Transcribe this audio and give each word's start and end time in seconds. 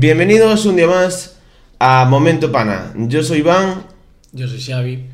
Bienvenidos 0.00 0.64
un 0.64 0.76
día 0.76 0.86
más 0.86 1.40
a 1.80 2.06
Momento 2.08 2.52
Pana. 2.52 2.92
Yo 2.96 3.24
soy 3.24 3.38
Iván 3.38 3.82
Yo 4.30 4.46
soy 4.46 4.60
Xavi. 4.60 5.06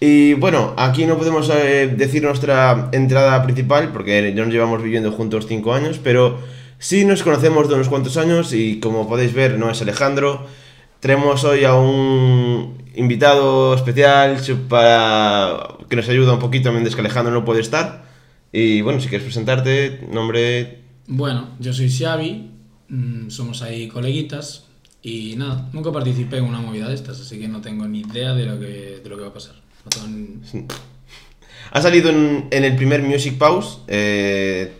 y 0.00 0.34
bueno, 0.34 0.74
aquí 0.76 1.06
no 1.06 1.16
podemos 1.16 1.48
eh, 1.50 1.94
decir 1.96 2.24
nuestra 2.24 2.88
entrada 2.90 3.40
principal 3.44 3.92
porque 3.92 4.34
ya 4.34 4.44
nos 4.44 4.52
llevamos 4.52 4.82
viviendo 4.82 5.12
juntos 5.12 5.46
5 5.46 5.72
años, 5.72 6.00
pero 6.02 6.40
sí 6.80 7.04
nos 7.04 7.22
conocemos 7.22 7.68
de 7.68 7.76
unos 7.76 7.88
cuantos 7.88 8.16
años 8.16 8.52
y 8.52 8.80
como 8.80 9.08
podéis 9.08 9.34
ver 9.34 9.56
no 9.56 9.70
es 9.70 9.80
Alejandro. 9.80 10.44
Tenemos 10.98 11.44
hoy 11.44 11.62
a 11.62 11.76
un 11.76 12.82
invitado 12.96 13.76
especial 13.76 14.36
para 14.68 15.76
que 15.88 15.94
nos 15.94 16.08
ayuda 16.08 16.32
un 16.32 16.40
poquito 16.40 16.72
mientras 16.72 16.96
que 16.96 17.02
Alejandro 17.02 17.32
no 17.32 17.44
puede 17.44 17.60
estar. 17.60 18.02
Y 18.50 18.80
bueno, 18.80 19.00
si 19.00 19.06
quieres 19.06 19.26
presentarte, 19.26 20.08
nombre... 20.10 20.80
Bueno, 21.06 21.50
yo 21.60 21.72
soy 21.72 21.88
Xavi, 21.88 22.53
mm, 22.88 23.30
somos 23.30 23.62
ahí 23.62 23.88
coleguitas 23.88 24.64
y 25.02 25.34
nada, 25.36 25.68
nunca 25.72 25.92
participé 25.92 26.38
en 26.38 26.44
una 26.44 26.60
movida 26.60 26.88
de 26.88 26.94
estas, 26.94 27.20
así 27.20 27.38
que 27.38 27.48
no 27.48 27.60
tengo 27.60 27.86
ni 27.86 28.00
idea 28.00 28.34
de 28.34 28.46
lo 28.46 28.58
que, 28.58 29.00
de 29.02 29.08
lo 29.08 29.16
que 29.16 29.22
va 29.22 29.28
a 29.28 29.34
pasar. 29.34 29.54
Ha 31.70 31.82
salido 31.82 32.10
en, 32.10 32.48
el 32.50 32.76
primer 32.76 33.02
Music 33.02 33.36
Pause. 33.36 33.80
eh, 33.88 34.72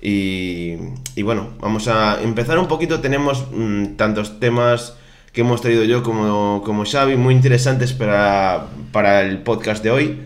y, 0.00 0.74
y 1.14 1.22
bueno, 1.22 1.54
vamos 1.60 1.88
a 1.88 2.22
empezar 2.22 2.58
un 2.58 2.68
poquito. 2.68 3.00
Tenemos 3.00 3.46
mm, 3.50 3.96
tantos 3.96 4.38
temas 4.38 4.94
que 5.32 5.40
hemos 5.42 5.60
traído 5.60 5.84
yo 5.84 6.02
como, 6.02 6.62
como 6.64 6.84
Xavi, 6.84 7.16
muy 7.16 7.34
interesantes 7.34 7.92
para, 7.92 8.68
para 8.92 9.22
el 9.22 9.38
podcast 9.42 9.82
de 9.82 9.90
hoy. 9.90 10.18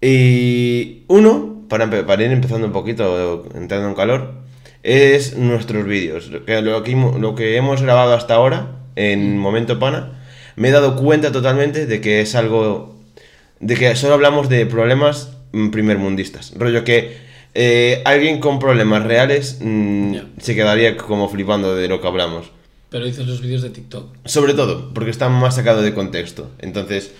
Y 0.00 1.02
uno, 1.08 1.62
para, 1.68 1.88
para 2.06 2.24
ir 2.24 2.32
empezando 2.32 2.66
un 2.66 2.72
poquito, 2.72 3.44
entrando 3.54 3.88
en 3.88 3.94
calor, 3.94 4.41
es 4.82 5.36
nuestros 5.36 5.84
vídeos. 5.84 6.28
Lo 6.28 6.44
que, 6.44 6.60
lo, 6.60 7.38
hemos 7.38 7.82
grabado 7.82 8.14
hasta 8.14 8.34
ahora, 8.34 8.78
en 8.96 9.38
Momento 9.38 9.78
Pana, 9.78 10.20
me 10.56 10.68
he 10.68 10.72
dado 10.72 10.96
cuenta 10.96 11.32
totalmente 11.32 11.86
de 11.86 12.00
que 12.00 12.20
es 12.20 12.34
algo 12.34 12.92
de 13.60 13.76
que 13.76 13.94
solo 13.94 14.14
hablamos 14.14 14.48
de 14.48 14.66
problemas 14.66 15.30
mm, 15.52 15.70
primermundistas. 15.70 16.52
Rollo 16.56 16.84
que 16.84 17.16
eh, 17.54 18.02
alguien 18.04 18.40
con 18.40 18.58
problemas 18.58 19.04
reales 19.04 19.58
mm, 19.60 20.16
se 20.38 20.54
quedaría 20.54 20.96
como 20.96 21.28
flipando 21.28 21.74
de 21.76 21.88
lo 21.88 22.00
que 22.00 22.08
hablamos. 22.08 22.50
Pero 22.90 23.06
dices 23.06 23.26
los 23.26 23.40
vídeos 23.40 23.62
de 23.62 23.70
TikTok. 23.70 24.16
Sobre 24.26 24.52
todo, 24.54 24.92
porque 24.92 25.10
está 25.10 25.28
más 25.28 25.54
sacado 25.54 25.80
de 25.80 25.94
contexto. 25.94 26.50
Entonces, 26.58 27.12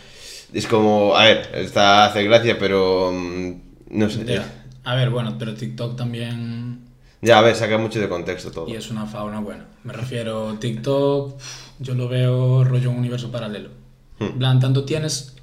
es 0.53 0.67
como, 0.67 1.17
a 1.17 1.25
ver, 1.25 1.51
está, 1.55 2.05
hace 2.05 2.25
gracia, 2.25 2.59
pero 2.59 3.11
mm, 3.13 3.53
no 3.91 4.11
sé. 4.11 4.41
A 4.85 4.95
ver, 4.97 5.11
bueno, 5.11 5.37
pero 5.39 5.55
TikTok 5.55 5.97
también... 5.97 6.81
Ya, 7.23 7.39
a 7.39 7.42
ver, 7.42 7.55
saca 7.55 7.78
mucho 7.78 8.01
de 8.01 8.09
contexto 8.09 8.51
todo. 8.51 8.69
Y 8.69 8.75
es 8.75 8.91
una 8.91 9.06
fauna 9.06 9.39
buena. 9.41 9.67
Me 9.84 9.92
refiero, 9.92 10.55
TikTok, 10.59 11.39
yo 11.78 11.95
lo 11.95 12.09
veo 12.09 12.65
rollo 12.65 12.91
un 12.91 12.98
universo 12.98 13.31
paralelo. 13.31 13.70
Hmm. 14.19 14.25
En 14.25 14.39
plan, 14.39 14.61
tanto 14.61 14.84
tienes 14.84 15.37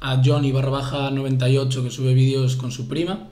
a 0.00 0.20
Johnny 0.22 0.52
barra 0.52 0.70
baja 0.70 1.10
98 1.10 1.82
que 1.82 1.90
sube 1.90 2.12
vídeos 2.14 2.56
con 2.56 2.70
su 2.70 2.88
prima, 2.88 3.26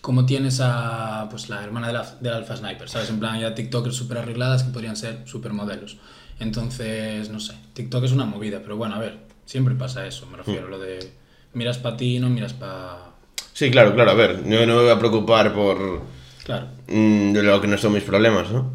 como 0.00 0.24
tienes 0.24 0.60
a 0.62 1.26
pues 1.30 1.48
la 1.48 1.62
hermana 1.64 1.88
del, 1.88 2.00
del 2.20 2.32
Alpha 2.32 2.56
Sniper, 2.56 2.88
¿sabes? 2.88 3.10
En 3.10 3.18
plan, 3.18 3.38
ya 3.40 3.54
TikTokers 3.54 3.94
súper 3.96 4.18
arregladas 4.18 4.62
que 4.62 4.70
podrían 4.70 4.96
ser 4.96 5.22
super 5.26 5.52
modelos. 5.52 5.98
Entonces, 6.38 7.28
no 7.28 7.40
sé, 7.40 7.54
TikTok 7.74 8.04
es 8.04 8.12
una 8.12 8.24
movida, 8.24 8.60
pero 8.62 8.76
bueno, 8.76 8.94
a 8.94 8.98
ver, 8.98 9.18
siempre 9.44 9.74
pasa 9.74 10.06
eso, 10.06 10.26
me 10.26 10.38
refiero, 10.38 10.68
Hmm. 10.68 10.70
lo 10.70 10.78
de 10.78 11.12
miras 11.54 11.78
para 11.78 11.96
ti, 11.96 12.18
no 12.20 12.30
miras 12.30 12.54
para... 12.54 13.10
Sí, 13.52 13.70
claro, 13.70 13.94
claro, 13.94 14.12
a 14.12 14.14
ver, 14.14 14.42
yo 14.48 14.64
no 14.64 14.76
me 14.76 14.82
voy 14.82 14.90
a 14.90 14.98
preocupar 14.98 15.52
por 15.52 16.00
Claro. 16.44 16.66
mm, 16.88 17.32
de 17.32 17.42
lo 17.42 17.60
que 17.60 17.66
no 17.68 17.78
son 17.78 17.92
mis 17.92 18.02
problemas, 18.02 18.50
¿no? 18.50 18.72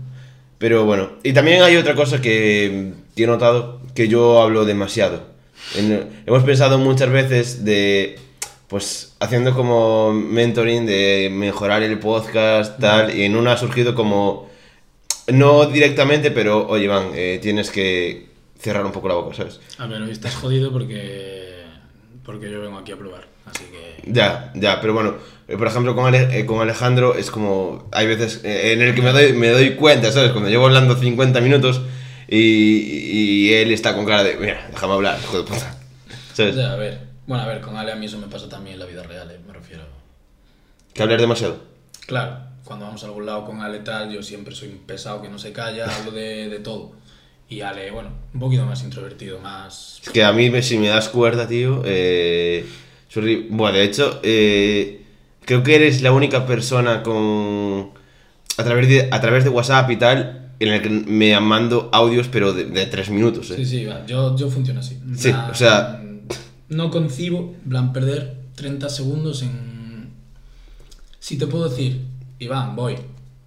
Pero 0.57 0.85
bueno, 0.85 1.09
y 1.23 1.33
también 1.33 1.61
hay 1.61 1.75
otra 1.75 1.95
cosa 1.95 2.21
que, 2.21 2.93
he 3.15 3.27
notado, 3.27 3.81
que 3.93 4.07
yo 4.07 4.41
hablo 4.41 4.65
demasiado. 4.65 5.23
En- 5.75 6.21
hemos 6.25 6.43
pensado 6.43 6.77
muchas 6.77 7.09
veces 7.09 7.65
de, 7.65 8.17
pues, 8.67 9.15
haciendo 9.19 9.53
como 9.53 10.13
mentoring 10.13 10.85
de 10.85 11.29
mejorar 11.31 11.83
el 11.83 11.99
podcast, 11.99 12.79
tal, 12.79 13.15
y 13.17 13.23
en 13.23 13.35
una 13.35 13.53
ha 13.53 13.57
surgido 13.57 13.95
como, 13.95 14.49
no 15.27 15.65
directamente, 15.65 16.31
pero, 16.31 16.67
oye, 16.67 16.85
Iván, 16.85 17.09
eh, 17.13 17.39
tienes 17.41 17.69
que 17.71 18.27
cerrar 18.59 18.85
un 18.85 18.91
poco 18.91 19.07
la 19.09 19.15
boca, 19.15 19.35
¿sabes? 19.35 19.59
A 19.77 19.87
ver, 19.87 20.01
hoy 20.01 20.11
estás 20.11 20.35
jodido 20.35 20.71
porque, 20.71 21.63
porque 22.23 22.49
yo 22.49 22.61
vengo 22.61 22.77
aquí 22.77 22.91
a 22.93 22.97
probar, 22.97 23.27
así 23.45 23.63
que... 23.65 24.11
Ya, 24.11 24.51
ya, 24.55 24.81
pero 24.81 24.93
bueno, 24.93 25.15
eh, 25.47 25.57
por 25.57 25.67
ejemplo 25.67 25.95
con, 25.95 26.05
Ale- 26.05 26.39
eh, 26.39 26.45
con 26.45 26.59
Alejandro 26.61 27.15
es 27.15 27.31
como, 27.31 27.87
hay 27.91 28.07
veces 28.07 28.41
eh, 28.43 28.73
en 28.73 28.81
el 28.81 28.93
que 28.95 29.01
me 29.01 29.11
doy, 29.11 29.33
me 29.33 29.49
doy 29.49 29.75
cuenta, 29.75 30.11
¿sabes? 30.11 30.31
Cuando 30.31 30.49
llevo 30.49 30.65
hablando 30.65 30.95
50 30.97 31.41
minutos 31.41 31.81
y, 32.27 32.37
y 32.37 33.53
él 33.53 33.71
está 33.71 33.95
con 33.95 34.05
cara 34.05 34.23
de, 34.23 34.35
mira, 34.37 34.67
déjame 34.71 34.93
hablar, 34.93 35.17
hijo 35.21 35.37
de 35.37 35.43
puta. 35.43 35.77
¿Sabes? 36.33 36.55
Ya, 36.55 36.73
a 36.73 36.75
ver. 36.75 36.99
Bueno, 37.27 37.43
a 37.43 37.47
ver, 37.47 37.61
con 37.61 37.75
Ale 37.77 37.91
a 37.91 37.95
mí 37.95 38.05
eso 38.05 38.17
me 38.19 38.27
pasa 38.27 38.47
también 38.49 38.75
en 38.75 38.79
la 38.79 38.85
vida 38.85 39.03
real, 39.03 39.29
eh, 39.31 39.39
me 39.47 39.53
refiero. 39.53 39.83
Que 40.93 41.01
hablar 41.03 41.19
demasiado. 41.19 41.59
Claro, 42.07 42.37
cuando 42.63 42.85
vamos 42.85 43.03
a 43.03 43.07
algún 43.07 43.25
lado 43.25 43.45
con 43.45 43.61
Ale 43.61 43.79
tal, 43.79 44.11
yo 44.11 44.21
siempre 44.23 44.53
soy 44.55 44.69
un 44.69 44.77
pesado 44.79 45.21
que 45.21 45.29
no 45.29 45.39
se 45.39 45.51
calla, 45.51 45.85
hablo 45.99 46.11
de, 46.11 46.49
de 46.49 46.59
todo. 46.59 46.93
Y 47.49 47.61
Ale, 47.61 47.91
bueno, 47.91 48.09
un 48.33 48.39
poquito 48.39 48.65
más 48.65 48.83
introvertido, 48.83 49.39
más... 49.39 49.99
Es 50.03 50.09
que 50.09 50.23
a 50.23 50.31
mí, 50.33 50.49
me- 50.49 50.63
si 50.63 50.77
me 50.79 50.87
das 50.87 51.09
cuerda, 51.09 51.47
tío, 51.47 51.83
eh, 51.85 52.65
Bueno, 53.49 53.77
de 53.77 53.83
hecho, 53.83 54.19
eh, 54.23 55.05
creo 55.45 55.63
que 55.63 55.75
eres 55.75 56.01
la 56.01 56.11
única 56.11 56.45
persona 56.45 57.03
con... 57.03 57.89
A 58.57 58.63
través, 58.63 58.87
de, 58.87 59.09
a 59.11 59.19
través 59.21 59.43
de 59.43 59.49
WhatsApp 59.49 59.89
y 59.91 59.97
tal, 59.97 60.51
en 60.59 60.69
el 60.69 60.81
que 60.81 60.89
me 60.89 61.37
mando 61.41 61.89
audios, 61.91 62.27
pero 62.29 62.53
de, 62.53 62.65
de 62.65 62.85
tres 62.85 63.09
minutos, 63.09 63.51
¿eh? 63.51 63.55
Sí, 63.57 63.65
sí, 63.65 63.85
va, 63.85 64.05
yo, 64.05 64.35
yo 64.37 64.49
funciono 64.49 64.79
así. 64.79 64.97
Sí, 65.17 65.29
o 65.31 65.53
sea- 65.53 66.01
No 66.69 66.89
concibo, 66.89 67.53
plan, 67.67 67.91
perder 67.93 68.37
30 68.55 68.87
segundos 68.89 69.41
en... 69.43 70.09
Si 71.19 71.37
te 71.37 71.47
puedo 71.47 71.67
decir, 71.69 72.01
Iván, 72.39 72.75
voy. 72.75 72.95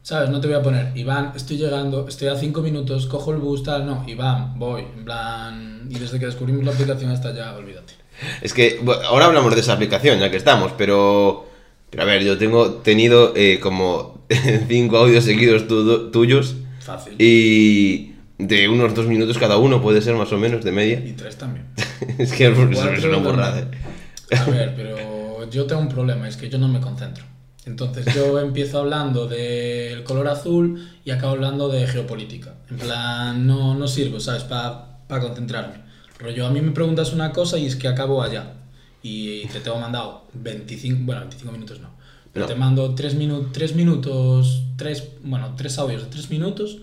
¿Sabes? 0.03 0.31
No 0.31 0.41
te 0.41 0.47
voy 0.49 0.56
a 0.56 0.62
poner, 0.62 0.97
Iván, 0.97 1.33
estoy 1.37 1.56
llegando, 1.59 2.06
estoy 2.09 2.29
a 2.29 2.37
5 2.37 2.62
minutos, 2.62 3.06
cojo 3.06 3.33
el 3.33 3.39
bus, 3.39 3.62
tal, 3.62 3.87
no, 3.87 4.05
Iván, 4.06 4.59
voy. 4.59 4.83
En 4.97 5.05
plan... 5.05 5.87
Y 5.91 5.99
desde 5.99 6.19
que 6.19 6.27
descubrimos 6.27 6.65
la 6.65 6.73
aplicación 6.73 7.11
hasta 7.11 7.35
ya, 7.35 7.55
olvídate. 7.55 7.95
Es 8.43 8.53
que 8.53 8.79
bueno, 8.83 9.03
ahora 9.06 9.27
hablamos 9.27 9.55
de 9.55 9.61
esa 9.61 9.75
aplicación, 9.75 10.19
ya 10.19 10.31
que 10.31 10.37
estamos, 10.37 10.73
pero. 10.77 11.47
Pero 11.91 12.03
a 12.03 12.06
ver, 12.06 12.23
yo 12.23 12.37
tengo 12.37 12.73
tenido 12.75 13.33
eh, 13.34 13.61
como 13.62 14.27
cinco 14.69 14.99
audios 14.99 15.25
seguidos 15.25 15.67
tu- 15.67 16.11
tuyos 16.11 16.56
Fácil. 16.81 17.15
y 17.19 18.12
de 18.39 18.69
unos 18.69 18.95
dos 18.95 19.06
minutos 19.06 19.39
cada 19.39 19.56
uno, 19.56 19.81
puede 19.81 20.03
ser 20.03 20.15
más 20.15 20.31
o 20.33 20.37
menos 20.39 20.62
de 20.65 20.73
media. 20.73 20.99
Y 21.05 21.12
tres 21.12 21.37
también. 21.37 21.67
es 22.19 22.33
que 22.33 22.47
es 22.47 23.05
una 23.05 23.17
borrada. 23.19 23.61
¿eh? 23.61 24.37
A 24.37 24.45
ver, 24.50 24.75
pero 24.77 25.49
yo 25.50 25.65
tengo 25.67 25.81
un 25.81 25.89
problema, 25.89 26.29
es 26.29 26.37
que 26.37 26.50
yo 26.50 26.59
no 26.59 26.69
me 26.69 26.81
concentro. 26.81 27.25
Entonces 27.65 28.15
yo 28.15 28.39
empiezo 28.41 28.79
hablando 28.81 29.27
del 29.27 30.05
color 30.05 30.29
azul 30.29 30.87
y 31.05 31.11
acabo 31.11 31.33
hablando 31.33 31.69
de 31.71 31.87
geopolítica. 31.87 32.55
En 32.71 32.77
plan, 32.77 33.47
no, 33.47 33.75
no 33.75 33.88
sirvo, 33.88 34.21
¿sabes? 34.21 34.43
Para 34.44 34.99
concentrarme. 35.21 35.88
Rollo, 36.19 36.47
a 36.47 36.50
mí 36.50 36.61
me 36.61 36.73
preguntas 36.73 37.12
una 37.12 37.32
cosa 37.32 37.59
y 37.59 37.67
es 37.67 37.76
que 37.76 37.88
acabo 37.88 38.23
allá. 38.23 38.55
Y 39.03 39.47
te 39.47 39.61
tengo 39.61 39.79
mandado 39.79 40.25
25, 40.35 41.00
bueno, 41.05 41.20
25 41.23 41.53
minutos 41.53 41.81
no. 41.81 41.91
Pero 42.32 42.47
No. 42.47 42.53
te 42.53 42.59
mando 42.59 42.94
3, 42.94 43.15
minu 43.15 43.49
3 43.53 43.75
minutos, 43.75 44.62
3, 44.76 45.05
bueno, 45.23 45.55
3 45.56 45.79
audios 45.79 46.03
de 46.03 46.09
3 46.11 46.31
minutos 46.31 46.79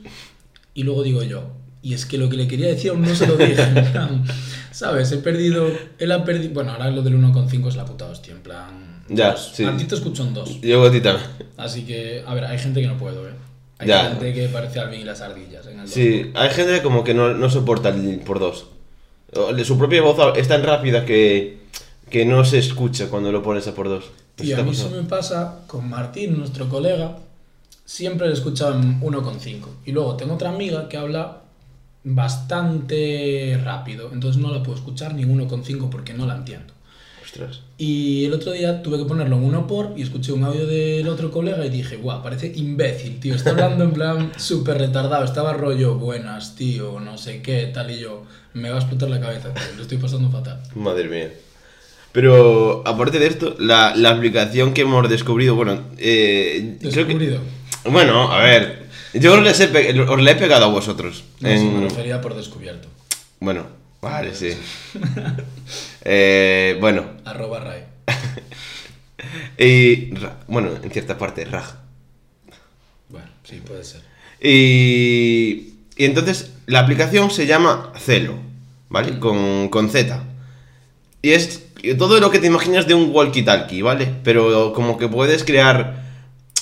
y 0.73 0.83
luego 0.83 1.03
digo 1.03 1.23
yo, 1.23 1.43
y 1.81 1.93
es 1.93 2.05
que 2.05 2.17
lo 2.17 2.29
que 2.29 2.35
le 2.37 2.47
quería 2.47 2.67
decir 2.67 2.91
aún 2.91 3.01
no 3.03 3.13
se 3.15 3.27
lo 3.27 3.37
dije, 3.37 3.61
en 3.61 3.91
plan, 3.91 4.23
¿sabes? 4.71 5.11
He 5.11 5.17
perdido, 5.17 5.67
él 5.99 6.11
ha 6.11 6.23
perdido, 6.25 6.53
bueno, 6.53 6.71
ahora 6.71 6.89
lo 6.89 7.01
del 7.03 7.15
1,5 7.15 7.67
es 7.69 7.75
la 7.75 7.85
puta 7.85 8.05
hostia, 8.05 8.33
en 8.33 8.41
plan... 8.41 9.03
Ya, 9.07 9.31
dos. 9.33 9.51
sí. 9.53 9.63
A 9.63 9.77
ti 9.77 9.83
te 9.85 9.93
escucho 9.95 10.23
en 10.23 10.33
dos, 10.33 10.59
Yo 10.61 10.83
a 10.83 10.91
ti 10.91 10.99
también. 10.99 11.27
así 11.57 11.83
que, 11.85 12.23
a 12.25 12.33
ver, 12.33 12.45
hay 12.45 12.57
gente 12.57 12.81
que 12.81 12.87
no 12.87 12.97
puedo, 12.97 13.27
¿eh? 13.27 13.33
Hay 13.77 13.87
Ya. 13.87 14.09
gente 14.09 14.33
que 14.33 14.47
parece 14.47 14.79
Alvin 14.79 15.01
y 15.01 15.03
las 15.03 15.21
ardillas 15.21 15.67
en 15.67 15.79
el 15.81 15.87
Sí, 15.87 16.31
hay 16.33 16.49
gente 16.49 16.81
como 16.81 17.03
que 17.03 17.13
no, 17.13 17.33
no 17.35 17.49
soporta 17.49 17.89
el 17.89 18.19
por 18.21 18.39
dos. 18.39 18.65
De 19.35 19.65
Su 19.65 19.77
propia 19.77 20.01
voz 20.01 20.17
es 20.37 20.47
tan 20.47 20.63
rápida 20.63 21.05
que, 21.05 21.57
que 22.09 22.25
no 22.25 22.45
se 22.45 22.57
escucha 22.57 23.09
cuando 23.09 23.31
lo 23.33 23.43
pones 23.43 23.67
a 23.67 23.75
por 23.75 23.89
dos. 23.89 24.05
¿No 24.37 24.45
Y 24.45 24.53
a 24.53 24.63
mí 24.63 24.71
eso 24.71 24.89
me 24.89 25.03
pasa 25.03 25.59
con 25.67 25.89
Martín, 25.89 26.37
nuestro 26.37 26.69
colega, 26.69 27.17
siempre 27.83 28.27
le 28.27 28.33
escuchaba 28.33 28.75
en 28.75 29.01
1,5. 29.01 29.67
Y 29.85 29.91
luego 29.91 30.15
tengo 30.15 30.35
otra 30.35 30.49
amiga 30.49 30.87
que 30.87 30.97
habla 30.97 31.41
bastante 32.05 33.59
rápido, 33.63 34.11
entonces 34.13 34.41
no 34.41 34.51
la 34.51 34.63
puedo 34.63 34.77
escuchar 34.77 35.13
ni 35.15 35.23
en 35.23 35.37
1,5 35.37 35.89
porque 35.89 36.13
no 36.13 36.25
la 36.25 36.35
entiendo. 36.35 36.74
Ostras. 37.35 37.59
Y 37.77 38.23
el 38.25 38.33
otro 38.33 38.53
día 38.53 38.81
tuve 38.81 38.97
que 38.97 39.03
ponerlo 39.05 39.35
en 39.35 39.43
uno 39.43 39.67
por 39.67 39.93
y 39.97 40.03
escuché 40.03 40.31
un 40.31 40.43
audio 40.45 40.65
del 40.65 41.07
otro 41.09 41.31
colega 41.31 41.65
y 41.65 41.69
dije, 41.69 41.97
guau, 41.97 42.23
parece 42.23 42.51
imbécil, 42.55 43.19
tío. 43.19 43.35
Está 43.35 43.49
hablando 43.49 43.83
en 43.83 43.91
plan 43.91 44.31
súper 44.37 44.77
retardado. 44.77 45.25
Estaba 45.25 45.51
rollo, 45.53 45.95
buenas, 45.95 46.55
tío, 46.55 46.99
no 47.01 47.17
sé 47.17 47.41
qué, 47.41 47.69
tal 47.73 47.91
y 47.91 47.99
yo. 47.99 48.23
Me 48.53 48.69
va 48.69 48.77
a 48.77 48.79
explotar 48.79 49.09
la 49.09 49.19
cabeza, 49.19 49.53
tío. 49.53 49.63
Lo 49.75 49.81
estoy 49.81 49.97
pasando 49.97 50.29
fatal. 50.29 50.61
Madre 50.75 51.09
mía. 51.09 51.33
Pero 52.13 52.81
aparte 52.87 53.19
de 53.19 53.27
esto, 53.27 53.55
la, 53.59 53.93
la 53.95 54.11
aplicación 54.11 54.73
que 54.73 54.81
hemos 54.81 55.09
descubrido, 55.09 55.55
bueno, 55.55 55.81
eh, 55.97 56.77
creo 56.79 56.91
que- 56.93 56.97
Descubrido. 57.03 57.39
bueno, 57.91 58.31
a 58.31 58.39
ver, 58.39 58.85
Yo 59.13 59.33
os, 59.33 59.43
les 59.43 59.59
he 59.59 59.99
os 60.01 60.21
le 60.21 60.31
he 60.31 60.35
pegado 60.35 60.63
a 60.65 60.69
vosotros. 60.69 61.25
No, 61.41 61.49
en- 61.49 61.81
me 61.81 61.89
refería 61.89 62.21
por 62.21 62.33
descubierto. 62.35 62.87
Bueno, 63.41 63.65
vale, 64.05 64.35
sí. 64.35 64.51
Eh, 66.07 66.77
bueno, 66.79 67.03
Arroba 67.25 67.59
Ray. 67.59 67.83
y... 69.57 70.13
Bueno, 70.47 70.69
en 70.83 70.91
cierta 70.91 71.17
parte, 71.17 71.45
Raj. 71.45 71.77
Bueno, 73.09 73.27
sí, 73.43 73.59
puede 73.65 73.83
ser. 73.83 74.01
Y, 74.39 75.73
y 75.97 76.05
entonces 76.05 76.51
la 76.67 76.81
aplicación 76.81 77.31
se 77.31 77.47
llama 77.47 77.91
Celo, 77.97 78.35
¿vale? 78.89 79.17
Con, 79.17 79.69
con 79.69 79.89
Z. 79.89 80.23
Y 81.23 81.31
es 81.31 81.63
todo 81.97 82.19
lo 82.19 82.29
que 82.29 82.37
te 82.37 82.45
imaginas 82.45 82.87
de 82.87 82.93
un 82.93 83.11
walkie-talkie, 83.11 83.83
¿vale? 83.83 84.13
Pero 84.23 84.73
como 84.73 84.99
que 84.99 85.07
puedes 85.07 85.43
crear, 85.43 86.03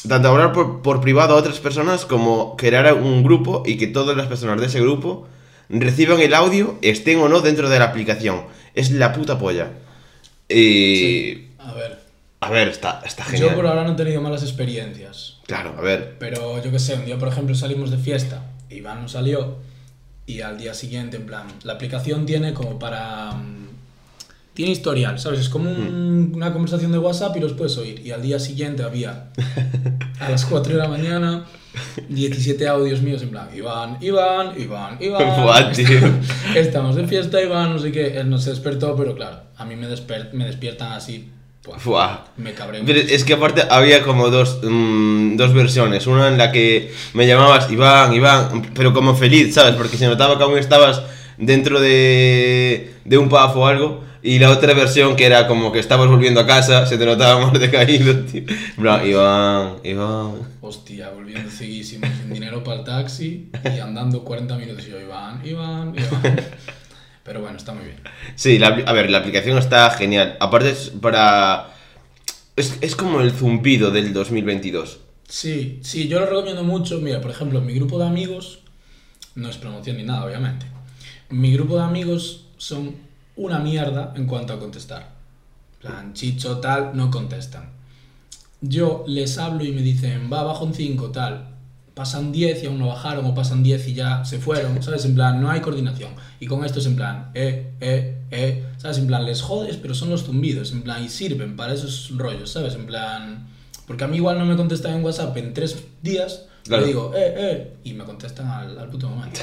tanto 0.07 0.29
hablar 0.29 0.53
por, 0.53 0.81
por 0.81 1.01
privado 1.01 1.33
a 1.35 1.37
otras 1.37 1.59
personas 1.59 2.05
como 2.05 2.55
crear 2.55 2.93
un 2.93 3.23
grupo 3.23 3.63
y 3.65 3.75
que 3.75 3.87
todas 3.87 4.15
las 4.15 4.27
personas 4.27 4.61
de 4.61 4.67
ese 4.67 4.79
grupo 4.79 5.27
reciban 5.69 6.19
el 6.19 6.33
audio, 6.33 6.77
estén 6.81 7.19
o 7.19 7.29
no 7.29 7.41
dentro 7.41 7.69
de 7.69 7.79
la 7.79 7.85
aplicación. 7.85 8.43
Es 8.75 8.91
la 8.91 9.13
puta 9.13 9.37
polla. 9.39 9.71
Y... 10.49 11.47
A 11.59 11.73
ver, 11.73 11.99
A 12.41 12.49
ver, 12.49 12.67
está, 12.67 13.01
está 13.05 13.23
genial. 13.23 13.49
yo 13.51 13.55
por 13.55 13.67
ahora 13.67 13.83
no 13.83 13.93
he 13.93 13.95
tenido 13.95 14.21
malas 14.21 14.43
experiencias. 14.43 15.37
Claro, 15.47 15.75
a 15.77 15.81
ver. 15.81 16.15
Pero 16.19 16.61
yo 16.63 16.71
qué 16.71 16.79
sé, 16.79 16.95
un 16.95 17.05
día 17.05 17.17
por 17.17 17.27
ejemplo 17.29 17.55
salimos 17.55 17.89
de 17.91 17.97
fiesta, 17.97 18.43
Iván 18.69 19.01
no 19.01 19.07
salió 19.09 19.57
y 20.25 20.41
al 20.41 20.57
día 20.57 20.73
siguiente, 20.73 21.17
en 21.17 21.25
plan, 21.25 21.47
la 21.63 21.73
aplicación 21.73 22.25
tiene 22.25 22.53
como 22.53 22.79
para... 22.79 23.31
mm, 23.31 23.67
Tiene 24.53 24.71
historial, 24.71 25.19
¿sabes? 25.19 25.39
Es 25.39 25.49
como 25.49 25.69
un- 25.71 26.31
una 26.35 26.51
conversación 26.53 26.91
de 26.91 26.97
WhatsApp 26.99 27.35
y 27.37 27.39
los 27.39 27.53
puedes 27.53 27.75
oír. 27.77 28.05
Y 28.05 28.11
al 28.11 28.21
día 28.21 28.39
siguiente 28.39 28.83
había, 28.83 29.29
a 30.19 30.29
las 30.29 30.45
4 30.45 30.73
de 30.73 30.79
la 30.79 30.87
mañana, 30.87 31.45
17 32.09 32.67
audios 32.67 33.01
míos 33.01 33.21
en 33.23 33.29
plan, 33.29 33.49
Iván, 33.55 33.97
Iván, 34.01 34.53
Iván, 34.57 34.97
Iván. 35.01 35.71
Tío. 35.75 35.87
Estamos 36.55 36.95
de 36.95 37.07
fiesta, 37.07 37.41
Iván, 37.41 37.73
no 37.73 37.79
sé 37.79 37.91
qué. 37.91 38.17
Él 38.19 38.29
no 38.29 38.37
se 38.37 38.51
despertó, 38.51 38.95
pero 38.95 39.15
claro, 39.15 39.41
a 39.57 39.65
mí 39.65 39.75
me, 39.75 39.87
desper- 39.87 40.31
me 40.33 40.45
despiertan 40.45 40.91
así. 40.93 41.29
buah, 41.65 41.77
Buah. 41.83 42.19
me 42.37 42.53
cabré. 42.53 42.81
Pero 42.85 42.99
es 42.99 43.23
que 43.23 43.33
aparte 43.33 43.63
había 43.69 44.03
como 44.03 44.29
dos, 44.29 44.59
mm, 44.63 45.35
dos 45.37 45.53
versiones. 45.53 46.05
Una 46.07 46.27
en 46.27 46.37
la 46.37 46.51
que 46.51 46.91
me 47.13 47.25
llamabas 47.25 47.71
Iván, 47.71 48.13
Iván, 48.13 48.71
pero 48.75 48.93
como 48.93 49.15
feliz, 49.15 49.53
¿sabes? 49.55 49.75
Porque 49.75 49.97
se 49.97 50.07
notaba 50.07 50.37
que 50.37 50.43
aún 50.43 50.57
estabas 50.57 51.01
dentro 51.37 51.79
de, 51.79 52.93
de 53.05 53.17
un 53.17 53.29
pub 53.29 53.55
o 53.57 53.65
algo. 53.67 54.03
Y 54.23 54.39
la 54.39 54.51
otra 54.51 54.73
versión 54.73 55.17
que 55.17 55.25
era 55.25 55.47
como 55.47 55.73
que 55.73 55.79
estabas 55.79 56.07
volviendo 56.07 56.39
a 56.39 56.47
casa, 56.47 56.85
se 56.85 56.97
te 56.97 57.05
notaba 57.05 57.45
más 57.45 57.59
decaído, 57.59 58.17
tío. 58.23 58.43
Plan, 58.77 59.05
Iván, 59.05 59.75
Iván. 59.83 60.35
Hostia, 60.61 61.09
volviendo 61.09 61.51
ciguísimo, 61.51 62.07
sin 62.07 62.33
dinero 62.33 62.63
para 62.63 62.79
el 62.79 62.85
taxi 62.85 63.49
y 63.65 63.79
andando 63.79 64.23
40 64.23 64.55
minutos 64.55 64.87
y 64.87 64.91
yo, 64.91 65.01
Iván, 65.01 65.45
Iván, 65.45 65.93
Iván. 65.97 66.39
Pero 67.23 67.41
bueno, 67.41 67.57
está 67.57 67.73
muy 67.73 67.83
bien. 67.83 67.97
Sí, 68.35 68.59
la 68.59 68.67
a 68.67 68.93
ver, 68.93 69.09
la 69.09 69.17
aplicación 69.17 69.57
está 69.57 69.89
genial. 69.91 70.37
Aparte 70.39 70.69
es 70.69 70.93
para... 71.01 71.73
Es, 72.55 72.77
es 72.79 72.95
como 72.95 73.19
el 73.19 73.31
zumbido 73.31 73.91
del 73.91 74.13
2022. 74.13 74.99
Sí, 75.27 75.79
sí, 75.83 76.07
yo 76.07 76.21
lo 76.21 76.27
recomiendo 76.27 76.63
mucho. 76.63 76.99
Mira, 76.99 77.19
por 77.19 77.31
ejemplo, 77.31 77.59
mi 77.59 77.73
grupo 77.73 77.99
de 77.99 78.05
amigos, 78.05 78.59
no 79.35 79.49
es 79.49 79.57
promoción 79.57 79.97
ni 79.97 80.03
nada, 80.03 80.25
obviamente. 80.25 80.65
Mi 81.29 81.53
grupo 81.53 81.77
de 81.77 81.83
amigos 81.83 82.45
son 82.57 82.95
una 83.35 83.59
mierda 83.59 84.13
en 84.15 84.25
cuanto 84.25 84.53
a 84.53 84.59
contestar. 84.59 85.11
Plan, 85.81 86.13
chicho, 86.13 86.59
tal, 86.59 86.95
no 86.95 87.09
contestan. 87.11 87.71
Yo 88.61 89.03
les 89.07 89.37
hablo 89.37 89.63
y 89.65 89.71
me 89.71 89.81
dicen, 89.81 90.29
va, 90.31 90.43
bajo 90.43 90.63
un 90.65 90.73
5, 90.73 91.09
tal. 91.11 91.49
Pasan 91.93 92.31
10 92.31 92.63
y 92.63 92.65
aún 92.67 92.79
no 92.79 92.87
bajaron, 92.87 93.25
o 93.25 93.35
pasan 93.35 93.61
10 93.61 93.87
y 93.89 93.93
ya 93.93 94.23
se 94.25 94.39
fueron, 94.39 94.81
¿sabes? 94.81 95.05
En 95.05 95.13
plan, 95.13 95.41
no 95.41 95.51
hay 95.51 95.61
coordinación. 95.61 96.13
Y 96.39 96.47
con 96.47 96.63
esto 96.65 96.79
es 96.79 96.85
en 96.87 96.95
plan, 96.95 97.29
eh, 97.35 97.73
eh, 97.81 98.17
eh, 98.31 98.65
¿sabes? 98.77 98.97
En 98.97 99.07
plan, 99.07 99.25
les 99.25 99.41
jodes, 99.41 99.77
pero 99.77 99.93
son 99.93 100.09
los 100.09 100.23
zumbidos, 100.23 100.71
en 100.71 100.81
plan, 100.81 101.03
y 101.03 101.09
sirven 101.09 101.55
para 101.55 101.73
esos 101.73 102.11
rollos, 102.17 102.49
¿sabes? 102.51 102.73
En 102.75 102.85
plan, 102.87 103.47
porque 103.85 104.05
a 104.05 104.07
mí 104.07 104.17
igual 104.17 104.39
no 104.39 104.45
me 104.45 104.55
contestan 104.55 104.95
en 104.95 105.03
WhatsApp 105.03 105.35
en 105.37 105.53
3 105.53 105.83
días, 106.01 106.45
Claro. 106.63 106.81
le 106.83 106.87
digo, 106.87 107.11
eh, 107.13 107.33
eh, 107.37 107.73
y 107.83 107.93
me 107.93 108.05
contestan 108.05 108.47
al, 108.47 108.79
al 108.79 108.89
puto 108.89 109.09
momento. 109.09 109.41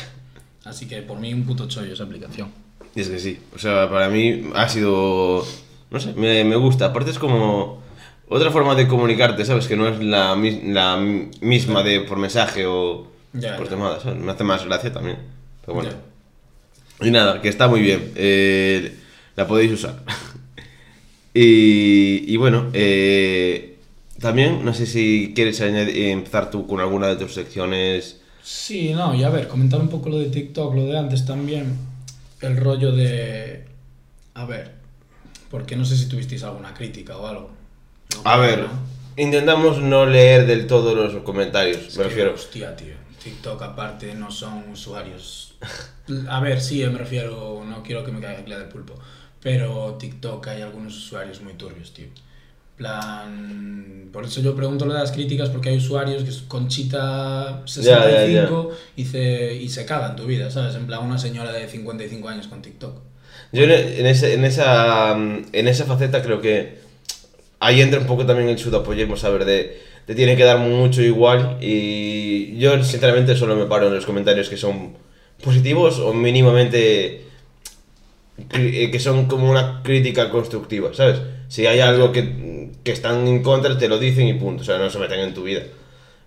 Así 0.64 0.86
que 0.88 1.02
por 1.02 1.20
mí 1.20 1.32
un 1.34 1.44
puto 1.44 1.68
chollo 1.68 1.92
esa 1.92 2.04
aplicación. 2.04 2.48
Y 2.94 3.00
es 3.02 3.08
que 3.08 3.18
sí, 3.18 3.38
o 3.54 3.58
sea, 3.58 3.88
para 3.90 4.08
mí 4.08 4.50
ha 4.54 4.68
sido, 4.68 5.46
no 5.90 6.00
sé, 6.00 6.12
me, 6.14 6.42
me 6.44 6.56
gusta. 6.56 6.86
Aparte 6.86 7.10
es 7.10 7.18
como 7.18 7.80
otra 8.28 8.50
forma 8.50 8.74
de 8.74 8.88
comunicarte, 8.88 9.44
¿sabes? 9.44 9.66
Que 9.68 9.76
no 9.76 9.86
es 9.88 10.00
la, 10.02 10.34
mis- 10.36 10.62
la 10.64 10.96
misma 11.40 11.82
de 11.82 12.00
por 12.00 12.18
mensaje 12.18 12.66
o 12.66 13.06
Ya, 13.32 13.56
por 13.56 13.66
ya. 13.66 13.72
llamada, 13.76 14.00
¿sabes? 14.00 14.18
Me 14.20 14.32
hace 14.32 14.44
más 14.44 14.64
gracia 14.64 14.92
también. 14.92 15.18
Pero 15.62 15.74
bueno. 15.74 15.90
Ya. 15.90 17.06
Y 17.06 17.10
nada, 17.10 17.40
que 17.40 17.48
está 17.48 17.68
muy 17.68 17.80
bien. 17.80 18.12
eh, 18.16 18.94
la 19.36 19.46
podéis 19.46 19.72
usar. 19.72 20.02
y, 21.34 22.24
y 22.32 22.36
bueno, 22.36 22.68
eh, 22.72 23.76
también, 24.20 24.64
no 24.64 24.74
sé 24.74 24.86
si 24.86 25.32
quieres 25.34 25.60
añadir- 25.60 26.10
empezar 26.10 26.50
tú 26.50 26.66
con 26.66 26.80
alguna 26.80 27.06
de 27.06 27.16
tus 27.16 27.34
secciones. 27.34 28.20
Sí, 28.42 28.92
no, 28.94 29.14
y 29.14 29.22
a 29.22 29.30
ver, 29.30 29.48
comentar 29.48 29.80
un 29.80 29.88
poco 29.88 30.08
lo 30.08 30.18
de 30.18 30.26
TikTok, 30.26 30.74
lo 30.74 30.84
de 30.86 30.98
antes 30.98 31.24
también, 31.24 31.76
el 32.40 32.56
rollo 32.56 32.92
de... 32.92 33.66
A 34.34 34.44
ver, 34.44 34.72
porque 35.50 35.76
no 35.76 35.84
sé 35.84 35.96
si 35.96 36.08
tuvisteis 36.08 36.42
alguna 36.42 36.74
crítica 36.74 37.16
o 37.16 37.26
algo. 37.26 37.50
No 38.14 38.30
A 38.30 38.36
ver, 38.38 38.60
¿no? 38.60 38.68
intentamos 39.16 39.78
no 39.80 40.06
leer 40.06 40.46
del 40.46 40.66
todo 40.66 40.94
los 40.94 41.14
comentarios, 41.22 41.78
Es 41.78 41.96
me 41.96 42.04
que, 42.04 42.08
refiero. 42.08 42.34
Hostia, 42.34 42.74
tío. 42.76 42.94
TikTok 43.22 43.60
aparte 43.62 44.14
no 44.14 44.30
son 44.30 44.70
usuarios. 44.70 45.54
A 46.28 46.40
ver, 46.40 46.60
sí, 46.60 46.84
me 46.86 46.98
refiero, 46.98 47.62
no 47.66 47.82
quiero 47.82 48.04
que 48.04 48.12
me 48.12 48.20
caiga 48.20 48.40
el 48.40 48.48
del 48.48 48.68
pulpo, 48.68 48.94
pero 49.42 49.96
TikTok 49.98 50.46
hay 50.48 50.62
algunos 50.62 50.96
usuarios 50.96 51.40
muy 51.42 51.54
turbios, 51.54 51.92
tío. 51.92 52.06
Plan, 52.80 54.08
por 54.12 54.24
eso 54.24 54.40
yo 54.40 54.56
pregunto 54.56 54.86
lo 54.86 54.94
de 54.94 55.00
las 55.00 55.12
críticas 55.12 55.50
porque 55.50 55.68
hay 55.68 55.76
usuarios 55.76 56.24
que 56.24 56.30
es 56.30 56.38
Conchita 56.48 57.62
65 57.66 58.70
Y, 58.96 59.04
se, 59.04 59.54
y 59.54 59.68
se 59.68 59.84
caga 59.84 60.10
en 60.10 60.16
tu 60.16 60.24
vida, 60.26 60.50
¿sabes? 60.50 60.74
En 60.74 60.86
plan 60.86 61.04
una 61.04 61.18
señora 61.18 61.52
de 61.52 61.68
55 61.68 62.28
años 62.28 62.48
con 62.48 62.62
TikTok. 62.62 62.94
Yo 63.52 63.64
en, 63.64 64.06
ese- 64.06 64.34
en 64.34 64.44
esa, 64.44 65.12
en 65.16 65.68
esa 65.68 65.84
faceta 65.84 66.22
creo 66.22 66.40
que 66.40 66.78
ahí 67.60 67.80
entra 67.82 68.00
un 68.00 68.06
poco 68.06 68.24
también 68.26 68.48
el 68.48 68.58
sudapollismo, 68.58 69.16
saber 69.16 69.44
de 69.44 69.80
te 70.06 70.14
tiene 70.14 70.36
que 70.36 70.44
dar 70.44 70.58
mucho 70.58 71.02
igual 71.02 71.58
y 71.60 72.56
yo 72.58 72.82
sinceramente 72.82 73.36
solo 73.36 73.54
me 73.54 73.66
paro 73.66 73.88
en 73.88 73.94
los 73.94 74.06
comentarios 74.06 74.48
que 74.48 74.56
son 74.56 74.94
positivos 75.44 75.98
o 76.00 76.12
mínimamente 76.14 77.26
eh, 78.54 78.88
que 78.90 78.98
son 78.98 79.26
como 79.26 79.50
una 79.50 79.82
crítica 79.82 80.30
constructiva, 80.30 80.94
¿sabes? 80.94 81.20
Si 81.48 81.66
hay 81.66 81.80
algo 81.80 82.10
que, 82.12 82.22
que 82.84 82.92
están 82.92 83.26
en 83.26 83.42
contra 83.42 83.76
te 83.78 83.88
lo 83.88 83.98
dicen 83.98 84.26
y 84.26 84.34
punto, 84.34 84.62
o 84.62 84.64
sea, 84.64 84.78
no 84.78 84.88
se 84.90 84.98
meten 84.98 85.20
en 85.20 85.34
tu 85.34 85.42
vida. 85.44 85.62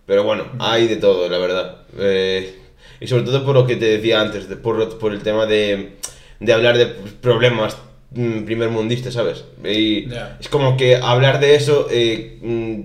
Pero 0.06 0.24
bueno, 0.24 0.46
hay 0.60 0.88
de 0.88 0.98
todo, 0.98 1.30
la 1.30 1.38
verdad. 1.38 1.78
Eh, 1.98 2.56
y 3.00 3.08
sobre 3.08 3.24
todo 3.24 3.44
por 3.46 3.56
lo 3.56 3.66
que 3.66 3.76
te 3.76 3.86
decía 3.86 4.22
antes, 4.22 4.50
de- 4.50 4.58
por, 4.58 4.98
por 5.00 5.14
el 5.14 5.22
tema 5.24 5.46
de, 5.46 5.94
de 6.40 6.54
hablar 6.54 6.78
de 6.78 6.86
problemas 6.88 7.78
mm, 8.12 8.44
primermundistas, 8.44 9.14
¿sabes? 9.14 9.46
Y 9.64 10.10
Ya. 10.10 10.38
es 10.40 10.50
como 10.50 10.78
que 10.78 10.98
hablar 10.98 11.40
de 11.40 11.56
eso, 11.56 11.88
eh, 11.90 12.38
mm, 12.42 12.82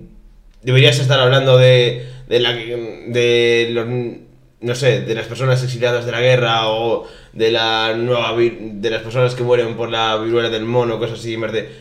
deberías 0.62 0.98
estar 0.98 1.18
hablando 1.20 1.56
de, 1.58 2.06
de, 2.28 2.40
la, 2.40 2.52
de 2.52 3.68
los, 3.72 3.86
no 4.60 4.74
sé, 4.74 5.02
de 5.02 5.14
las 5.14 5.26
personas 5.26 5.62
exiliadas 5.62 6.04
de 6.06 6.12
la 6.12 6.20
guerra 6.20 6.68
o 6.68 7.06
de 7.32 7.50
la 7.52 7.94
nueva 7.96 8.34
de 8.36 8.90
las 8.90 9.02
personas 9.02 9.34
que 9.34 9.42
mueren 9.44 9.76
por 9.76 9.90
la 9.90 10.16
viruela 10.18 10.48
del 10.50 10.64
mono, 10.64 10.98
cosas 10.98 11.20
así, 11.20 11.36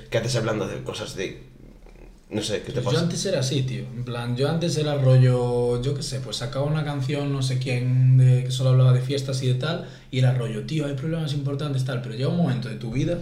que 0.10 0.18
haces 0.18 0.36
hablando 0.36 0.68
de 0.68 0.84
cosas 0.84 1.16
de, 1.16 1.40
no 2.30 2.42
sé, 2.42 2.62
¿qué 2.62 2.72
te 2.74 2.82
Pues 2.82 2.86
yo 2.86 2.92
pasa? 2.92 3.02
antes 3.04 3.26
era 3.26 3.40
así, 3.40 3.64
tío. 3.64 3.84
En 3.96 4.04
plan, 4.04 4.36
yo 4.36 4.50
antes 4.50 4.76
era 4.78 4.96
rollo, 4.96 5.82
yo 5.82 5.94
qué 5.96 6.04
sé, 6.04 6.20
pues 6.20 6.38
sacaba 6.38 6.66
una 6.66 6.84
canción, 6.84 7.32
no 7.32 7.42
sé 7.42 7.58
quién, 7.60 8.18
de, 8.18 8.44
que 8.46 8.52
solo 8.52 8.72
hablaba 8.72 8.94
de 8.94 9.02
fiestas 9.02 9.42
y 9.44 9.48
de 9.48 9.54
tal, 9.56 9.88
y 10.12 10.20
era 10.20 10.34
rollo, 10.34 10.66
tío, 10.66 10.86
hay 10.86 10.94
problemas 10.94 11.34
importantes, 11.34 11.86
tal, 11.86 12.02
pero 12.02 12.16
llega 12.16 12.30
un 12.30 12.38
momento 12.38 12.68
de 12.70 12.76
tu 12.76 12.92
vida, 12.92 13.18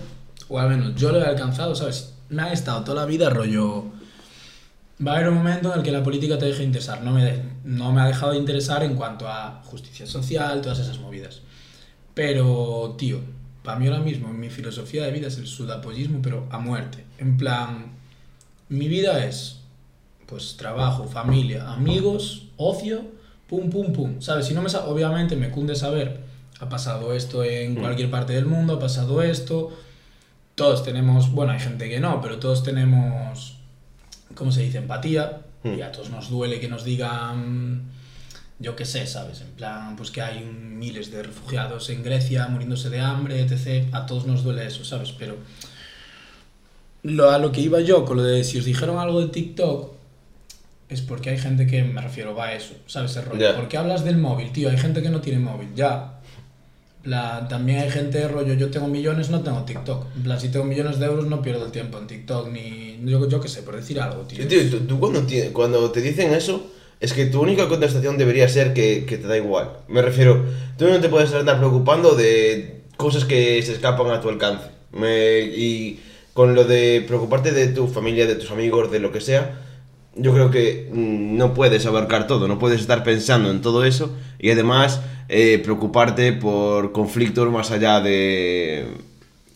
o 0.49 0.59
al 0.59 0.69
menos 0.69 0.95
yo 0.95 1.11
lo 1.11 1.19
he 1.19 1.25
alcanzado, 1.25 1.75
¿sabes? 1.75 2.13
Me 2.29 2.41
han 2.41 2.51
estado 2.53 2.83
toda 2.83 3.01
la 3.01 3.05
vida 3.05 3.29
rollo. 3.29 3.85
Va 5.05 5.11
a 5.11 5.15
haber 5.17 5.29
un 5.29 5.35
momento 5.35 5.71
en 5.73 5.79
el 5.79 5.83
que 5.83 5.91
la 5.91 6.01
política 6.03 6.37
te 6.39 6.45
deje 6.45 6.59
de 6.59 6.65
interesar. 6.65 7.01
No 7.03 7.11
me, 7.11 7.23
de- 7.23 7.43
no 7.65 7.91
me 7.91 8.01
ha 8.01 8.05
dejado 8.05 8.31
de 8.31 8.37
interesar 8.37 8.81
en 8.83 8.95
cuanto 8.95 9.27
a 9.27 9.61
justicia 9.65 10.07
social, 10.07 10.61
todas 10.61 10.79
esas 10.79 10.99
movidas. 10.99 11.41
Pero, 12.13 12.95
tío, 12.97 13.19
para 13.63 13.77
mí 13.77 13.87
ahora 13.87 13.99
mismo, 13.99 14.31
mi 14.33 14.49
filosofía 14.49 15.03
de 15.03 15.11
vida 15.11 15.27
es 15.27 15.37
el 15.37 15.47
sudapollismo, 15.47 16.19
pero 16.21 16.47
a 16.49 16.59
muerte. 16.59 17.03
En 17.17 17.35
plan, 17.37 17.94
mi 18.69 18.87
vida 18.87 19.25
es, 19.25 19.59
pues, 20.27 20.57
trabajo, 20.57 21.05
familia, 21.07 21.71
amigos, 21.71 22.47
ocio, 22.57 23.03
pum, 23.47 23.69
pum, 23.69 23.93
pum. 23.93 24.21
¿Sabes? 24.21 24.47
Si 24.47 24.53
no 24.53 24.61
me 24.61 24.69
obviamente 24.69 25.35
me 25.35 25.51
cunde 25.51 25.75
saber, 25.75 26.21
ha 26.59 26.69
pasado 26.69 27.13
esto 27.13 27.43
en 27.43 27.73
Mm. 27.75 27.79
cualquier 27.81 28.09
parte 28.09 28.33
del 28.33 28.45
mundo, 28.45 28.73
ha 28.75 28.79
pasado 28.79 29.21
esto. 29.21 29.71
Todos 30.55 30.83
tenemos, 30.83 31.31
bueno, 31.31 31.51
hay 31.51 31.59
gente 31.59 31.89
que 31.89 31.99
no, 31.99 32.21
pero 32.21 32.39
todos 32.39 32.63
tenemos, 32.63 33.57
¿cómo 34.35 34.51
se 34.51 34.61
dice? 34.63 34.77
Empatía. 34.79 35.41
Mm. 35.63 35.73
Y 35.79 35.81
a 35.81 35.91
todos 35.91 36.09
nos 36.09 36.29
duele 36.29 36.59
que 36.59 36.67
nos 36.69 36.83
digan 36.83 37.83
yo 38.57 38.75
qué 38.77 38.85
sé, 38.85 39.05
¿sabes? 39.05 39.41
En 39.41 39.49
plan, 39.49 39.97
pues 39.97 40.11
que 40.11 40.21
hay 40.21 40.39
miles 40.45 41.11
de 41.11 41.23
refugiados 41.23 41.89
en 41.89 42.03
Grecia 42.03 42.47
muriéndose 42.47 42.89
de 42.89 43.01
hambre, 43.01 43.41
etc. 43.41 43.93
A 43.93 44.05
todos 44.05 44.25
nos 44.25 44.43
duele 44.45 44.65
eso, 44.65 44.85
¿sabes? 44.85 45.11
Pero 45.11 45.35
lo, 47.05 47.29
a 47.29 47.37
lo 47.37 47.51
que 47.51 47.61
iba 47.61 47.79
yo 47.81 48.03
con 48.03 48.17
lo 48.17 48.23
de 48.23 48.43
si 48.43 48.57
os 48.57 48.65
dijeron 48.65 48.97
algo 48.97 49.21
de 49.21 49.27
TikTok, 49.27 49.91
es 50.89 51.01
porque 51.01 51.29
hay 51.29 51.37
gente 51.37 51.65
que, 51.67 51.83
me 51.83 52.01
refiero, 52.01 52.35
va 52.35 52.45
a 52.45 52.53
eso, 52.53 52.73
¿sabes? 52.87 53.15
El 53.15 53.25
rollo. 53.25 53.39
Ya. 53.41 53.55
¿Por 53.55 53.67
qué 53.67 53.77
hablas 53.77 54.03
del 54.03 54.17
móvil, 54.17 54.51
tío? 54.51 54.69
Hay 54.69 54.77
gente 54.77 55.01
que 55.01 55.09
no 55.09 55.21
tiene 55.21 55.39
móvil, 55.39 55.69
ya. 55.75 56.19
También 57.49 57.79
hay 57.79 57.91
gente, 57.91 58.27
rollo, 58.27 58.55
yo 58.55 58.71
tengo 58.71 58.87
millones, 58.87 59.29
no 59.29 59.41
tengo 59.41 59.63
TikTok. 59.63 60.07
En 60.15 60.23
plan, 60.23 60.39
si 60.39 60.49
tengo 60.49 60.65
millones 60.65 60.99
de 60.99 61.05
euros, 61.05 61.27
no 61.27 61.41
pierdo 61.41 61.65
el 61.65 61.71
tiempo 61.71 61.99
en 61.99 62.07
TikTok, 62.07 62.49
ni. 62.49 62.99
Yo, 63.05 63.29
yo 63.29 63.39
qué 63.39 63.47
sé, 63.47 63.61
por 63.61 63.75
decir 63.75 63.99
algo, 63.99 64.23
tío. 64.23 64.41
Sí, 64.41 64.47
tío, 64.47 64.69
tú, 64.71 64.79
tú 64.87 64.99
cuando, 64.99 65.91
te 65.91 66.01
dicen 66.01 66.33
eso, 66.33 66.65
es 66.99 67.13
que 67.13 67.27
tu 67.27 67.41
única 67.41 67.67
contestación 67.67 68.17
debería 68.17 68.49
ser 68.49 68.73
que, 68.73 69.05
que 69.05 69.17
te 69.17 69.27
da 69.27 69.37
igual. 69.37 69.69
Me 69.87 70.01
refiero, 70.01 70.43
tú 70.79 70.87
no 70.87 70.99
te 70.99 71.09
puedes 71.09 71.31
andar 71.33 71.59
preocupando 71.59 72.15
de 72.15 72.81
cosas 72.97 73.25
que 73.25 73.61
se 73.61 73.73
escapan 73.73 74.09
a 74.09 74.19
tu 74.21 74.29
alcance. 74.29 74.65
Me- 74.91 75.41
y 75.41 75.99
con 76.35 76.53
lo 76.53 76.65
de 76.65 77.01
preocuparte 77.07 77.53
de 77.53 77.67
tu 77.67 77.87
familia, 77.87 78.27
de 78.27 78.35
tus 78.35 78.51
amigos, 78.51 78.91
de 78.91 78.99
lo 78.99 79.09
que 79.13 79.21
sea, 79.21 79.57
yo 80.17 80.33
creo 80.33 80.51
que 80.51 80.89
mm, 80.91 81.37
no 81.37 81.53
puedes 81.53 81.85
abarcar 81.85 82.27
todo, 82.27 82.49
no 82.49 82.59
puedes 82.59 82.81
estar 82.81 83.05
pensando 83.05 83.49
en 83.49 83.61
todo 83.61 83.85
eso 83.85 84.13
y 84.37 84.51
además 84.51 84.99
eh, 85.29 85.61
preocuparte 85.63 86.33
por 86.33 86.91
conflictos 86.91 87.49
más 87.49 87.71
allá 87.71 88.01
de, 88.01 88.85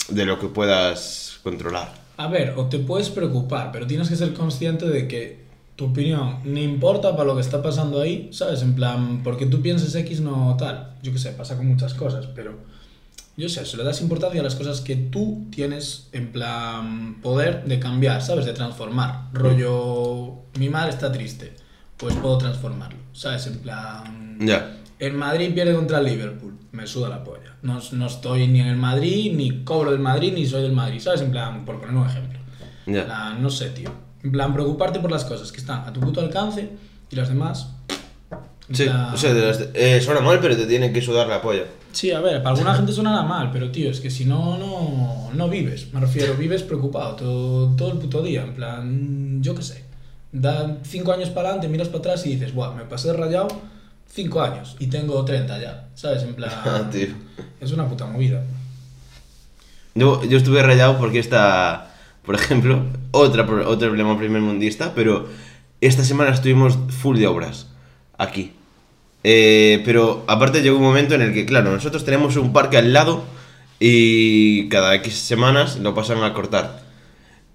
de 0.07 0.25
lo 0.25 0.39
que 0.39 0.47
puedas 0.47 1.41
controlar. 1.43 1.93
A 2.15 2.27
ver, 2.27 2.53
o 2.55 2.67
te 2.67 2.79
puedes 2.79 3.09
preocupar, 3.09 3.73
pero 3.73 3.85
tienes 3.85 4.07
que 4.07 4.15
ser 4.15 4.33
consciente 4.33 4.87
de 4.87 5.05
que 5.09 5.39
tu 5.75 5.87
opinión 5.87 6.37
ni 6.45 6.63
importa 6.63 7.11
para 7.11 7.25
lo 7.25 7.35
que 7.35 7.41
está 7.41 7.61
pasando 7.61 7.99
ahí, 7.99 8.29
¿sabes? 8.31 8.61
En 8.61 8.73
plan, 8.73 9.21
porque 9.21 9.47
tú 9.47 9.61
pienses 9.61 9.93
X 9.95 10.21
no 10.21 10.55
tal. 10.57 10.95
Yo 11.03 11.11
qué 11.11 11.19
sé, 11.19 11.31
pasa 11.31 11.57
con 11.57 11.67
muchas 11.67 11.93
cosas, 11.93 12.25
pero 12.33 12.53
yo 13.39 13.49
sé, 13.49 13.65
se 13.65 13.77
le 13.77 13.83
das 13.83 14.01
importancia 14.01 14.41
a 14.41 14.43
las 14.43 14.55
cosas 14.55 14.81
que 14.81 14.95
tú 14.95 15.47
tienes 15.51 16.09
en 16.11 16.31
plan 16.31 17.15
poder 17.21 17.63
de 17.65 17.79
cambiar, 17.79 18.21
¿sabes? 18.21 18.45
De 18.45 18.53
transformar. 18.53 19.29
Rollo, 19.33 20.43
mi 20.57 20.69
madre 20.69 20.89
está 20.91 21.11
triste, 21.11 21.53
pues 21.97 22.15
puedo 22.15 22.37
transformarlo, 22.37 22.99
¿sabes? 23.13 23.47
En 23.47 23.59
plan... 23.59 24.37
Ya. 24.41 24.75
El 24.99 25.13
Madrid 25.13 25.53
pierde 25.53 25.73
contra 25.73 25.99
el 25.99 26.05
Liverpool. 26.05 26.57
Me 26.73 26.85
suda 26.85 27.07
la 27.07 27.23
polla. 27.23 27.55
No, 27.61 27.79
no 27.93 28.07
estoy 28.07 28.47
ni 28.47 28.59
en 28.59 28.67
el 28.67 28.75
Madrid, 28.75 29.33
ni 29.33 29.63
cobro 29.63 29.91
del 29.91 29.99
Madrid, 30.01 30.33
ni 30.33 30.45
soy 30.45 30.61
del 30.61 30.73
Madrid. 30.73 30.99
¿Sabes? 30.99 31.21
En 31.21 31.31
plan, 31.31 31.63
por 31.65 31.79
poner 31.79 31.95
un 31.95 32.05
ejemplo. 32.05 32.37
Ya. 32.85 33.05
plan, 33.05 33.41
no 33.41 33.49
sé, 33.49 33.69
tío. 33.69 33.89
En 34.23 34.31
plan, 34.33 34.53
preocuparte 34.53 34.99
por 34.99 35.09
las 35.09 35.23
cosas 35.23 35.53
que 35.53 35.59
están 35.59 35.87
a 35.87 35.93
tu 35.93 36.01
puto 36.01 36.19
alcance 36.19 36.69
y 37.09 37.15
las 37.15 37.29
demás. 37.29 37.69
Sí, 38.73 38.83
plan- 38.85 39.13
o 39.13 39.17
sea, 39.17 39.33
de 39.33 39.47
las- 39.47 39.69
eh, 39.73 40.01
suena 40.01 40.19
mal, 40.19 40.39
pero 40.41 40.57
te 40.57 40.65
tienen 40.65 40.91
que 40.91 41.01
sudar 41.01 41.27
la 41.27 41.41
polla. 41.41 41.63
Sí, 41.91 42.11
a 42.11 42.19
ver, 42.19 42.43
para 42.43 42.55
alguna 42.55 42.75
gente 42.75 42.91
sonará 42.91 43.23
mal, 43.23 43.51
pero 43.51 43.71
tío, 43.71 43.89
es 43.89 43.99
que 43.99 44.09
si 44.09 44.25
no, 44.25 44.57
no, 44.57 45.31
no 45.33 45.49
vives. 45.49 45.91
Me 45.93 45.99
refiero, 45.99 46.35
vives 46.35 46.63
preocupado 46.63 47.15
todo, 47.15 47.75
todo 47.75 47.91
el 47.91 47.97
puto 47.97 48.21
día. 48.21 48.43
En 48.43 48.53
plan, 48.53 49.41
yo 49.41 49.55
qué 49.55 49.63
sé. 49.63 49.85
Da 50.31 50.77
cinco 50.83 51.11
años 51.11 51.29
para 51.29 51.49
adelante, 51.49 51.67
miras 51.67 51.87
para 51.87 51.99
atrás 51.99 52.25
y 52.25 52.35
dices, 52.35 52.53
guau, 52.53 52.75
me 52.75 52.83
pasé 52.85 53.11
rayado 53.13 53.47
cinco 54.11 54.41
años 54.41 54.75
y 54.79 54.87
tengo 54.87 55.23
30 55.25 55.61
ya. 55.61 55.87
¿Sabes? 55.95 56.23
En 56.23 56.35
plan. 56.35 56.51
Ah, 56.65 56.89
tío. 56.91 57.07
Es 57.59 57.71
una 57.71 57.87
puta 57.87 58.05
movida. 58.05 58.43
Yo, 59.95 60.23
yo 60.23 60.37
estuve 60.37 60.61
rayado 60.61 60.97
porque 60.97 61.19
esta, 61.19 61.91
por 62.23 62.35
ejemplo, 62.35 62.83
otra, 63.11 63.43
otro 63.43 63.87
problema 63.89 64.17
primer 64.17 64.41
mundista, 64.41 64.93
pero 64.93 65.27
esta 65.81 66.03
semana 66.03 66.31
estuvimos 66.31 66.77
full 66.89 67.17
de 67.17 67.27
obras 67.27 67.67
aquí. 68.17 68.53
Eh, 69.23 69.81
pero 69.85 70.23
aparte 70.27 70.61
llegó 70.61 70.77
un 70.77 70.83
momento 70.83 71.15
en 71.15 71.21
el 71.21 71.33
que, 71.33 71.45
claro, 71.45 71.71
nosotros 71.71 72.05
tenemos 72.05 72.35
un 72.37 72.53
parque 72.53 72.77
al 72.77 72.93
lado 72.93 73.25
y 73.79 74.69
cada 74.69 74.95
X 74.95 75.15
semanas 75.15 75.77
lo 75.79 75.93
pasan 75.93 76.23
a 76.23 76.33
cortar. 76.33 76.81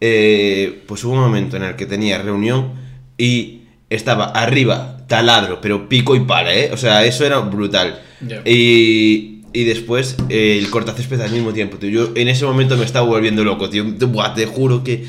Eh, 0.00 0.83
pues 0.87 1.04
hubo 1.04 1.12
un 1.14 1.21
momento 1.21 1.56
en 1.56 1.62
el 1.62 1.76
que 1.76 1.87
tenía 1.87 2.18
reunión 2.18 2.73
y 3.16 3.62
estaba 3.90 4.26
arriba 4.26 4.99
taladro, 5.09 5.61
pero 5.61 5.88
pico 5.88 6.16
y 6.16 6.21
pala, 6.21 6.54
¿eh? 6.54 6.71
O 6.73 6.76
sea, 6.76 7.04
eso 7.04 7.25
era 7.25 7.38
brutal. 7.38 8.00
Y, 8.44 9.42
y 9.52 9.64
después 9.64 10.16
eh, 10.28 10.59
el 10.59 10.71
cortacésped 10.71 11.21
al 11.21 11.30
mismo 11.30 11.52
tiempo, 11.52 11.76
tío. 11.76 11.90
Yo 11.90 12.12
en 12.14 12.28
ese 12.28 12.44
momento 12.44 12.76
me 12.76 12.85
estaba 12.85 13.06
volviendo 13.06 13.44
loco, 13.44 13.71
tío. 13.71 13.85
Buah, 13.85 14.35
te 14.35 14.47
juro 14.47 14.83
que 14.83 15.04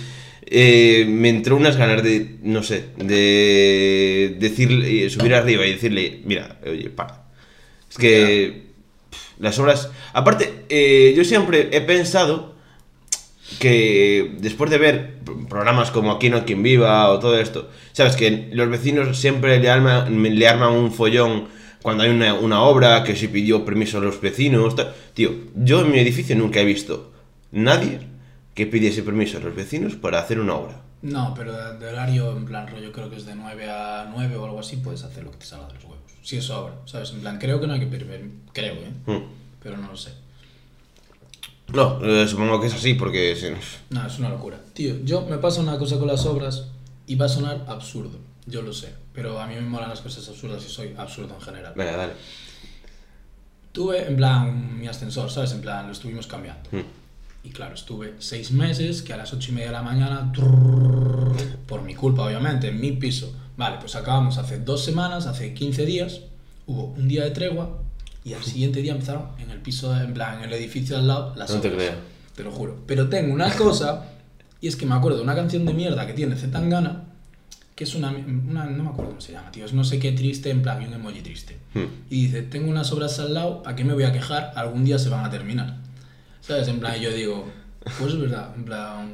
eh, 0.48 1.06
me 1.08 1.30
entró 1.30 1.56
unas 1.56 1.76
ganas 1.76 2.04
de, 2.04 2.38
no 2.44 2.62
sé, 2.62 2.86
de 2.98 4.36
decirle, 4.40 5.06
eh, 5.06 5.10
subir 5.10 5.34
arriba 5.34 5.66
y 5.66 5.72
decirle, 5.72 6.22
mira, 6.26 6.60
oye, 6.66 6.90
para. 6.90 7.26
Es 7.90 7.98
que 7.98 8.66
las 9.40 9.58
obras... 9.58 9.90
Aparte, 10.14 10.66
eh, 10.70 11.14
yo 11.18 11.24
siempre 11.24 11.70
he 11.72 11.82
pensado 11.82 12.54
que 13.60 14.36
después 14.40 14.70
de 14.70 14.78
ver 14.78 15.16
programas 15.50 15.92
como 15.92 16.12
Aquí 16.12 16.30
no 16.30 16.38
hay 16.38 16.44
quien 16.44 16.64
viva 16.64 17.10
o 17.10 17.20
todo 17.20 17.40
esto, 17.40 17.70
sabes 17.94 18.16
que 18.16 18.50
los 18.52 18.70
vecinos 18.70 19.20
siempre 19.20 19.60
le 19.60 19.70
arman, 19.70 20.22
le 20.22 20.48
arman 20.48 20.74
un 20.74 20.92
follón 20.92 21.48
cuando 21.82 22.04
hay 22.04 22.10
una, 22.10 22.34
una 22.34 22.62
obra, 22.62 23.04
que 23.04 23.16
si 23.16 23.28
pidió 23.28 23.64
permiso 23.64 24.00
a 24.00 24.02
los 24.02 24.20
vecinos, 24.20 24.76
tío, 25.14 25.32
yo 25.56 25.82
en 25.82 25.92
mi 25.92 26.00
edificio 26.00 26.36
nunca 26.36 26.60
he 26.60 26.66
visto 26.66 27.14
nadie 27.52 28.15
que 28.56 28.66
pidiese 28.66 29.04
permiso 29.04 29.38
a 29.38 29.42
los 29.42 29.54
vecinos 29.56 29.96
para 29.96 30.20
hacer 30.20 30.40
una 30.40 30.56
obra. 30.56 30.82
No, 31.02 31.34
pero 31.36 31.78
de, 31.78 31.88
horario, 31.88 32.36
en 32.36 32.46
plan, 32.46 32.68
rollo, 32.68 32.92
creo 32.92 33.10
que 33.12 33.18
es 33.18 33.26
de 33.26 33.36
9 33.36 33.70
a 33.70 34.08
9 34.12 34.36
o 34.38 34.46
algo 34.46 34.60
así, 34.60 34.78
puedes 34.78 35.04
hacer 35.04 35.24
lo 35.24 35.32
que 35.32 35.38
te 35.38 35.46
salga 35.46 35.68
de 35.68 35.74
los 35.76 35.84
huevos. 35.84 36.00
Si 36.24 36.38
es 36.38 36.50
obra, 36.50 36.74
¿sabes? 36.86 37.12
En 37.12 37.20
plan, 37.22 37.38
creo 37.38 37.60
que 37.62 37.68
no 37.68 37.74
hay 37.74 37.80
que 37.82 37.86
pedir 37.86 38.08
permiso. 38.08 38.36
Creo, 38.54 38.74
¿eh? 38.76 38.92
Mm. 39.06 39.24
Pero 39.62 39.78
no 39.78 39.88
lo 39.90 39.96
sé. 39.98 40.12
No, 41.74 42.00
eh, 42.04 42.28
supongo 42.28 42.60
que 42.62 42.68
es 42.68 42.74
así 42.74 42.94
porque... 42.94 43.36
si- 43.36 43.50
No, 43.94 44.06
es 44.08 44.18
una 44.20 44.30
locura. 44.30 44.58
Tío, 44.74 44.96
yo 45.04 45.22
me 45.22 45.38
pasa 45.38 45.62
una 45.62 45.78
cosa 45.78 45.98
con 46.00 46.08
las 46.08 46.26
obras 46.26 46.68
y 47.08 47.16
va 47.16 47.26
a 47.26 47.30
sonar 47.30 47.66
absurdo. 47.68 48.18
Yo 48.48 48.62
lo 48.62 48.72
sé. 48.74 48.94
Pero 49.14 49.40
a 49.40 49.48
mí 49.48 49.56
me 49.56 49.62
molan 49.62 49.90
las 49.90 50.02
cosas 50.02 50.28
absurdas 50.30 50.64
y 50.66 50.70
soy 50.70 50.94
absurdo 50.98 51.36
en 51.36 51.42
general. 51.42 51.74
Venga, 51.76 51.98
dale. 51.98 52.14
Tuve, 53.72 54.08
en 54.08 54.16
plan, 54.16 54.80
mi 54.80 54.88
ascensor, 54.88 55.30
¿sabes? 55.30 55.52
En 55.52 55.62
plan, 55.62 55.86
lo 55.88 55.92
estuvimos 55.92 56.28
cambiando. 56.28 56.70
Mm. 56.72 56.82
Y 57.46 57.50
claro, 57.52 57.76
estuve 57.76 58.16
seis 58.20 58.52
meses 58.52 59.02
que 59.04 59.14
a 59.14 59.18
las 59.18 59.32
ocho 59.32 59.52
y 59.52 59.54
media 59.54 59.68
de 59.68 59.74
la 59.74 59.84
mañana, 59.84 60.32
trrrr, 60.34 61.36
por 61.68 61.84
mi 61.84 61.94
culpa, 61.94 62.24
obviamente, 62.26 62.70
en 62.70 62.80
mi 62.82 62.92
piso. 62.94 63.32
Vale, 63.56 63.78
pues 63.80 63.96
acabamos 63.96 64.38
hace 64.38 64.60
dos 64.60 64.84
semanas, 64.84 65.28
hace 65.28 65.54
15 65.54 65.86
días, 65.86 66.22
hubo 66.66 66.86
un 66.98 67.08
día 67.08 67.24
de 67.24 67.32
tregua 67.32 67.78
y 68.24 68.34
al 68.34 68.44
siguiente 68.44 68.82
día 68.82 68.94
empezaron 68.94 69.28
en 69.40 69.52
el 69.52 69.60
piso, 69.60 69.96
en 69.96 70.14
plan, 70.14 70.40
en 70.40 70.46
el 70.46 70.54
edificio 70.54 70.98
al 70.98 71.08
lado, 71.08 71.34
las 71.36 71.52
No 71.52 71.62
te 71.62 71.68
obras. 71.70 71.84
creo. 71.84 71.96
Te 72.36 72.44
lo 72.44 72.52
juro. 72.52 72.78
Pero 72.88 73.08
tengo 73.10 73.34
una 73.34 73.50
cosa, 73.56 74.06
y 74.60 74.68
es 74.68 74.76
que 74.76 74.86
me 74.88 74.96
acuerdo 74.96 75.20
de 75.20 75.24
una 75.24 75.36
canción 75.36 75.66
de 75.66 75.74
mierda 75.74 76.06
que 76.08 76.14
tiene 76.14 76.36
Zetangana, 76.36 77.04
que 77.76 77.84
es 77.84 77.94
una, 77.94 78.10
una- 78.10 78.66
no 78.66 78.84
me 78.86 78.90
acuerdo 78.90 79.12
cómo 79.12 79.22
se 79.22 79.34
llama, 79.34 79.52
tío, 79.52 79.66
es 79.66 79.74
no 79.74 79.84
sé 79.84 80.00
qué 80.00 80.12
triste, 80.14 80.50
en 80.50 80.62
plan, 80.64 80.82
y 80.82 80.86
un 80.88 80.94
emoji 80.94 81.22
triste. 81.22 81.58
Hmm. 81.76 81.84
Y 82.10 82.26
dice, 82.26 82.42
tengo 82.42 82.70
unas 82.72 82.92
obras 82.92 83.20
al 83.20 83.34
lado, 83.36 83.62
¿a 83.66 83.76
qué 83.76 83.84
me 83.84 83.94
voy 83.94 84.04
a 84.04 84.12
quejar? 84.12 84.52
Algún 84.56 84.84
día 84.84 84.98
se 84.98 85.10
van 85.10 85.24
a 85.24 85.30
terminar. 85.30 85.78
¿Sabes? 86.46 86.68
En 86.68 86.80
plan, 86.80 87.00
yo 87.00 87.12
digo, 87.12 87.46
pues 88.00 88.14
es 88.14 88.20
verdad, 88.20 88.54
en 88.56 88.66
plan... 88.66 89.14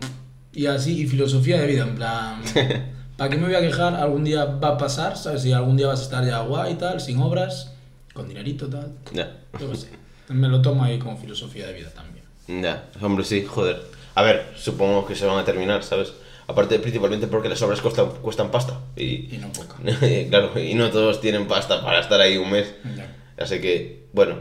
Y 0.53 0.65
así, 0.65 1.01
y 1.01 1.07
filosofía 1.07 1.61
de 1.61 1.67
vida, 1.67 1.83
en 1.83 1.95
plan... 1.95 2.41
¿Para 3.17 3.29
qué 3.29 3.37
me 3.37 3.45
voy 3.45 3.55
a 3.55 3.61
quejar? 3.61 3.93
Algún 3.93 4.23
día 4.23 4.45
va 4.45 4.69
a 4.69 4.77
pasar, 4.77 5.15
¿sabes? 5.15 5.45
Y 5.45 5.53
algún 5.53 5.77
día 5.77 5.87
vas 5.87 5.99
a 5.99 6.03
estar 6.03 6.25
ya 6.25 6.41
guay 6.41 6.73
y 6.73 6.75
tal, 6.75 6.99
sin 6.99 7.21
obras, 7.21 7.71
con 8.13 8.27
dinerito 8.27 8.67
tal. 8.67 8.93
Ya. 9.13 9.37
Yo 9.59 9.69
qué 9.69 9.77
sé. 9.77 9.89
Me 10.29 10.47
lo 10.47 10.61
tomo 10.61 10.83
ahí 10.83 10.97
como 10.97 11.17
filosofía 11.17 11.67
de 11.67 11.73
vida 11.73 11.89
también. 11.91 12.25
Ya, 12.63 12.89
hombre, 12.99 13.23
sí, 13.23 13.45
joder. 13.45 13.81
A 14.15 14.23
ver, 14.23 14.51
supongo 14.57 15.05
que 15.05 15.15
se 15.15 15.25
van 15.25 15.37
a 15.37 15.45
terminar, 15.45 15.83
¿sabes? 15.83 16.13
Aparte, 16.47 16.79
principalmente 16.79 17.27
porque 17.27 17.47
las 17.47 17.61
obras 17.61 17.79
cuestan, 17.79 18.09
cuestan 18.21 18.49
pasta. 18.49 18.79
Y, 18.95 19.35
Y 19.35 19.39
no 19.39 19.53
poca. 19.53 19.75
claro, 20.29 20.59
y 20.59 20.73
no 20.73 20.89
todos 20.89 21.21
tienen 21.21 21.47
pasta 21.47 21.81
para 21.81 21.99
estar 22.01 22.19
ahí 22.19 22.37
un 22.37 22.49
mes. 22.49 22.73
Ya. 22.97 23.15
Así 23.37 23.61
que, 23.61 24.07
bueno, 24.13 24.35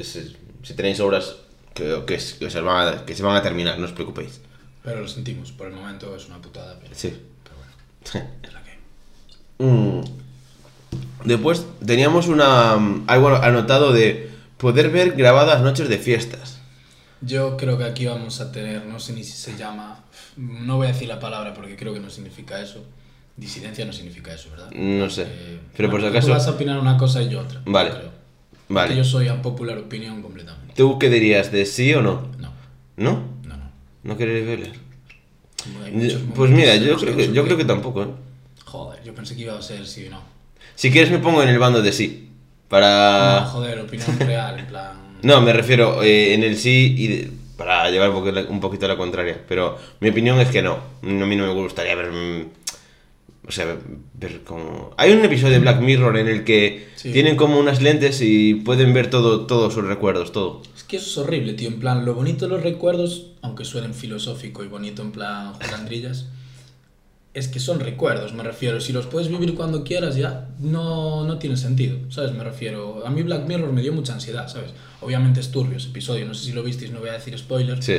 si, 0.00 0.36
si 0.62 0.74
tenéis 0.74 1.00
obras 1.00 1.36
que, 1.76 2.02
que, 2.06 2.16
que 2.38 2.50
se 2.50 2.60
van 2.60 2.88
a, 2.88 3.04
que 3.04 3.14
se 3.14 3.22
van 3.22 3.36
a 3.36 3.42
terminar, 3.42 3.78
no 3.78 3.84
os 3.84 3.92
preocupéis. 3.92 4.40
Pero 4.82 5.00
lo 5.02 5.08
sentimos, 5.08 5.52
por 5.52 5.68
el 5.68 5.74
momento 5.74 6.14
es 6.16 6.26
una 6.26 6.38
putada, 6.40 6.78
pero, 6.80 6.94
Sí. 6.94 7.12
pero 7.44 7.56
bueno, 7.56 8.30
es 8.42 8.52
la 8.52 8.62
que. 8.64 8.78
Mm. 9.64 10.04
Después 11.24 11.64
teníamos 11.84 12.28
una 12.28 12.76
mm, 12.76 13.04
algo 13.08 13.28
anotado 13.36 13.92
de 13.92 14.30
poder 14.58 14.90
ver 14.90 15.12
grabadas 15.12 15.62
noches 15.62 15.88
de 15.88 15.98
fiestas. 15.98 16.58
Yo 17.20 17.56
creo 17.56 17.78
que 17.78 17.84
aquí 17.84 18.06
vamos 18.06 18.40
a 18.40 18.52
tener, 18.52 18.84
no 18.86 19.00
sé 19.00 19.12
ni 19.12 19.24
si 19.24 19.32
se 19.32 19.56
llama, 19.56 20.04
no 20.36 20.76
voy 20.76 20.86
a 20.86 20.92
decir 20.92 21.08
la 21.08 21.18
palabra 21.18 21.54
porque 21.54 21.76
creo 21.76 21.92
que 21.94 22.00
no 22.00 22.10
significa 22.10 22.60
eso. 22.60 22.84
Disidencia 23.36 23.84
no 23.84 23.92
significa 23.92 24.32
eso, 24.32 24.50
¿verdad? 24.50 24.70
No 24.70 25.10
sé. 25.10 25.22
Eh, 25.28 25.58
Pero 25.76 25.90
por 25.90 26.00
si 26.00 26.04
bueno, 26.06 26.16
acaso- 26.18 26.28
Tú 26.28 26.32
vas 26.34 26.46
a 26.46 26.50
opinar 26.52 26.78
una 26.78 26.96
cosa 26.96 27.22
y 27.22 27.28
yo 27.28 27.40
otra. 27.40 27.60
Vale. 27.66 27.90
creo. 27.90 28.10
Vale. 28.68 28.88
Porque 28.88 28.96
yo 28.96 29.04
soy 29.04 29.28
a 29.28 29.42
popular 29.42 29.76
opinión 29.78 30.22
completamente. 30.22 30.65
¿Tú 30.76 30.98
qué 30.98 31.08
dirías? 31.10 31.50
¿De 31.52 31.64
sí 31.66 31.92
o 31.94 32.02
no? 32.02 32.28
No, 32.38 32.52
¿No? 32.96 33.22
no, 33.44 33.56
no. 33.56 33.70
¿No 34.02 34.16
queréis 34.16 34.68
muchos 35.92 36.20
Pues 36.34 36.50
mira, 36.50 36.76
yo 36.76 36.96
creo 36.96 37.16
que, 37.16 37.32
yo 37.32 37.44
creo 37.44 37.56
que 37.56 37.64
tampoco, 37.64 38.02
¿eh? 38.02 38.08
Joder, 38.64 39.02
yo 39.02 39.14
pensé 39.14 39.34
que 39.34 39.42
iba 39.42 39.56
a 39.58 39.62
ser 39.62 39.86
sí 39.86 40.06
o 40.06 40.10
no. 40.10 40.20
Si 40.74 40.90
quieres 40.90 41.10
me 41.10 41.18
pongo 41.18 41.42
en 41.42 41.48
el 41.48 41.58
bando 41.58 41.82
de 41.82 41.92
sí. 41.92 42.28
Para... 42.68 43.40
No, 43.42 43.46
joder, 43.46 43.80
opinión 43.80 44.18
real, 44.18 44.58
en 44.58 44.66
plan. 44.66 45.06
No, 45.22 45.40
me 45.40 45.52
refiero 45.52 46.02
eh, 46.02 46.34
en 46.34 46.44
el 46.44 46.56
sí 46.58 46.94
y 46.96 47.06
de- 47.08 47.30
para 47.56 47.90
llevar 47.90 48.10
un 48.10 48.16
poquito, 48.22 48.46
un 48.52 48.60
poquito 48.60 48.86
la 48.86 48.98
contraria. 48.98 49.40
Pero 49.48 49.78
mi 50.00 50.10
opinión 50.10 50.38
es 50.40 50.48
que 50.48 50.60
no. 50.60 50.78
No, 51.00 51.24
A 51.24 51.26
mí 51.26 51.36
no 51.36 51.46
me 51.46 51.52
gustaría 51.54 51.94
ver. 51.94 52.10
O 53.48 53.52
sea, 53.52 53.76
ver 54.14 54.42
como. 54.42 54.92
Hay 54.96 55.12
un 55.12 55.24
episodio 55.24 55.52
de 55.54 55.60
Black 55.60 55.80
Mirror 55.80 56.16
en 56.16 56.26
el 56.28 56.42
que 56.44 56.88
Sí. 56.96 57.12
tienen 57.12 57.36
como 57.36 57.58
unas 57.60 57.80
lentes 57.80 58.20
y 58.20 58.54
pueden 58.54 58.92
ver 58.92 59.08
todo, 59.08 59.46
todos 59.46 59.72
sus 59.74 59.84
recuerdos, 59.84 60.32
todo. 60.32 60.62
Es 60.76 60.82
que 60.82 60.96
eso 60.96 61.06
es 61.08 61.18
horrible, 61.18 61.52
tío. 61.54 61.68
En 61.68 61.78
plan, 61.78 62.04
lo 62.04 62.14
bonito 62.14 62.46
de 62.46 62.50
los 62.52 62.62
recuerdos, 62.64 63.32
aunque 63.42 63.64
suenen 63.64 63.94
filosófico 63.94 64.64
y 64.64 64.68
bonito 64.68 65.02
en 65.02 65.12
plan 65.12 65.52
jolandrillas, 65.54 66.26
es 67.34 67.48
que 67.48 67.60
son 67.60 67.78
recuerdos, 67.80 68.32
me 68.32 68.42
refiero. 68.42 68.80
Si 68.80 68.92
los 68.92 69.06
puedes 69.06 69.28
vivir 69.28 69.54
cuando 69.54 69.84
quieras, 69.84 70.16
ya 70.16 70.48
no, 70.58 71.24
no 71.24 71.38
tiene 71.38 71.56
sentido, 71.56 71.98
¿sabes? 72.10 72.32
Me 72.32 72.42
refiero. 72.42 73.06
A 73.06 73.10
mí 73.10 73.22
Black 73.22 73.46
Mirror 73.46 73.72
me 73.72 73.82
dio 73.82 73.92
mucha 73.92 74.14
ansiedad, 74.14 74.48
¿sabes? 74.48 74.70
Obviamente 75.02 75.38
es 75.40 75.50
turbio 75.52 75.76
ese 75.76 75.90
episodio, 75.90 76.24
no 76.26 76.34
sé 76.34 76.46
si 76.46 76.52
lo 76.52 76.62
visteis, 76.64 76.90
no 76.90 76.98
voy 77.00 77.10
a 77.10 77.12
decir 77.12 77.38
spoilers. 77.38 77.84
Sí. 77.84 77.98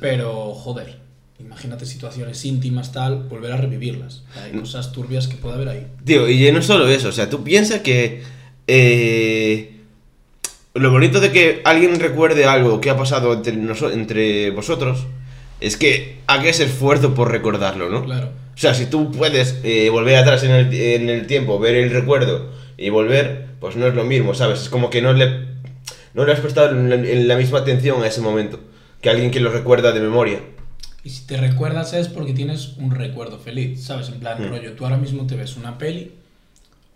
Pero, 0.00 0.54
joder, 0.54 0.96
imagínate 1.40 1.86
situaciones 1.86 2.44
íntimas, 2.44 2.92
tal, 2.92 3.24
volver 3.24 3.52
a 3.52 3.56
revivirlas. 3.56 4.22
Hay 4.36 4.58
cosas 4.58 4.92
turbias 4.92 5.28
que 5.28 5.36
puede 5.36 5.54
haber 5.54 5.68
ahí. 5.68 5.86
Tío, 6.04 6.28
y 6.28 6.50
no 6.52 6.62
solo 6.62 6.88
eso, 6.88 7.08
o 7.08 7.12
sea, 7.12 7.28
tú 7.28 7.42
piensas 7.42 7.80
que 7.80 8.22
eh, 8.66 9.76
lo 10.74 10.90
bonito 10.90 11.20
de 11.20 11.32
que 11.32 11.60
alguien 11.64 11.98
recuerde 11.98 12.44
algo 12.44 12.80
que 12.80 12.90
ha 12.90 12.96
pasado 12.96 13.32
entre, 13.32 13.54
entre 13.92 14.50
vosotros 14.50 15.06
es 15.60 15.76
que 15.76 16.18
hagas 16.26 16.60
esfuerzo 16.60 17.14
por 17.14 17.30
recordarlo, 17.30 17.90
¿no? 17.90 18.04
Claro. 18.04 18.28
O 18.54 18.58
sea, 18.58 18.74
si 18.74 18.86
tú 18.86 19.10
puedes 19.10 19.58
eh, 19.64 19.88
volver 19.90 20.16
atrás 20.16 20.44
en 20.44 20.50
el, 20.52 20.74
en 20.74 21.08
el 21.08 21.26
tiempo, 21.26 21.58
ver 21.58 21.74
el 21.74 21.90
recuerdo 21.90 22.50
y 22.76 22.90
volver, 22.90 23.46
pues 23.58 23.76
no 23.76 23.86
es 23.86 23.94
lo 23.94 24.04
mismo, 24.04 24.34
¿sabes? 24.34 24.62
Es 24.62 24.68
como 24.68 24.90
que 24.90 25.02
no 25.02 25.12
le, 25.12 25.46
no 26.14 26.24
le 26.24 26.32
has 26.32 26.40
prestado 26.40 26.72
la 26.72 27.36
misma 27.36 27.58
atención 27.58 28.02
a 28.02 28.06
ese 28.06 28.20
momento 28.20 28.60
que 29.00 29.10
alguien 29.10 29.30
que 29.30 29.40
lo 29.40 29.50
recuerda 29.50 29.92
de 29.92 30.00
memoria. 30.00 30.40
Y 31.02 31.10
si 31.10 31.26
te 31.26 31.36
recuerdas 31.36 31.92
es 31.94 32.08
porque 32.08 32.34
tienes 32.34 32.76
un 32.76 32.90
recuerdo 32.90 33.38
feliz, 33.38 33.84
¿sabes? 33.84 34.08
En 34.08 34.20
plan, 34.20 34.48
rollo, 34.48 34.74
tú 34.74 34.84
ahora 34.84 34.98
mismo 34.98 35.26
te 35.26 35.36
ves 35.36 35.56
una 35.56 35.78
peli, 35.78 36.12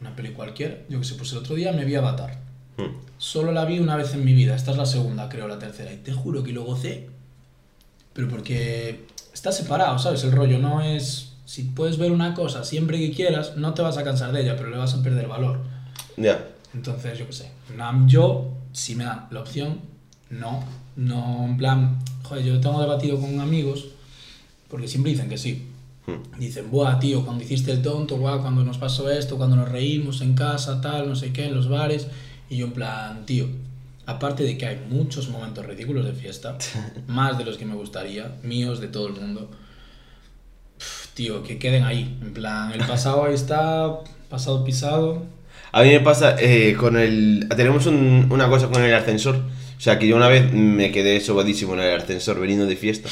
una 0.01 0.15
peli 0.15 0.31
cualquiera, 0.31 0.79
yo 0.89 0.99
que 0.99 1.07
sé, 1.07 1.15
pues 1.15 1.33
el 1.33 1.39
otro 1.39 1.55
día 1.55 1.73
me 1.73 1.85
vi 1.85 1.95
Avatar. 1.95 2.39
Hmm. 2.77 2.97
Solo 3.17 3.53
la 3.53 3.65
vi 3.65 3.79
una 3.79 3.97
vez 3.97 4.13
en 4.13 4.25
mi 4.25 4.35
vida, 4.35 4.55
esta 4.55 4.73
es 4.73 4.77
la 4.77 4.85
segunda, 4.85 5.29
creo, 5.29 5.49
la 5.49 5.59
tercera, 5.59 5.93
y 5.93 5.97
te 5.97 6.13
juro 6.13 6.43
que 6.43 6.53
lo 6.53 6.65
gocé, 6.65 7.09
pero 8.13 8.29
porque 8.29 9.07
está 9.33 9.53
separado, 9.53 9.99
¿sabes? 9.99 10.23
El 10.25 10.33
rollo 10.33 10.59
no 10.59 10.81
es... 10.81 11.31
Si 11.47 11.63
puedes 11.65 11.99
ver 11.99 12.11
una 12.11 12.33
cosa 12.33 12.65
siempre 12.65 12.99
que 12.99 13.13
quieras, 13.13 13.57
no 13.57 13.75
te 13.75 13.83
vas 13.83 13.99
a 13.99 14.05
cansar 14.05 14.33
de 14.33 14.41
ella, 14.41 14.57
pero 14.57 14.71
le 14.71 14.79
vas 14.79 14.95
a 14.95 15.03
perder 15.03 15.29
valor. 15.29 15.61
Ya. 16.17 16.49
Entonces, 16.73 17.19
yo 17.19 17.27
qué 17.27 17.33
sé. 17.33 17.51
Yo, 18.07 18.53
si 18.73 18.95
me 18.95 19.05
da 19.05 19.29
la 19.31 19.41
opción, 19.41 19.81
no. 20.31 20.65
No, 20.97 21.45
en 21.45 21.57
plan, 21.57 21.99
joder, 22.23 22.45
yo 22.45 22.61
tengo 22.61 22.81
debatido 22.81 23.21
con 23.21 23.41
amigos, 23.41 23.89
porque 24.75 24.89
siempre 24.89 25.13
dicen 25.13 25.29
que 25.29 25.39
sí. 25.39 25.63
Hmm. 26.05 26.37
Dicen, 26.41 26.69
buah, 26.69 26.99
tío, 26.99 27.25
cuando 27.25 27.45
hiciste 27.45 27.71
el 27.71 27.81
tonto, 27.81 28.17
buah, 28.17 28.39
cuando 28.41 28.65
nos 28.65 28.77
pasó 28.77 29.09
esto, 29.09 29.37
cuando 29.37 29.55
nos 29.55 29.69
reímos 29.69 30.21
en 30.21 30.35
casa, 30.35 30.81
tal, 30.81 31.09
no 31.09 31.15
sé 31.15 31.33
qué, 31.33 31.45
en 31.45 31.55
los 31.55 31.69
bares. 31.69 32.09
Y 32.51 32.57
yo, 32.57 32.67
en 32.67 32.73
plan, 32.73 33.25
tío, 33.25 33.47
aparte 34.05 34.43
de 34.43 34.59
que 34.59 34.67
hay 34.67 34.81
muchos 34.91 35.29
momentos 35.29 35.65
ridículos 35.65 36.05
de 36.05 36.13
fiesta, 36.13 36.59
más 37.07 37.39
de 37.39 37.45
los 37.45 37.57
que 37.57 37.67
me 37.67 37.77
gustaría, 37.77 38.33
míos, 38.43 38.81
de 38.81 38.89
todo 38.89 39.07
el 39.07 39.13
mundo, 39.15 39.49
tío, 41.15 41.45
que 41.45 41.59
queden 41.59 41.85
ahí. 41.85 42.19
En 42.21 42.33
plan, 42.35 42.73
el 42.73 42.81
pasado 42.85 43.25
ahí 43.25 43.35
está, 43.35 44.01
pasado 44.29 44.65
pisado. 44.65 45.23
A 45.71 45.83
mí 45.83 45.91
me 45.91 46.01
pasa 46.01 46.37
eh, 46.41 46.75
con 46.79 46.97
el... 46.97 47.47
Tenemos 47.57 47.87
un- 47.87 48.27
una 48.31 48.49
cosa 48.49 48.69
con 48.69 48.83
el 48.83 48.93
ascensor. 48.93 49.37
O 49.37 49.81
sea, 49.81 49.99
que 49.99 50.07
yo 50.09 50.17
una 50.17 50.29
vez 50.29 50.53
me 50.53 50.91
quedé 50.93 51.21
sobadísimo 51.21 51.75
en 51.75 51.81
el 51.81 51.97
ascensor 52.01 52.41
veniendo 52.41 52.67
de 52.67 52.77
fiesta. 52.77 53.09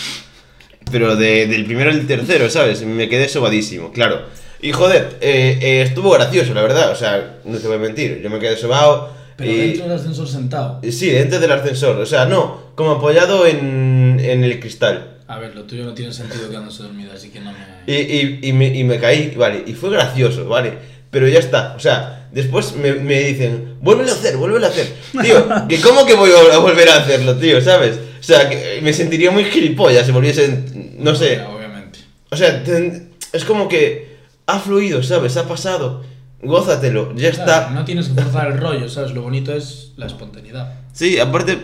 Pero 0.92 1.16
de- 1.16 1.46
del 1.46 1.64
primero 1.64 1.90
al 1.90 2.06
tercero, 2.06 2.48
¿sabes? 2.50 2.82
Me 2.84 3.08
quedé 3.08 3.28
sobadísimo, 3.28 3.90
claro. 3.92 4.20
Y 4.60 4.70
joder, 4.70 5.16
eh, 5.20 5.58
eh, 5.60 5.82
estuvo 5.82 6.10
gracioso, 6.10 6.54
la 6.54 6.62
verdad. 6.62 6.92
O 6.92 6.94
sea, 6.94 7.38
no 7.44 7.58
te 7.58 7.66
voy 7.66 7.76
a 7.76 7.80
mentir. 7.80 8.20
Yo 8.22 8.30
me 8.30 8.38
quedé 8.38 8.56
sobado. 8.56 9.10
Pero 9.36 9.50
y- 9.50 9.56
dentro 9.56 9.84
del 9.88 9.92
ascensor 9.98 10.28
sentado. 10.28 10.80
Sí, 10.88 11.10
dentro 11.10 11.40
del 11.40 11.50
ascensor. 11.50 11.96
O 11.96 12.06
sea, 12.06 12.26
no, 12.26 12.70
como 12.76 12.92
apoyado 12.92 13.46
en, 13.46 14.20
en 14.22 14.44
el 14.44 14.60
cristal. 14.60 15.08
A 15.26 15.38
ver, 15.38 15.54
lo 15.56 15.62
tuyo 15.64 15.84
no 15.84 15.94
tiene 15.94 16.12
sentido 16.12 16.48
quedándose 16.50 16.82
dormido, 16.82 17.10
así 17.14 17.30
que 17.30 17.40
no 17.40 17.50
me... 17.52 17.58
Y, 17.86 17.94
y, 17.96 18.38
y, 18.42 18.52
me, 18.52 18.66
y 18.68 18.84
me 18.84 18.98
caí, 19.00 19.32
vale, 19.34 19.64
y 19.66 19.72
fue 19.72 19.88
gracioso, 19.90 20.46
vale, 20.46 20.74
pero 21.10 21.26
ya 21.26 21.38
está, 21.38 21.72
o 21.74 21.80
sea, 21.80 22.28
después 22.32 22.74
me, 22.76 22.92
me 22.92 23.18
dicen, 23.22 23.76
vuélvelo 23.80 24.10
a 24.10 24.14
hacer, 24.14 24.36
vuélvelo 24.36 24.66
a 24.66 24.68
hacer, 24.68 24.92
tío, 25.22 25.48
que 25.70 25.80
cómo 25.80 26.04
que 26.04 26.14
voy 26.14 26.30
a 26.52 26.58
volver 26.58 26.86
a 26.90 26.96
hacerlo, 26.96 27.34
tío, 27.36 27.62
¿sabes? 27.62 27.98
O 28.22 28.24
sea, 28.24 28.48
que 28.48 28.80
me 28.82 28.92
sentiría 28.92 29.30
muy 29.30 29.44
gilipollas 29.44 30.06
si 30.06 30.12
volviese, 30.12 30.64
no 30.98 31.14
sé, 31.14 31.40
Obviamente. 31.42 31.98
o 32.30 32.36
sea, 32.36 32.62
ten- 32.64 33.10
es 33.32 33.44
como 33.44 33.68
que 33.68 34.16
ha 34.46 34.58
fluido, 34.60 35.02
¿sabes? 35.02 35.36
Ha 35.36 35.46
pasado, 35.48 36.02
gózatelo, 36.40 37.14
ya 37.16 37.30
Claro, 37.32 37.50
está. 37.52 37.70
no 37.70 37.84
tienes 37.84 38.08
que 38.08 38.22
forzar 38.22 38.52
el 38.52 38.58
rollo, 38.58 38.88
¿sabes? 38.88 39.12
Lo 39.12 39.22
bonito 39.22 39.52
es 39.54 39.92
la 39.96 40.06
espontaneidad. 40.06 40.72
Sí, 40.92 41.18
aparte, 41.18 41.58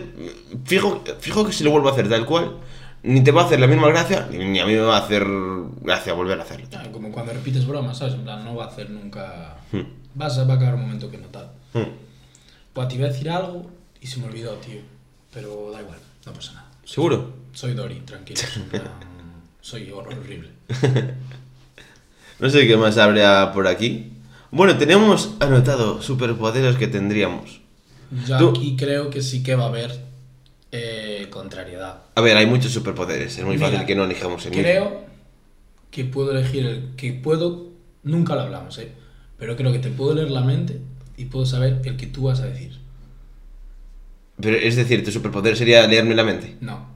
fijo, 0.65 1.01
fijo 1.19 1.45
que 1.45 1.53
si 1.53 1.63
lo 1.63 1.71
vuelvo 1.71 1.89
a 1.89 1.93
hacer 1.93 2.09
tal 2.09 2.25
cual, 2.25 2.57
ni 3.03 3.21
te 3.23 3.31
va 3.31 3.43
a 3.43 3.45
hacer 3.45 3.59
la 3.61 3.67
misma 3.67 3.87
gracia, 3.87 4.27
ni 4.31 4.59
a 4.59 4.65
mí 4.65 4.73
me 4.73 4.79
va 4.81 4.97
a 4.97 5.05
hacer 5.05 5.25
gracia 5.81 6.11
volver 6.13 6.39
a 6.39 6.43
hacerlo. 6.43 6.67
Ah, 6.75 6.83
Como 6.91 7.11
cuando 7.11 7.31
repites 7.31 7.65
bromas, 7.65 7.97
¿sabes? 7.99 8.15
En 8.15 8.21
plan, 8.23 8.43
no 8.43 8.55
va 8.55 8.65
a 8.65 8.67
hacer 8.67 8.89
nunca... 8.89 9.55
Hmm. 9.71 9.83
Vas 10.15 10.37
a, 10.37 10.43
va 10.43 10.55
a 10.55 10.57
acabar 10.57 10.75
un 10.75 10.81
momento 10.81 11.09
que 11.09 11.17
no 11.17 11.27
tal. 11.27 11.51
Hmm. 11.73 11.83
Pues 12.73 12.87
te 12.89 12.95
iba 12.95 13.05
a 13.07 13.11
decir 13.11 13.29
algo 13.29 13.69
y 14.01 14.07
se 14.07 14.19
me 14.19 14.25
olvidó, 14.27 14.51
tío. 14.55 14.81
Pero 15.33 15.69
da 15.71 15.81
igual, 15.81 15.99
no 16.29 16.35
pasa 16.35 16.53
nada. 16.53 16.71
¿Seguro? 16.85 17.33
Soy 17.53 17.73
Dory, 17.73 17.99
tranquilo. 18.01 18.39
soy 19.61 19.89
hor- 19.91 20.07
horrible. 20.07 20.49
No 22.39 22.49
sé 22.49 22.65
qué 22.67 22.77
más 22.77 22.97
habría 22.97 23.51
por 23.53 23.67
aquí. 23.67 24.13
Bueno, 24.51 24.77
tenemos 24.77 25.35
anotado 25.41 26.01
superpoderes 26.01 26.77
que 26.77 26.87
tendríamos. 26.87 27.59
Yo 28.27 28.37
Tú- 28.37 28.49
aquí 28.51 28.75
creo 28.77 29.09
que 29.09 29.21
sí 29.21 29.43
que 29.43 29.55
va 29.55 29.65
a 29.65 29.67
haber 29.67 29.91
eh, 30.71 31.27
contrariedad. 31.29 32.03
A 32.15 32.21
ver, 32.21 32.37
hay 32.37 32.45
muchos 32.45 32.71
superpoderes, 32.71 33.37
es 33.37 33.43
muy 33.43 33.57
Mira, 33.57 33.69
fácil 33.69 33.85
que 33.85 33.95
no 33.95 34.05
elijamos 34.05 34.45
el 34.45 34.51
mismo. 34.51 34.63
Creo 34.63 35.01
que 35.91 36.05
puedo 36.05 36.31
elegir 36.31 36.65
el 36.65 36.95
que 36.95 37.11
puedo, 37.13 37.67
nunca 38.03 38.35
lo 38.35 38.41
hablamos, 38.41 38.77
¿eh? 38.77 38.91
Pero 39.37 39.55
creo 39.57 39.71
que 39.73 39.79
te 39.79 39.89
puedo 39.89 40.13
leer 40.15 40.31
la 40.31 40.41
mente 40.41 40.79
y 41.17 41.25
puedo 41.25 41.45
saber 41.45 41.81
el 41.83 41.97
que 41.97 42.07
tú 42.07 42.23
vas 42.23 42.39
a 42.39 42.45
decir. 42.45 42.79
Pero 44.41 44.55
es 44.55 44.75
decir, 44.75 45.03
tu 45.03 45.11
superpoder 45.11 45.57
sería 45.57 45.85
leerme 45.87 46.15
la 46.15 46.23
mente. 46.23 46.55
No. 46.61 46.87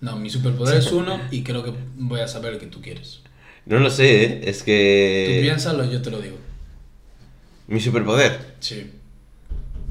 No, 0.00 0.16
mi 0.16 0.30
superpoder 0.30 0.76
es 0.78 0.92
uno 0.92 1.20
y 1.30 1.42
creo 1.42 1.64
que 1.64 1.72
voy 1.96 2.20
a 2.20 2.28
saber 2.28 2.54
el 2.54 2.58
que 2.60 2.66
tú 2.66 2.80
quieres. 2.80 3.20
No 3.64 3.80
lo 3.80 3.90
sé, 3.90 4.24
¿eh? 4.24 4.40
es 4.44 4.60
Tú 4.60 4.66
que... 4.66 5.40
piénsalo, 5.42 5.84
yo 5.90 6.00
te 6.00 6.10
lo 6.10 6.20
digo. 6.20 6.36
Mi 7.66 7.80
superpoder. 7.80 8.54
Sí. 8.60 8.90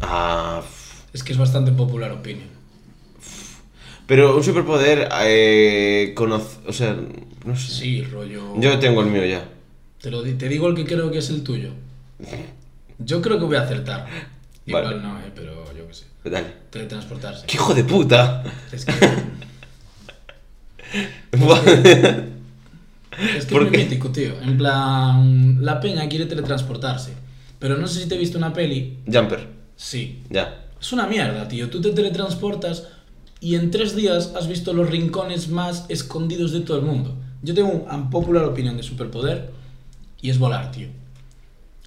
Ah... 0.01 0.62
Es 1.12 1.23
que 1.23 1.34
es 1.34 1.38
bastante 1.38 1.71
popular 1.71 2.12
opinion. 2.12 2.47
Pero 4.08 4.38
un 4.38 4.43
superpoder... 4.43 5.10
Eh, 5.23 6.13
O 6.17 6.73
sea, 6.73 6.95
no 7.45 7.55
sé. 7.55 7.71
Sí, 7.71 8.01
rollo... 8.03 8.60
Yo 8.60 8.79
tengo 8.79 9.01
el 9.01 9.08
mío 9.08 9.25
ya. 9.25 9.49
Te, 10.01 10.12
lo, 10.12 10.21
te 10.23 10.47
digo 10.47 10.69
el 10.69 10.75
que 10.75 10.86
creo 10.86 11.12
que 11.12 11.17
es 11.17 11.29
el 11.29 11.43
tuyo. 11.43 11.71
Yo 12.99 13.21
creo 13.21 13.39
que 13.39 13.45
voy 13.45 13.58
a 13.58 13.62
acertar. 13.63 14.08
Igual 14.65 14.84
Vale. 14.86 14.99
no, 15.01 15.19
¿eh? 15.19 15.32
Pero 15.36 15.65
yo 15.75 15.88
qué 15.88 15.93
sé. 15.93 16.06
Dale. 16.23 16.47
Teletransportarse. 16.71 17.45
¡Qué 17.45 17.56
hijo 17.56 17.73
de 17.73 17.84
puta! 17.84 18.43
Es 18.71 18.86
que... 18.86 18.93
Es 23.38 23.45
que 23.45 23.54
¿Por 23.54 23.63
es 23.63 23.69
muy 23.69 23.78
qué? 23.78 23.84
mítico, 23.86 24.10
tío. 24.12 24.34
En 24.41 24.58
plan, 24.58 25.63
la 25.63 25.80
peña 25.80 26.08
quiere 26.10 26.25
teletransportarse. 26.25 27.13
Pero 27.60 27.78
no 27.78 27.88
sé 27.88 28.01
si 28.01 28.10
te 28.10 28.15
he 28.15 28.17
visto 28.17 28.38
una 28.38 28.51
peli. 28.51 28.99
Jumper. 29.12 29.47
Sí. 29.78 30.23
Ya. 30.30 30.65
Es 30.80 30.91
una 30.91 31.08
mierda, 31.08 31.47
tío. 31.47 31.69
Tú 31.69 31.80
te 31.82 31.91
teletransportas 31.91 32.88
y 33.39 33.56
en 33.56 33.71
tres 33.71 33.95
días 33.95 34.34
has 34.36 34.47
visto 34.47 34.73
los 34.73 34.89
rincones 34.89 35.47
más 35.49 35.86
escondidos 35.89 36.51
de 36.51 36.62
todo 36.62 36.78
el 36.80 36.86
mundo. 36.86 37.15
Yo 37.41 37.54
tengo 37.54 37.69
un 37.69 38.10
popular 38.10 38.43
opinión 38.43 38.75
de 38.75 38.84
superpoder 38.84 39.51
y 40.21 40.30
es 40.30 40.38
volar, 40.38 40.71
tío. 40.71 40.89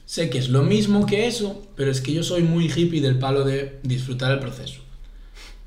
Sé 0.08 0.30
que 0.30 0.38
es 0.38 0.48
lo 0.48 0.62
mismo 0.62 1.04
que 1.04 1.26
eso, 1.26 1.66
pero 1.76 1.90
es 1.90 2.00
que 2.00 2.14
yo 2.14 2.22
soy 2.22 2.42
muy 2.42 2.72
hippie 2.74 3.02
del 3.02 3.18
palo 3.18 3.44
de 3.44 3.78
disfrutar 3.82 4.32
el 4.32 4.38
proceso. 4.38 4.80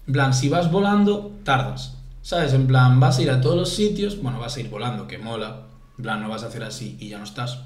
En 0.07 0.13
plan, 0.13 0.33
si 0.33 0.49
vas 0.49 0.71
volando, 0.71 1.37
tardas. 1.43 1.95
¿Sabes? 2.23 2.51
En 2.53 2.65
plan, 2.65 2.99
vas 2.99 3.19
a 3.19 3.21
ir 3.21 3.29
a 3.29 3.39
todos 3.39 3.55
los 3.55 3.69
sitios, 3.69 4.19
bueno, 4.19 4.39
vas 4.39 4.57
a 4.57 4.61
ir 4.61 4.67
volando, 4.71 5.07
que 5.07 5.19
mola. 5.19 5.67
En 5.99 6.03
plan, 6.03 6.23
no 6.23 6.27
vas 6.27 6.41
a 6.41 6.47
hacer 6.47 6.63
así 6.63 6.97
y 6.99 7.09
ya 7.09 7.19
no 7.19 7.23
estás. 7.23 7.59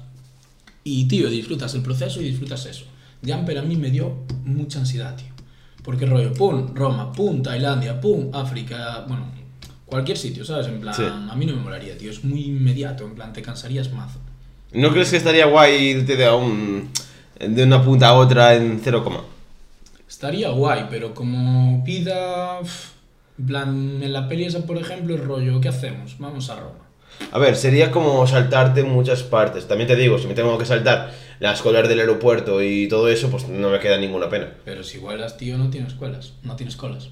Y, 0.84 1.08
tío, 1.08 1.30
disfrutas 1.30 1.74
el 1.74 1.80
proceso 1.80 2.20
y 2.20 2.24
disfrutas 2.24 2.66
eso. 2.66 2.84
Jumper 3.26 3.56
a 3.56 3.62
mí 3.62 3.76
me 3.76 3.90
dio 3.90 4.26
mucha 4.44 4.78
ansiedad, 4.78 5.16
tío. 5.16 5.28
Porque 5.82 6.04
rollo, 6.04 6.34
pum, 6.34 6.74
Roma, 6.74 7.10
pum, 7.10 7.40
Tailandia, 7.42 8.02
pum, 8.02 8.28
África, 8.34 9.06
bueno, 9.08 9.24
cualquier 9.86 10.18
sitio, 10.18 10.44
¿sabes? 10.44 10.66
En 10.66 10.78
plan, 10.82 10.94
Sí. 10.94 11.04
a 11.04 11.34
mí 11.36 11.46
no 11.46 11.56
me 11.56 11.62
molaría, 11.62 11.96
tío. 11.96 12.10
Es 12.10 12.22
muy 12.22 12.44
inmediato, 12.44 13.06
en 13.06 13.14
plan, 13.14 13.32
te 13.32 13.40
cansarías 13.40 13.90
mazo. 13.94 14.20
¿No 14.72 14.90
crees 14.92 15.10
que 15.10 15.16
estaría 15.16 15.46
guay 15.46 15.74
irte 15.74 16.16
de, 16.16 16.30
un, 16.30 16.90
de 17.40 17.62
una 17.62 17.82
punta 17.82 18.08
a 18.08 18.14
otra 18.14 18.54
en 18.54 18.80
cero 18.82 19.02
coma? 19.04 19.20
Estaría 20.08 20.50
guay, 20.50 20.86
pero 20.90 21.14
como 21.14 21.82
vida... 21.84 22.60
uf, 22.60 22.90
En 23.38 23.46
plan, 23.46 24.02
en 24.02 24.12
la 24.12 24.28
peli 24.28 24.44
esa, 24.44 24.60
por 24.66 24.78
ejemplo, 24.78 25.14
el 25.14 25.22
rollo, 25.24 25.60
¿qué 25.60 25.68
hacemos? 25.68 26.16
Vamos 26.18 26.48
a 26.50 26.56
Roma. 26.56 26.84
A 27.32 27.38
ver, 27.38 27.56
sería 27.56 27.90
como 27.90 28.26
saltarte 28.26 28.82
muchas 28.82 29.22
partes. 29.22 29.66
También 29.66 29.88
te 29.88 29.96
digo, 29.96 30.18
si 30.18 30.26
me 30.26 30.34
tengo 30.34 30.58
que 30.58 30.66
saltar 30.66 31.12
las 31.40 31.62
colas 31.62 31.88
del 31.88 32.00
aeropuerto 32.00 32.62
y 32.62 32.88
todo 32.88 33.08
eso, 33.08 33.30
pues 33.30 33.48
no 33.48 33.70
me 33.70 33.80
queda 33.80 33.96
ninguna 33.98 34.28
pena. 34.28 34.52
Pero 34.64 34.82
si 34.84 34.98
vuelas, 34.98 35.36
tío, 35.38 35.56
no 35.56 35.70
tienes 35.70 35.92
escuelas, 35.92 36.32
no 36.42 36.56
tienes 36.56 36.76
colas. 36.76 37.08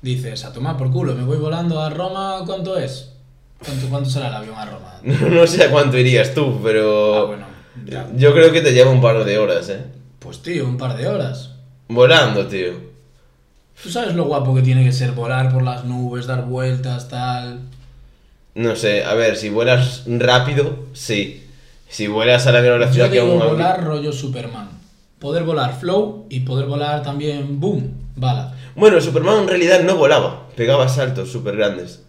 Dices, 0.00 0.44
a 0.44 0.52
tomar 0.52 0.76
por 0.76 0.90
culo, 0.90 1.14
me 1.14 1.24
voy 1.24 1.36
volando 1.38 1.80
a 1.80 1.90
Roma, 1.90 2.42
¿cuánto 2.46 2.76
es? 2.78 3.11
¿Cuánto, 3.64 3.88
cuánto 3.88 4.10
será 4.10 4.28
el 4.28 4.34
avión 4.34 4.54
a 4.56 4.64
Roma? 4.66 4.94
No 5.30 5.46
sé 5.46 5.64
a 5.64 5.70
cuánto 5.70 5.98
irías 5.98 6.34
tú, 6.34 6.60
pero... 6.62 7.16
Ah, 7.16 7.24
bueno, 7.24 7.46
ya. 7.86 8.08
Yo 8.16 8.32
creo 8.32 8.52
que 8.52 8.60
te 8.60 8.72
lleva 8.72 8.90
un 8.90 9.00
par 9.00 9.24
de 9.24 9.38
horas, 9.38 9.68
¿eh? 9.68 9.84
Pues 10.18 10.40
tío, 10.42 10.64
un 10.66 10.76
par 10.78 10.96
de 10.96 11.06
horas. 11.06 11.50
Volando, 11.88 12.46
tío. 12.46 12.72
¿Tú 13.82 13.90
sabes 13.90 14.14
lo 14.14 14.24
guapo 14.24 14.54
que 14.54 14.62
tiene 14.62 14.84
que 14.84 14.92
ser 14.92 15.12
volar 15.12 15.52
por 15.52 15.62
las 15.62 15.84
nubes, 15.84 16.26
dar 16.26 16.44
vueltas, 16.44 17.08
tal? 17.08 17.60
No 18.54 18.76
sé, 18.76 19.04
a 19.04 19.14
ver, 19.14 19.36
si 19.36 19.48
vuelas 19.48 20.04
rápido, 20.06 20.84
sí. 20.92 21.46
Si 21.88 22.06
vuelas 22.06 22.46
a 22.46 22.52
la 22.52 22.60
velocidad 22.60 23.10
que 23.10 23.20
avión- 23.20 23.38
volar 23.38 23.82
rollo 23.84 24.12
Superman. 24.12 24.68
Poder 25.18 25.42
volar 25.44 25.78
flow 25.78 26.26
y 26.30 26.40
poder 26.40 26.66
volar 26.66 27.02
también 27.02 27.60
boom, 27.60 27.92
bala. 28.16 28.54
Bueno, 28.76 29.00
Superman 29.00 29.42
en 29.42 29.48
realidad 29.48 29.80
no 29.82 29.96
volaba, 29.96 30.48
pegaba 30.56 30.88
saltos 30.88 31.30
súper 31.30 31.56
grandes. 31.56 32.02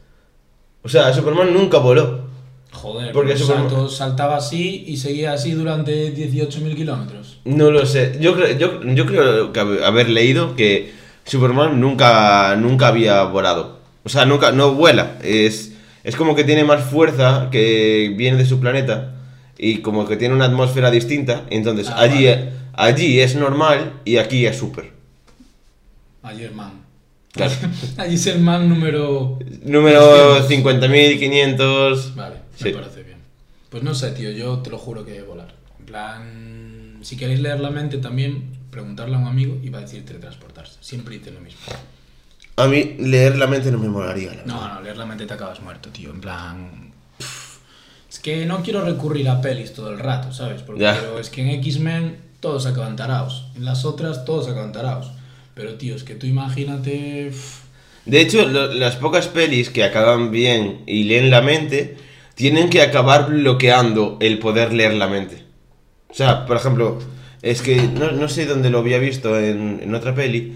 O 0.83 0.89
sea, 0.89 1.13
Superman 1.13 1.53
nunca 1.53 1.77
voló. 1.77 2.23
Joder, 2.71 3.11
Porque 3.13 3.37
Superman- 3.37 3.69
salto, 3.69 3.89
saltaba 3.89 4.37
así 4.37 4.83
y 4.87 4.97
seguía 4.97 5.33
así 5.33 5.51
durante 5.51 6.13
18.000 6.13 6.75
kilómetros. 6.75 7.39
No 7.45 7.71
lo 7.71 7.85
sé. 7.85 8.17
Yo 8.19 8.33
creo, 8.35 8.57
yo, 8.57 8.83
yo 8.83 9.05
creo 9.05 9.53
que 9.53 9.61
hab- 9.61 9.83
haber 9.83 10.09
leído 10.09 10.55
que 10.55 10.91
Superman 11.25 11.79
nunca, 11.79 12.55
nunca 12.57 12.87
había 12.87 13.23
volado. 13.23 13.79
O 14.03 14.09
sea, 14.09 14.25
nunca, 14.25 14.51
no 14.51 14.73
vuela. 14.73 15.17
Es, 15.23 15.73
es 16.03 16.15
como 16.15 16.35
que 16.35 16.43
tiene 16.43 16.63
más 16.65 16.83
fuerza 16.83 17.47
que 17.51 18.13
viene 18.17 18.37
de 18.37 18.45
su 18.45 18.59
planeta 18.59 19.13
y 19.57 19.77
como 19.77 20.05
que 20.07 20.17
tiene 20.17 20.33
una 20.33 20.45
atmósfera 20.45 20.89
distinta. 20.91 21.43
Entonces, 21.51 21.87
Ah, 21.89 21.99
allí, 22.01 22.25
vale. 22.25 22.49
allí 22.73 23.19
es 23.21 23.35
normal 23.35 23.93
y 24.03 24.17
aquí 24.17 24.45
es 24.45 24.57
super. 24.57 24.91
Es 26.39 26.53
man. 26.55 26.82
Claro. 27.33 27.51
Allí 27.97 28.15
es 28.15 28.27
el 28.27 28.39
man 28.39 28.69
número... 28.69 29.39
Número 29.63 30.47
50.500. 30.47 32.15
Vale, 32.15 32.35
Sí. 32.55 32.65
me 32.65 32.71
parece 32.73 33.03
bien. 33.03 33.17
Pues 33.69 33.83
no 33.83 33.93
sé, 33.95 34.11
tío, 34.11 34.29
yo 34.31 34.59
te 34.59 34.69
lo 34.69 34.77
juro 34.77 35.03
que 35.05 35.21
volar. 35.23 35.53
En 35.79 35.85
plan, 35.85 36.97
si 37.01 37.17
queréis 37.17 37.39
leer 37.39 37.59
la 37.59 37.71
mente 37.71 37.97
también, 37.97 38.55
preguntarle 38.69 39.15
a 39.15 39.19
un 39.19 39.27
amigo 39.27 39.57
y 39.63 39.69
va 39.69 39.79
a 39.79 39.81
decir 39.81 40.05
teletransportarse. 40.05 40.77
Siempre 40.81 41.17
dice 41.17 41.31
lo 41.31 41.39
mismo. 41.41 41.59
A 42.55 42.67
mí 42.67 42.95
leer 42.99 43.35
la 43.37 43.47
mente 43.47 43.71
no 43.71 43.79
me 43.79 43.89
molaría. 43.89 44.33
la. 44.35 44.43
No, 44.45 44.73
no, 44.75 44.81
leer 44.81 44.97
la 44.97 45.05
mente 45.07 45.25
te 45.25 45.33
acabas 45.33 45.59
muerto, 45.59 45.89
tío. 45.89 46.11
En 46.11 46.21
plan... 46.21 46.91
pff, 47.17 47.57
Es 48.11 48.19
que 48.19 48.45
no 48.45 48.61
quiero 48.61 48.85
recurrir 48.85 49.27
a 49.27 49.41
pelis 49.41 49.73
todo 49.73 49.89
el 49.91 49.97
rato, 49.97 50.31
¿sabes? 50.31 50.61
Porque 50.61 50.81
Ya. 50.83 50.95
es 51.19 51.31
que 51.31 51.41
en 51.41 51.49
X-Men 51.49 52.17
todos 52.39 52.67
acaban 52.67 52.95
taraos. 52.95 53.47
En 53.55 53.65
las 53.65 53.85
otras 53.85 54.23
todos 54.23 54.47
acaban 54.47 54.71
taraos. 54.71 55.09
Pero, 55.55 55.75
tío, 55.75 55.95
es 55.95 56.03
que 56.03 56.15
tú 56.15 56.25
imagínate... 56.27 57.31
De 58.05 58.19
hecho, 58.21 58.47
lo- 58.47 58.73
las 58.73 58.95
pocas 58.97 59.27
pelis 59.27 59.69
que 59.69 59.83
acaban 59.83 60.31
bien 60.31 60.81
y 60.87 61.03
leen 61.05 61.29
la 61.29 61.41
mente, 61.41 61.95
tienen 62.35 62.69
que 62.69 62.81
acabar 62.81 63.29
bloqueando 63.29 64.17
el 64.19 64.39
poder 64.39 64.73
leer 64.73 64.93
la 64.95 65.07
mente. 65.07 65.43
O 66.09 66.13
sea, 66.13 66.45
por 66.45 66.57
ejemplo, 66.57 66.99
es 67.41 67.61
que 67.61 67.75
no, 67.77 68.11
no 68.11 68.27
sé 68.27 68.45
dónde 68.45 68.69
lo 68.69 68.79
había 68.79 68.99
visto 68.99 69.39
en, 69.39 69.79
en 69.81 69.95
otra 69.95 70.13
peli, 70.15 70.53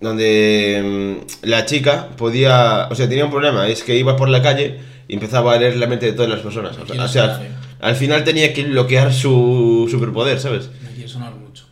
donde 0.00 1.16
mm, 1.22 1.46
la 1.46 1.66
chica 1.66 2.08
podía, 2.16 2.88
o 2.90 2.94
sea, 2.94 3.08
tenía 3.08 3.24
un 3.24 3.30
problema, 3.30 3.68
es 3.68 3.82
que 3.82 3.96
iba 3.96 4.16
por 4.16 4.28
la 4.28 4.42
calle 4.42 4.78
y 5.08 5.14
empezaba 5.14 5.54
a 5.54 5.58
leer 5.58 5.76
la 5.76 5.86
mente 5.86 6.06
de 6.06 6.12
todas 6.12 6.30
las 6.30 6.40
personas. 6.40 6.76
O 6.78 6.86
sea, 6.86 7.04
o 7.04 7.08
sea, 7.08 7.48
al 7.80 7.96
final 7.96 8.24
tenía 8.24 8.52
que 8.54 8.64
bloquear 8.64 9.12
su 9.12 9.86
superpoder, 9.90 10.40
¿sabes? 10.40 10.70
me 10.82 10.90
quiere 10.94 11.08
sonar 11.08 11.34
mucho. 11.34 11.65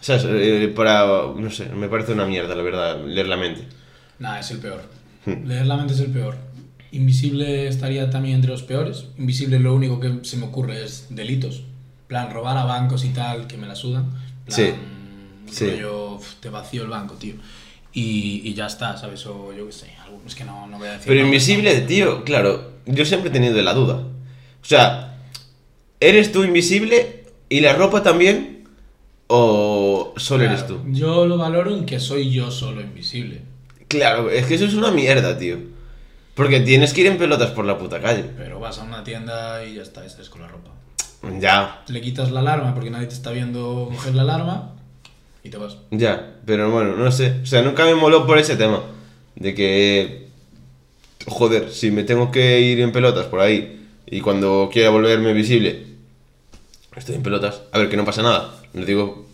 O 0.00 0.02
sea, 0.02 0.18
eh, 0.24 0.72
para, 0.74 1.04
no 1.36 1.50
sé, 1.50 1.66
me 1.66 1.88
parece 1.88 2.12
una 2.12 2.26
mierda, 2.26 2.54
la 2.54 2.62
verdad, 2.62 3.04
leer 3.04 3.28
la 3.28 3.36
mente. 3.36 3.62
Nah, 4.18 4.38
es 4.38 4.50
el 4.50 4.58
peor. 4.58 4.82
Hmm. 5.26 5.46
Leer 5.46 5.66
la 5.66 5.76
mente 5.76 5.92
es 5.94 6.00
el 6.00 6.10
peor. 6.10 6.36
Invisible 6.92 7.68
estaría 7.68 8.10
también 8.10 8.36
entre 8.36 8.50
los 8.50 8.62
peores. 8.62 9.06
Invisible 9.18 9.58
lo 9.60 9.74
único 9.74 10.00
que 10.00 10.20
se 10.22 10.36
me 10.36 10.46
ocurre 10.46 10.82
es 10.84 11.06
delitos. 11.10 11.62
plan, 12.06 12.30
robar 12.32 12.56
a 12.56 12.64
bancos 12.64 13.04
y 13.04 13.10
tal, 13.10 13.46
que 13.46 13.56
me 13.56 13.66
la 13.68 13.74
sudan. 13.76 14.10
plan, 14.46 14.56
Sí. 14.56 14.72
Sí. 15.52 15.84
uf, 15.84 16.34
te 16.40 16.48
vacío 16.48 16.82
el 16.82 16.88
banco, 16.88 17.14
tío. 17.14 17.34
Y, 17.92 18.42
y 18.44 18.54
ya 18.54 18.66
está, 18.66 18.96
¿sabes? 18.96 19.24
O 19.26 19.52
yo 19.52 19.66
qué 19.66 19.72
sé, 19.72 19.86
es 20.26 20.34
que 20.34 20.44
no, 20.44 20.66
no 20.66 20.78
voy 20.78 20.88
a 20.88 20.92
decir. 20.92 21.06
Pero 21.08 21.24
invisible, 21.24 21.80
¿no? 21.80 21.86
tío, 21.86 22.24
claro, 22.24 22.72
yo 22.86 23.04
siempre 23.04 23.30
he 23.30 23.32
tenido 23.32 23.60
la 23.62 23.74
duda. 23.74 23.94
O 23.96 24.64
sea, 24.64 25.18
¿eres 25.98 26.32
tú 26.32 26.44
invisible 26.44 27.24
y 27.48 27.60
la 27.60 27.72
ropa 27.74 28.02
también? 28.02 28.64
¿O 29.26 29.79
solo 30.16 30.44
eres 30.44 30.66
tú? 30.66 30.80
Yo 30.88 31.26
lo 31.26 31.36
valoro 31.36 31.74
en 31.74 31.86
que 31.86 32.00
soy 32.00 32.30
yo 32.30 32.50
solo 32.50 32.80
invisible. 32.80 33.42
Claro, 33.88 34.30
es 34.30 34.46
que 34.46 34.54
eso 34.54 34.64
es 34.64 34.74
una 34.74 34.90
mierda, 34.90 35.36
tío. 35.36 35.56
Porque 36.34 36.60
tienes 36.60 36.94
que 36.94 37.02
ir 37.02 37.06
en 37.08 37.18
pelotas 37.18 37.50
por 37.50 37.64
la 37.64 37.76
puta 37.78 38.00
calle. 38.00 38.24
Pero 38.36 38.60
vas 38.60 38.78
a 38.78 38.84
una 38.84 39.02
tienda 39.04 39.64
y 39.64 39.74
ya 39.74 39.82
está, 39.82 40.04
estás 40.06 40.28
con 40.30 40.42
la 40.42 40.48
ropa. 40.48 40.70
Ya, 41.38 41.82
Le 41.88 42.00
quitas 42.00 42.30
la 42.30 42.40
alarma 42.40 42.72
porque 42.74 42.90
nadie 42.90 43.06
te 43.08 43.14
está 43.14 43.30
viendo 43.30 43.88
coger 43.92 44.14
la 44.14 44.22
alarma 44.22 44.72
y 45.44 45.50
te 45.50 45.58
vas. 45.58 45.76
ya, 45.90 46.36
pero 46.46 46.70
bueno, 46.70 46.96
no 46.96 47.12
sé. 47.12 47.40
O 47.42 47.46
sea, 47.46 47.62
nunca 47.62 47.84
me 47.84 47.94
moló 47.94 48.26
por 48.26 48.38
ese 48.38 48.56
tema. 48.56 48.80
De 49.34 49.54
que, 49.54 50.28
joder, 51.26 51.70
si 51.70 51.90
me 51.90 52.04
tengo 52.04 52.30
que 52.30 52.60
ir 52.60 52.80
en 52.80 52.92
pelotas 52.92 53.26
por 53.26 53.40
ahí 53.40 53.86
y 54.06 54.20
cuando 54.20 54.70
quiera 54.72 54.90
volverme 54.90 55.32
visible, 55.34 55.84
estoy 56.96 57.16
en 57.16 57.22
pelotas. 57.22 57.62
A 57.72 57.78
ver, 57.78 57.90
que 57.90 57.96
no 57.96 58.04
pasa 58.04 58.22
nada. 58.22 58.54
No 58.72 58.84
digo 58.86 59.26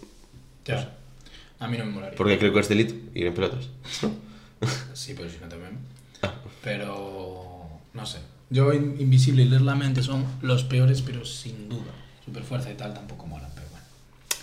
Ya. 0.66 0.92
A 1.59 1.68
mí 1.68 1.79
no 1.79 1.85
me 1.87 1.92
molaría. 1.92 2.16
porque 2.16 2.38
creo 2.38 2.52
que 2.52 2.61
es 2.61 2.68
delito 2.68 2.94
ir 3.14 3.26
en 3.26 3.35
pelotas. 3.35 3.66
Sí, 4.94 5.14
pero 5.16 5.29
si 5.31 5.38
no 5.38 5.48
también. 5.48 5.79
Ah. 6.22 6.35
Pero. 6.62 7.68
No 7.94 8.05
sé. 8.07 8.18
Yo, 8.50 8.72
in- 8.72 8.96
Invisible 9.00 9.42
y 9.42 9.46
Leer 9.48 9.62
la 9.62 9.74
Mente 9.74 10.02
son 10.02 10.24
los 10.42 10.64
peores, 10.64 11.02
pero 11.02 11.24
sin 11.24 11.68
duda. 11.68 11.92
Superfuerza 12.24 12.70
y 12.70 12.74
tal 12.74 12.92
tampoco 12.94 13.26
molan, 13.26 13.50
pero 13.55 13.66
bueno. 13.70 13.85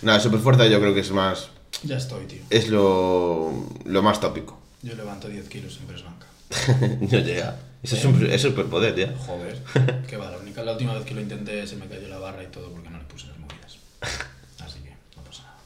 Nada, 0.02 0.20
Superfuerza 0.20 0.66
yo 0.66 0.80
creo 0.80 0.94
que 0.94 1.00
es 1.00 1.10
más. 1.12 1.48
Ya 1.82 1.96
estoy, 1.96 2.26
tío. 2.26 2.42
Es 2.50 2.68
lo, 2.68 3.52
lo 3.84 4.02
más 4.02 4.20
tópico. 4.20 4.60
Yo 4.82 4.94
levanto 4.94 5.28
10 5.28 5.48
kilos 5.48 5.78
en 5.80 5.86
press 5.86 6.02
banca. 6.04 6.26
no 7.00 7.18
llega. 7.18 7.56
Eso 7.82 7.96
es 7.96 8.04
un 8.06 8.26
es 8.30 8.40
superpoder 8.42 8.94
ya. 8.96 9.14
Joder. 9.26 9.58
Qué 10.08 10.16
va, 10.16 10.30
la, 10.30 10.38
única, 10.38 10.62
la 10.62 10.72
última 10.72 10.94
vez 10.94 11.04
que 11.04 11.14
lo 11.14 11.20
intenté 11.20 11.66
se 11.66 11.76
me 11.76 11.86
cayó 11.86 12.08
la 12.08 12.18
barra 12.18 12.42
y 12.42 12.46
todo 12.46 12.70
porque 12.70 12.88
no 12.90 12.98
le 12.98 13.04
puse 13.04 13.26
las 13.26 13.38
movidas. 13.38 13.78
Así 14.64 14.78
que 14.80 14.90
no 15.16 15.22
pasa 15.22 15.42
nada. 15.42 15.56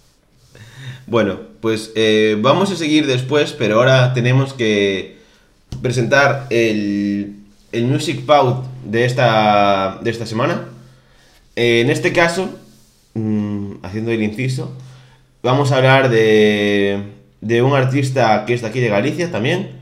Bueno, 1.06 1.38
pues 1.60 1.92
eh, 1.96 2.36
vamos 2.40 2.70
a 2.70 2.76
seguir 2.76 3.06
después, 3.06 3.52
pero 3.52 3.76
ahora 3.76 4.12
tenemos 4.14 4.52
que 4.52 5.18
presentar 5.82 6.46
el, 6.50 7.36
el 7.72 7.84
Music 7.84 8.24
Pout 8.26 8.64
de 8.84 9.04
esta, 9.04 9.98
de 10.02 10.10
esta 10.10 10.26
semana. 10.26 10.66
Eh, 11.56 11.80
en 11.80 11.90
este 11.90 12.12
caso, 12.12 12.50
mm, 13.14 13.76
haciendo 13.82 14.10
el 14.10 14.22
inciso, 14.22 14.76
vamos 15.42 15.72
a 15.72 15.78
hablar 15.78 16.10
de, 16.10 17.02
de 17.40 17.62
un 17.62 17.74
artista 17.74 18.44
que 18.46 18.54
es 18.54 18.62
de 18.62 18.68
aquí 18.68 18.80
de 18.80 18.88
Galicia 18.88 19.30
también. 19.30 19.78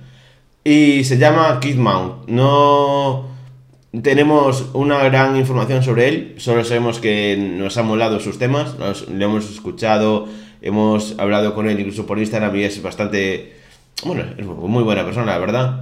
Y 0.65 1.05
se 1.05 1.19
llama 1.19 1.61
Kid 1.61 1.77
Mount. 1.77 2.29
No 2.29 3.27
tenemos 4.03 4.67
una 4.75 5.03
gran 5.05 5.37
información 5.37 5.83
sobre 5.83 6.09
él, 6.09 6.35
solo 6.39 6.65
sabemos 6.65 6.99
que 6.99 7.37
nos 7.37 7.77
han 7.77 7.87
molado 7.87 8.21
sus 8.21 8.39
temas, 8.39 8.79
nos, 8.79 9.09
le 9.09 9.25
hemos 9.25 9.51
escuchado, 9.51 10.29
hemos 10.61 11.19
hablado 11.19 11.55
con 11.55 11.69
él 11.69 11.79
incluso 11.79 12.07
por 12.07 12.19
Instagram 12.19 12.55
y 12.57 12.65
es 12.65 12.83
bastante, 12.83 13.55
bueno, 14.05 14.25
es 14.37 14.47
muy 14.47 14.83
buena 14.83 15.05
persona, 15.05 15.33
la 15.33 15.39
verdad. 15.39 15.81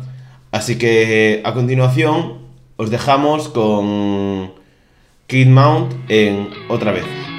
Así 0.50 0.78
que 0.78 1.42
a 1.44 1.52
continuación 1.52 2.38
os 2.76 2.90
dejamos 2.90 3.48
con 3.48 4.52
Kid 5.26 5.48
Mount 5.48 5.92
en 6.08 6.48
otra 6.68 6.92
vez. 6.92 7.33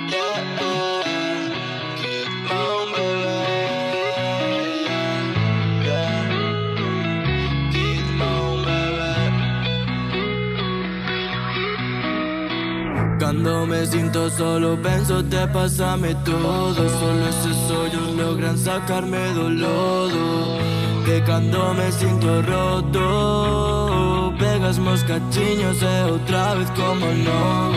Cuando 13.86 13.98
me 13.98 14.02
siento 14.02 14.30
solo 14.32 14.82
pienso 14.82 15.24
te 15.26 15.48
pásame 15.48 16.16
todo. 16.26 16.74
Solo 16.74 17.28
ese 17.30 17.50
ellos 17.86 18.16
logran 18.18 18.58
sacarme 18.58 19.20
del 19.20 19.60
lodo. 19.60 20.58
Que 21.06 21.22
cuando 21.24 21.72
me 21.76 21.92
siento 21.92 22.42
roto. 22.42 24.34
Pegas 24.40 24.80
moscachiños 24.80 25.84
e 25.84 26.04
outra 26.10 26.56
vez 26.56 26.68
como 26.72 27.06
no. 27.06 27.72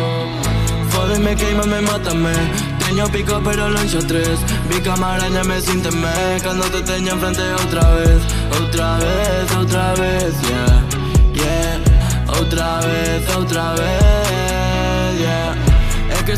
Fódeme, 0.88 1.37
queimame, 1.37 1.83
mátame 1.83 2.33
Teño 2.79 3.07
pico 3.09 3.40
pero 3.44 3.68
lonxo 3.68 3.99
tres. 4.07 4.40
Vi 4.71 4.81
camaraña 4.81 5.44
me 5.44 5.61
sínteme 5.61 6.40
Cando 6.42 6.64
te 6.71 6.81
teño 6.83 7.12
enfrente 7.12 7.42
outra 7.53 7.90
vez. 7.97 8.23
Outra 8.59 8.97
vez, 8.97 9.57
outra 9.59 9.94
vez, 9.94 10.35
yeah, 10.40 10.83
yeah. 11.35 11.79
Outra 12.38 12.81
vez, 12.81 13.29
outra 13.37 13.75
vez, 13.75 14.48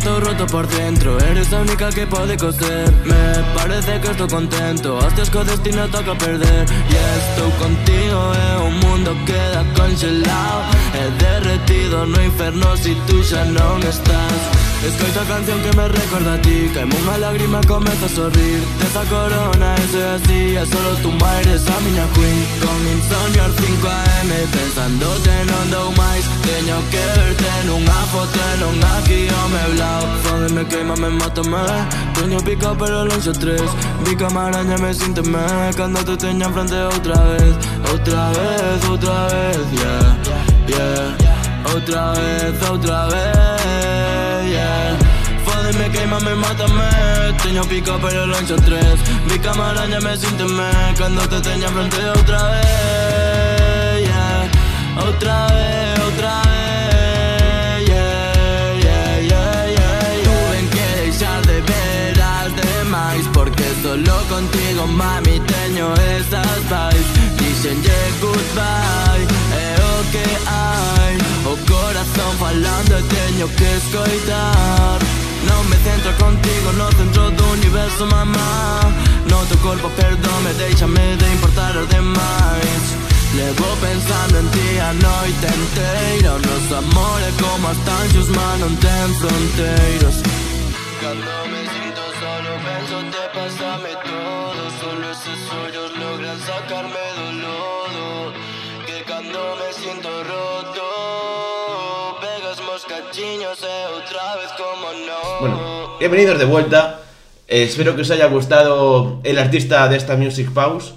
estoy 0.00 0.20
roto 0.20 0.46
por 0.46 0.66
dentro. 0.66 1.18
Eres 1.20 1.50
la 1.50 1.60
única 1.60 1.90
que 1.90 2.06
puede 2.06 2.36
coser. 2.36 2.90
Me 3.04 3.22
parece 3.54 4.00
que 4.00 4.10
estoy 4.10 4.28
contento. 4.28 4.96
Hostias 4.96 5.30
co 5.30 5.44
destino 5.44 5.86
toca 5.88 6.14
perder. 6.16 6.66
Y 6.92 6.96
estou 7.20 7.50
contigo 7.64 8.20
e 8.34 8.46
o 8.66 8.70
mundo 8.82 9.10
queda 9.26 9.62
congelado. 9.74 10.62
E 11.00 11.02
derretido 11.24 12.06
no 12.06 12.18
inferno 12.22 12.76
si 12.76 12.94
tú 13.06 13.22
xa 13.22 13.44
non 13.44 13.82
estás. 13.84 14.69
Escoito 14.82 15.20
a 15.20 15.24
canción 15.24 15.60
que 15.60 15.76
me 15.76 15.88
recorda 15.88 16.34
a 16.34 16.40
ti 16.40 16.70
Caime 16.72 16.96
unha 17.04 17.20
lágrima 17.20 17.60
comeza 17.68 18.08
a 18.08 18.14
sorrir 18.16 18.64
Desa 18.80 19.04
corona, 19.12 19.76
eso 19.76 20.00
é 20.00 20.08
así 20.16 20.40
solo 20.72 20.96
tú 21.04 21.12
eres 21.36 21.68
a 21.68 21.76
miña 21.84 22.08
queen. 22.16 22.40
Con 22.64 22.80
insomnio 22.88 23.44
ás 23.44 23.54
5am 23.60 24.30
Pensándote 24.48 25.34
non 25.52 25.66
dou 25.68 25.88
máis 26.00 26.24
Teño 26.40 26.80
que 26.88 27.04
verte 27.12 27.52
nunha 27.68 28.00
foto 28.08 28.40
non 28.56 28.76
aquí 28.96 29.28
ao 29.28 29.46
meu 29.52 29.70
lado 29.76 30.08
Fódeme, 30.24 30.62
queimame, 30.64 31.08
mátame 31.12 31.60
Teño 32.16 32.40
pica 32.40 32.72
pero 32.72 33.04
longe 33.04 33.32
tres. 33.36 33.68
Vi 34.08 34.16
camaraña 34.16 34.80
me 34.80 34.96
sínteme 34.96 35.44
Cando 35.76 36.00
te 36.08 36.16
teño 36.16 36.48
enfrente 36.48 36.80
outra 36.88 37.20
vez 37.28 37.52
Outra 37.92 38.32
vez, 38.32 38.80
outra 38.88 39.28
vez, 39.28 39.60
yeah, 39.76 40.08
yeah. 40.72 41.30
Outra 41.74 42.12
vez, 42.12 42.62
outra 42.68 43.06
vez, 43.06 43.59
Fódeme, 45.80 45.90
queimame, 45.90 46.34
mátame 46.34 46.90
Teño 47.42 47.62
pico 47.64 47.98
pero 48.02 48.26
longe 48.26 48.54
tres. 48.56 49.00
Vi 49.28 49.38
camaraña 49.38 49.98
me 50.00 50.16
sínteme 50.16 50.70
Cando 50.98 51.22
te 51.28 51.40
teño 51.40 51.66
enfrente 51.68 52.08
outra 52.16 52.42
vez, 52.50 54.06
yeah. 54.06 54.50
Outra 55.06 55.46
vez, 55.46 55.98
outra 56.04 56.42
vez, 56.42 57.88
yeah, 57.88 58.74
yeah, 58.82 59.20
yeah, 59.20 59.66
yeah, 59.72 60.16
yeah. 60.24 60.70
Que 60.70 61.48
de 61.48 61.60
ver 61.62 63.30
Porque 63.32 63.64
solo 63.82 64.16
contigo, 64.28 64.86
mami, 64.86 65.40
teño 65.40 65.94
esas 65.94 66.60
vibes. 66.70 67.08
Dixenlle 67.38 68.00
goodbye, 68.20 69.26
é 69.56 69.76
o 69.88 70.10
que 70.12 70.26
hai 70.46 71.16
O 71.46 71.56
corazón 71.70 72.32
falando 72.38 72.94
teño 73.08 73.48
que 73.56 73.76
escoitar 73.76 75.29
Non 75.48 75.62
me 75.68 75.76
centro 75.84 76.12
contigo 76.18 76.72
no 76.72 76.88
centro 76.92 77.30
do 77.30 77.44
universo, 77.52 78.06
mamá 78.06 78.80
No 79.30 79.44
teu 79.46 79.58
corpo, 79.58 79.88
perdón, 79.90 80.40
déixame 80.58 81.16
de 81.16 81.26
importar 81.32 81.76
os 81.76 81.88
demais. 81.88 82.84
Levo 83.34 83.68
pensando 83.80 84.38
en 84.38 84.48
ti 84.50 84.78
a 84.80 84.92
noite 84.92 85.46
inteira 85.46 86.34
O 86.34 86.38
noso 86.40 86.74
amor 86.74 87.20
é 87.22 87.32
como 87.40 87.68
as 87.68 87.78
tanxos, 87.86 88.28
mas 88.28 88.58
non 88.58 88.74
ten 88.82 89.08
fronteiras 89.22 90.16
Cando 90.98 91.36
me 91.46 91.62
sinto 91.70 92.02
solo 92.18 92.52
penso 92.66 92.96
te 93.14 93.24
pásame 93.30 93.92
todo 94.02 94.62
Solo 94.80 95.10
esos 95.14 95.40
ollos 95.62 95.90
logran 95.98 96.38
sacarme 96.40 97.04
do 97.16 97.26
lodo. 97.42 98.32
Que 98.86 99.04
cando 99.04 99.42
me 99.60 99.68
siento 99.74 100.10
Bueno, 105.40 105.96
bienvenidos 105.98 106.38
de 106.38 106.44
vuelta. 106.44 107.00
Eh, 107.48 107.62
espero 107.62 107.96
que 107.96 108.02
os 108.02 108.10
haya 108.10 108.26
gustado 108.26 109.20
el 109.24 109.38
artista 109.38 109.88
de 109.88 109.96
esta 109.96 110.18
Music 110.18 110.52
Pause. 110.52 110.92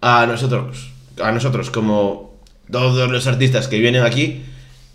A 0.00 0.24
nosotros, 0.26 0.92
a 1.20 1.32
nosotros 1.32 1.72
como 1.72 2.38
todos 2.70 3.10
los 3.10 3.26
artistas 3.26 3.66
que 3.66 3.80
vienen 3.80 4.04
aquí, 4.04 4.44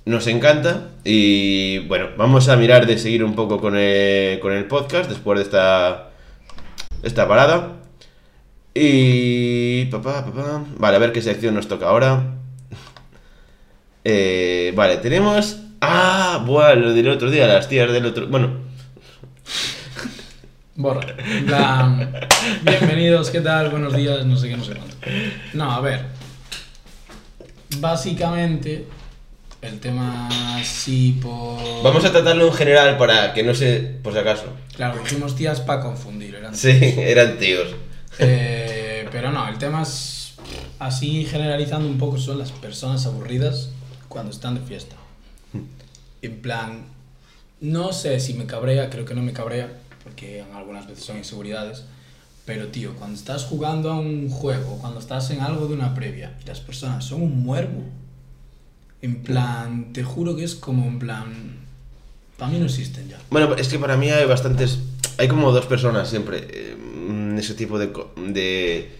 nos 0.05 0.25
encanta. 0.27 0.91
Y 1.03 1.79
bueno, 1.79 2.07
vamos 2.15 2.47
a 2.47 2.55
mirar 2.55 2.87
de 2.87 2.97
seguir 2.97 3.25
un 3.25 3.35
poco 3.35 3.59
con 3.59 3.75
el, 3.75 4.39
con 4.39 4.53
el 4.53 4.65
podcast 4.67 5.09
después 5.09 5.37
de 5.37 5.43
esta, 5.43 6.11
esta 7.03 7.27
parada. 7.27 7.73
Y... 8.73 9.83
Papá, 9.87 10.23
papá. 10.23 10.63
Vale, 10.77 10.95
a 10.95 10.99
ver 10.99 11.11
qué 11.11 11.21
sección 11.21 11.55
nos 11.55 11.67
toca 11.67 11.89
ahora. 11.89 12.35
Eh, 14.05 14.71
vale, 14.77 14.95
tenemos... 14.97 15.57
Ah, 15.81 16.41
bueno, 16.45 16.83
lo 16.83 16.93
del 16.93 17.09
otro 17.09 17.29
día, 17.29 17.47
las 17.47 17.67
tías 17.67 17.91
del 17.91 18.05
otro... 18.05 18.27
Bueno, 18.27 18.66
Borra. 20.77 21.15
Bienvenidos, 22.61 23.31
¿qué 23.31 23.41
tal? 23.41 23.71
Buenos 23.71 23.95
días, 23.95 24.27
no 24.27 24.37
sé 24.37 24.47
qué, 24.47 24.57
no 24.57 24.63
sé 24.63 24.75
cuánto. 24.75 24.95
No, 25.55 25.71
a 25.71 25.81
ver. 25.81 26.05
Básicamente, 27.79 28.85
el 29.63 29.79
tema 29.79 30.29
sí 30.63 31.17
por... 31.19 31.81
Vamos 31.81 32.05
a 32.05 32.11
tratarlo 32.11 32.45
en 32.45 32.53
general 32.53 32.95
para 32.99 33.33
que 33.33 33.41
no 33.41 33.55
se... 33.55 33.79
por 34.03 34.13
si 34.13 34.19
acaso. 34.19 34.53
Claro, 34.75 34.99
dijimos 34.99 35.35
tías 35.35 35.61
para 35.61 35.81
confundir, 35.81 36.35
eran 36.35 36.55
Sí, 36.55 36.69
eran 36.95 37.39
tíos. 37.39 37.69
Eh, 38.19 39.09
pero 39.11 39.31
no, 39.31 39.47
el 39.49 39.57
tema 39.57 39.81
es 39.81 40.35
así 40.77 41.25
generalizando 41.25 41.87
un 41.87 41.97
poco 41.97 42.19
son 42.19 42.37
las 42.37 42.51
personas 42.51 43.03
aburridas 43.07 43.71
cuando 44.09 44.31
están 44.31 44.53
de 44.53 44.61
fiesta. 44.61 44.95
En 46.21 46.39
plan, 46.39 46.85
no 47.61 47.93
sé 47.93 48.19
si 48.19 48.35
me 48.35 48.45
cabrea, 48.45 48.91
creo 48.91 49.05
que 49.05 49.15
no 49.15 49.23
me 49.23 49.33
cabrea, 49.33 49.69
porque 50.07 50.41
algunas 50.55 50.87
veces 50.87 51.03
son 51.03 51.17
inseguridades, 51.17 51.83
pero 52.45 52.67
tío, 52.67 52.95
cuando 52.95 53.17
estás 53.17 53.43
jugando 53.43 53.91
a 53.91 53.99
un 53.99 54.29
juego, 54.29 54.77
cuando 54.79 54.99
estás 54.99 55.29
en 55.31 55.41
algo 55.41 55.67
de 55.67 55.73
una 55.73 55.93
previa 55.93 56.37
y 56.41 56.47
las 56.47 56.61
personas 56.61 57.03
son 57.03 57.21
un 57.23 57.43
muervo, 57.43 57.83
en 59.01 59.21
plan, 59.21 59.91
te 59.91 60.03
juro 60.03 60.37
que 60.37 60.45
es 60.45 60.55
como 60.55 60.85
en 60.85 60.97
plan, 60.97 61.57
para 62.37 62.51
mí 62.51 62.57
no 62.57 62.65
existen 62.65 63.09
ya. 63.09 63.19
Bueno, 63.29 63.53
es 63.55 63.67
que 63.67 63.77
para 63.77 63.97
mí 63.97 64.09
hay 64.09 64.25
bastantes... 64.25 64.79
Hay 65.17 65.27
como 65.27 65.51
dos 65.51 65.65
personas 65.65 66.09
siempre 66.09 66.47
eh, 66.49 66.77
en 67.09 67.37
ese 67.37 67.53
tipo 67.53 67.77
de, 67.77 67.91
de, 68.27 68.91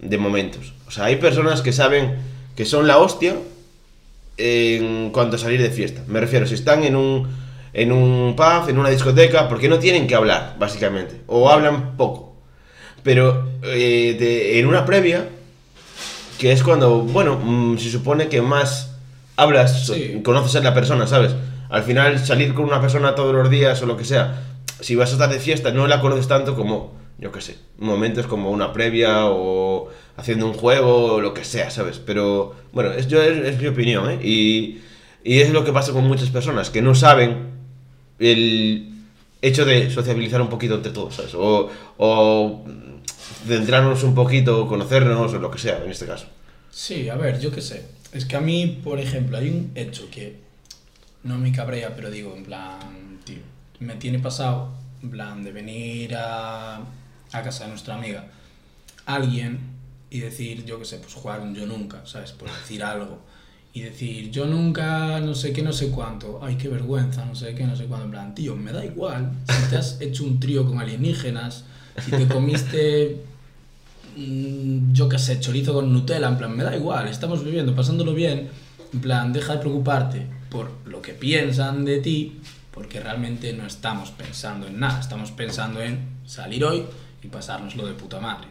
de 0.00 0.18
momentos. 0.18 0.74
O 0.86 0.92
sea, 0.92 1.06
hay 1.06 1.16
personas 1.16 1.60
que 1.60 1.72
saben 1.72 2.14
que 2.54 2.64
son 2.64 2.86
la 2.86 2.98
hostia 2.98 3.36
en 4.36 5.10
cuanto 5.10 5.36
a 5.36 5.38
salir 5.38 5.60
de 5.60 5.70
fiesta. 5.70 6.04
Me 6.06 6.20
refiero, 6.20 6.46
si 6.46 6.54
están 6.54 6.84
en 6.84 6.94
un, 6.94 7.26
en 7.78 7.92
un 7.92 8.34
pub, 8.34 8.68
en 8.70 8.78
una 8.78 8.88
discoteca, 8.88 9.48
porque 9.50 9.68
no 9.68 9.78
tienen 9.78 10.06
que 10.06 10.14
hablar, 10.14 10.56
básicamente. 10.58 11.20
O 11.26 11.50
hablan 11.50 11.96
poco. 11.98 12.34
Pero 13.02 13.50
eh, 13.62 14.16
de- 14.18 14.58
en 14.58 14.66
una 14.66 14.86
previa, 14.86 15.28
que 16.38 16.52
es 16.52 16.62
cuando, 16.62 17.00
bueno, 17.00 17.38
mm, 17.42 17.76
se 17.78 17.90
supone 17.90 18.28
que 18.28 18.40
más 18.40 18.96
hablas, 19.36 19.86
Sí. 19.86 20.20
conoces 20.24 20.56
a 20.56 20.60
la 20.60 20.72
persona, 20.72 21.06
¿sabes? 21.06 21.34
Al 21.68 21.82
final, 21.82 22.18
salir 22.24 22.54
con 22.54 22.64
una 22.64 22.80
persona 22.80 23.14
todos 23.14 23.34
los 23.34 23.50
días 23.50 23.82
o 23.82 23.86
lo 23.86 23.96
que 23.98 24.04
sea, 24.04 24.42
si 24.80 24.94
vas 24.94 25.10
a 25.10 25.12
estar 25.14 25.28
de 25.30 25.38
fiesta, 25.38 25.70
no 25.70 25.86
la 25.86 26.00
conoces 26.00 26.28
tanto 26.28 26.54
como, 26.56 26.94
yo 27.18 27.30
qué 27.30 27.40
sé, 27.42 27.56
momentos 27.78 28.26
como 28.26 28.50
una 28.50 28.72
previa 28.72 29.26
o 29.26 29.88
haciendo 30.16 30.46
un 30.46 30.54
juego 30.54 31.14
o 31.16 31.20
lo 31.20 31.34
que 31.34 31.44
sea, 31.44 31.68
¿sabes? 31.70 31.98
Pero, 31.98 32.54
bueno, 32.72 32.92
es, 32.92 33.06
yo, 33.08 33.20
es, 33.22 33.44
es 33.46 33.60
mi 33.60 33.66
opinión, 33.68 34.10
¿eh? 34.10 34.18
Y, 34.22 34.78
y 35.24 35.40
es 35.40 35.50
lo 35.52 35.62
que 35.64 35.72
pasa 35.72 35.92
con 35.92 36.04
muchas 36.06 36.30
personas, 36.30 36.70
que 36.70 36.80
no 36.80 36.94
saben 36.94 37.55
el 38.18 38.92
hecho 39.42 39.64
de 39.64 39.90
sociabilizar 39.90 40.40
un 40.40 40.48
poquito 40.48 40.74
entre 40.74 40.92
todos, 40.92 41.14
¿sabes? 41.14 41.34
O, 41.34 41.70
o 41.98 42.64
centrarnos 43.46 44.02
un 44.02 44.14
poquito, 44.14 44.66
conocernos 44.66 45.32
o 45.32 45.38
lo 45.38 45.50
que 45.50 45.58
sea, 45.58 45.82
en 45.84 45.90
este 45.90 46.06
caso. 46.06 46.26
Sí, 46.70 47.08
a 47.08 47.16
ver, 47.16 47.40
yo 47.40 47.50
qué 47.50 47.60
sé. 47.60 47.86
Es 48.12 48.24
que 48.24 48.36
a 48.36 48.40
mí, 48.40 48.80
por 48.82 48.98
ejemplo, 48.98 49.36
hay 49.36 49.48
un 49.48 49.72
hecho 49.74 50.08
que 50.10 50.36
no 51.22 51.38
me 51.38 51.52
cabrea, 51.52 51.94
pero 51.94 52.10
digo, 52.10 52.34
en 52.36 52.44
plan, 52.44 53.20
tío, 53.24 53.38
me 53.80 53.94
tiene 53.96 54.18
pasado, 54.18 54.72
en 55.02 55.10
plan, 55.10 55.44
de 55.44 55.52
venir 55.52 56.14
a, 56.16 56.76
a 56.76 57.42
casa 57.42 57.64
de 57.64 57.70
nuestra 57.70 57.94
amiga 57.96 58.26
alguien 59.06 59.60
y 60.10 60.20
decir, 60.20 60.64
yo 60.64 60.78
qué 60.78 60.84
sé, 60.84 60.98
pues 60.98 61.14
jugar 61.14 61.40
un 61.40 61.54
yo 61.54 61.66
nunca, 61.66 62.04
¿sabes? 62.04 62.32
Por 62.32 62.50
decir 62.50 62.82
algo. 62.82 63.20
Y 63.76 63.82
decir, 63.82 64.30
yo 64.30 64.46
nunca, 64.46 65.20
no 65.20 65.34
sé 65.34 65.52
qué, 65.52 65.60
no 65.60 65.70
sé 65.70 65.90
cuánto. 65.90 66.40
Ay, 66.42 66.56
qué 66.56 66.66
vergüenza, 66.66 67.26
no 67.26 67.34
sé 67.34 67.54
qué, 67.54 67.64
no 67.64 67.76
sé 67.76 67.84
cuánto. 67.84 68.06
En 68.06 68.10
plan, 68.10 68.34
tío, 68.34 68.56
me 68.56 68.72
da 68.72 68.82
igual 68.82 69.32
si 69.46 69.68
te 69.68 69.76
has 69.76 70.00
hecho 70.00 70.24
un 70.24 70.40
trío 70.40 70.64
con 70.64 70.80
alienígenas, 70.80 71.64
si 72.02 72.10
te 72.10 72.26
comiste 72.26 73.20
mm, 74.16 74.94
yo 74.94 75.10
qué 75.10 75.18
sé, 75.18 75.40
chorizo 75.40 75.74
con 75.74 75.92
Nutella, 75.92 76.26
en 76.26 76.38
plan, 76.38 76.56
me 76.56 76.64
da 76.64 76.74
igual, 76.74 77.06
estamos 77.08 77.44
viviendo, 77.44 77.74
pasándolo 77.74 78.14
bien, 78.14 78.48
en 78.94 79.00
plan, 79.02 79.34
deja 79.34 79.56
de 79.56 79.58
preocuparte 79.58 80.26
por 80.48 80.70
lo 80.86 81.02
que 81.02 81.12
piensan 81.12 81.84
de 81.84 81.98
ti, 81.98 82.40
porque 82.70 83.00
realmente 83.00 83.52
no 83.52 83.66
estamos 83.66 84.10
pensando 84.10 84.68
en 84.68 84.80
nada, 84.80 85.00
estamos 85.00 85.32
pensando 85.32 85.82
en 85.82 85.98
salir 86.24 86.64
hoy 86.64 86.82
y 87.22 87.26
pasárnoslo 87.26 87.86
de 87.86 87.92
puta 87.92 88.20
madre. 88.20 88.48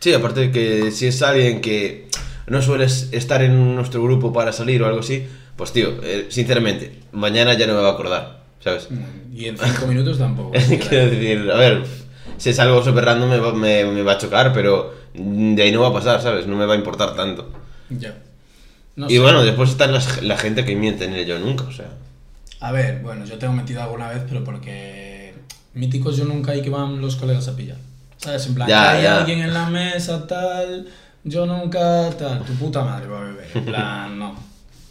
Sí, 0.00 0.12
aparte 0.12 0.40
de 0.40 0.50
que 0.50 0.90
si 0.90 1.06
es 1.06 1.22
alguien 1.22 1.60
que 1.60 2.08
no 2.46 2.62
sueles 2.62 3.08
estar 3.12 3.42
en 3.42 3.74
nuestro 3.74 4.02
grupo 4.02 4.32
para 4.32 4.52
salir 4.52 4.82
o 4.82 4.86
algo 4.86 5.00
así, 5.00 5.26
pues 5.56 5.72
tío, 5.72 5.94
eh, 6.02 6.26
sinceramente, 6.30 7.00
mañana 7.12 7.54
ya 7.54 7.66
no 7.66 7.74
me 7.74 7.80
va 7.82 7.88
a 7.90 7.92
acordar, 7.92 8.42
¿sabes? 8.62 8.88
Mm, 8.90 9.36
Y 9.36 9.46
en 9.46 9.56
cinco 9.58 9.86
minutos 9.86 10.18
tampoco. 10.18 10.52
Quiero 10.88 11.10
decir, 11.10 11.50
a 11.50 11.56
ver, 11.56 11.84
si 12.38 12.50
es 12.50 12.58
algo 12.58 12.82
súper 12.84 13.04
random 13.04 13.30
me 13.30 13.38
va, 13.38 13.52
me, 13.54 13.84
me 13.86 14.02
va 14.02 14.12
a 14.12 14.18
chocar, 14.18 14.52
pero 14.52 14.94
de 15.14 15.62
ahí 15.62 15.72
no 15.72 15.80
va 15.80 15.88
a 15.88 15.92
pasar, 15.92 16.20
¿sabes? 16.22 16.46
No 16.46 16.56
me 16.56 16.66
va 16.66 16.74
a 16.74 16.76
importar 16.76 17.14
tanto. 17.14 17.50
Ya. 17.90 18.14
No 18.96 19.06
y 19.08 19.14
sé. 19.14 19.18
bueno, 19.20 19.42
después 19.44 19.70
está 19.70 19.86
las- 19.86 20.22
la 20.22 20.36
gente 20.36 20.64
que 20.64 20.76
miente 20.76 21.04
en 21.04 21.14
ello 21.14 21.38
nunca, 21.38 21.64
o 21.64 21.72
sea. 21.72 21.88
A 22.60 22.72
ver, 22.72 23.00
bueno, 23.02 23.24
yo 23.24 23.38
tengo 23.38 23.52
metido 23.52 23.82
alguna 23.82 24.08
vez, 24.08 24.22
pero 24.28 24.42
porque 24.44 25.34
míticos 25.74 26.16
yo 26.16 26.24
nunca 26.24 26.52
hay 26.52 26.62
que 26.62 26.70
van 26.70 27.00
los 27.00 27.16
colegas 27.16 27.46
a 27.48 27.56
pillar. 27.56 27.76
¿Sabes? 28.16 28.46
En 28.46 28.54
plan, 28.54 28.68
Ya, 28.68 28.92
hay 28.92 29.02
ya. 29.02 29.18
alguien 29.18 29.40
en 29.40 29.52
la 29.52 29.68
mesa, 29.68 30.26
tal, 30.26 30.86
yo 31.24 31.46
nunca, 31.46 32.10
tal, 32.10 32.44
tu 32.44 32.52
puta 32.54 32.84
madre 32.84 33.06
va 33.06 33.22
a 33.22 33.24
beber. 33.24 33.50
En 33.54 33.64
plan, 33.64 34.18
no. 34.18 34.36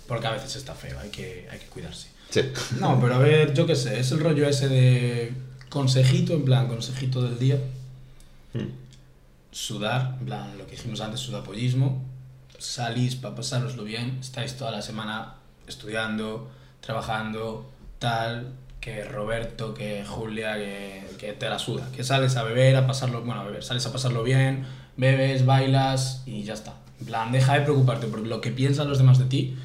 Porque 0.07 0.27
a 0.27 0.31
veces 0.31 0.55
está 0.55 0.73
feo, 0.73 0.99
hay 0.99 1.09
que, 1.09 1.47
hay 1.49 1.59
que 1.59 1.67
cuidarse. 1.67 2.09
Sí. 2.29 2.41
No, 2.79 2.99
pero 2.99 3.15
a 3.15 3.17
ver, 3.19 3.53
yo 3.53 3.67
qué 3.67 3.75
sé, 3.75 3.99
es 3.99 4.11
el 4.11 4.19
rollo 4.19 4.47
ese 4.47 4.67
de 4.67 5.33
consejito, 5.69 6.33
en 6.33 6.43
plan, 6.43 6.67
consejito 6.67 7.21
del 7.21 7.37
día. 7.37 7.59
Mm. 8.53 8.69
Sudar, 9.51 10.17
en 10.19 10.25
plan, 10.25 10.57
lo 10.57 10.65
que 10.65 10.71
dijimos 10.71 10.99
antes, 11.01 11.19
sudapollismo. 11.19 12.03
Salís 12.57 13.15
para 13.15 13.35
pasároslo 13.35 13.83
bien, 13.83 14.17
estáis 14.19 14.55
toda 14.55 14.71
la 14.71 14.81
semana 14.81 15.35
estudiando, 15.67 16.49
trabajando, 16.81 17.69
tal, 17.99 18.53
que 18.83 19.05
Roberto, 19.05 19.73
que 19.73 20.03
Julia, 20.05 20.57
que, 20.57 21.03
que 21.17 21.31
te 21.31 21.47
la 21.47 21.57
suda. 21.57 21.89
Que 21.95 22.03
sales 22.03 22.35
a 22.35 22.43
beber, 22.43 22.75
a 22.75 22.85
pasarlo, 22.85 23.21
bueno, 23.21 23.39
a 23.39 23.45
beber, 23.45 23.63
sales 23.63 23.85
a 23.85 23.93
pasarlo 23.93 24.23
bien, 24.23 24.65
bebes, 24.97 25.45
bailas 25.45 26.23
y 26.25 26.43
ya 26.43 26.53
está. 26.53 26.75
En 26.99 27.05
plan, 27.05 27.31
deja 27.31 27.53
de 27.53 27.61
preocuparte 27.61 28.07
por 28.07 28.19
lo 28.19 28.41
que 28.41 28.51
piensan 28.51 28.89
los 28.89 28.97
demás 28.97 29.19
de 29.19 29.25
ti, 29.25 29.55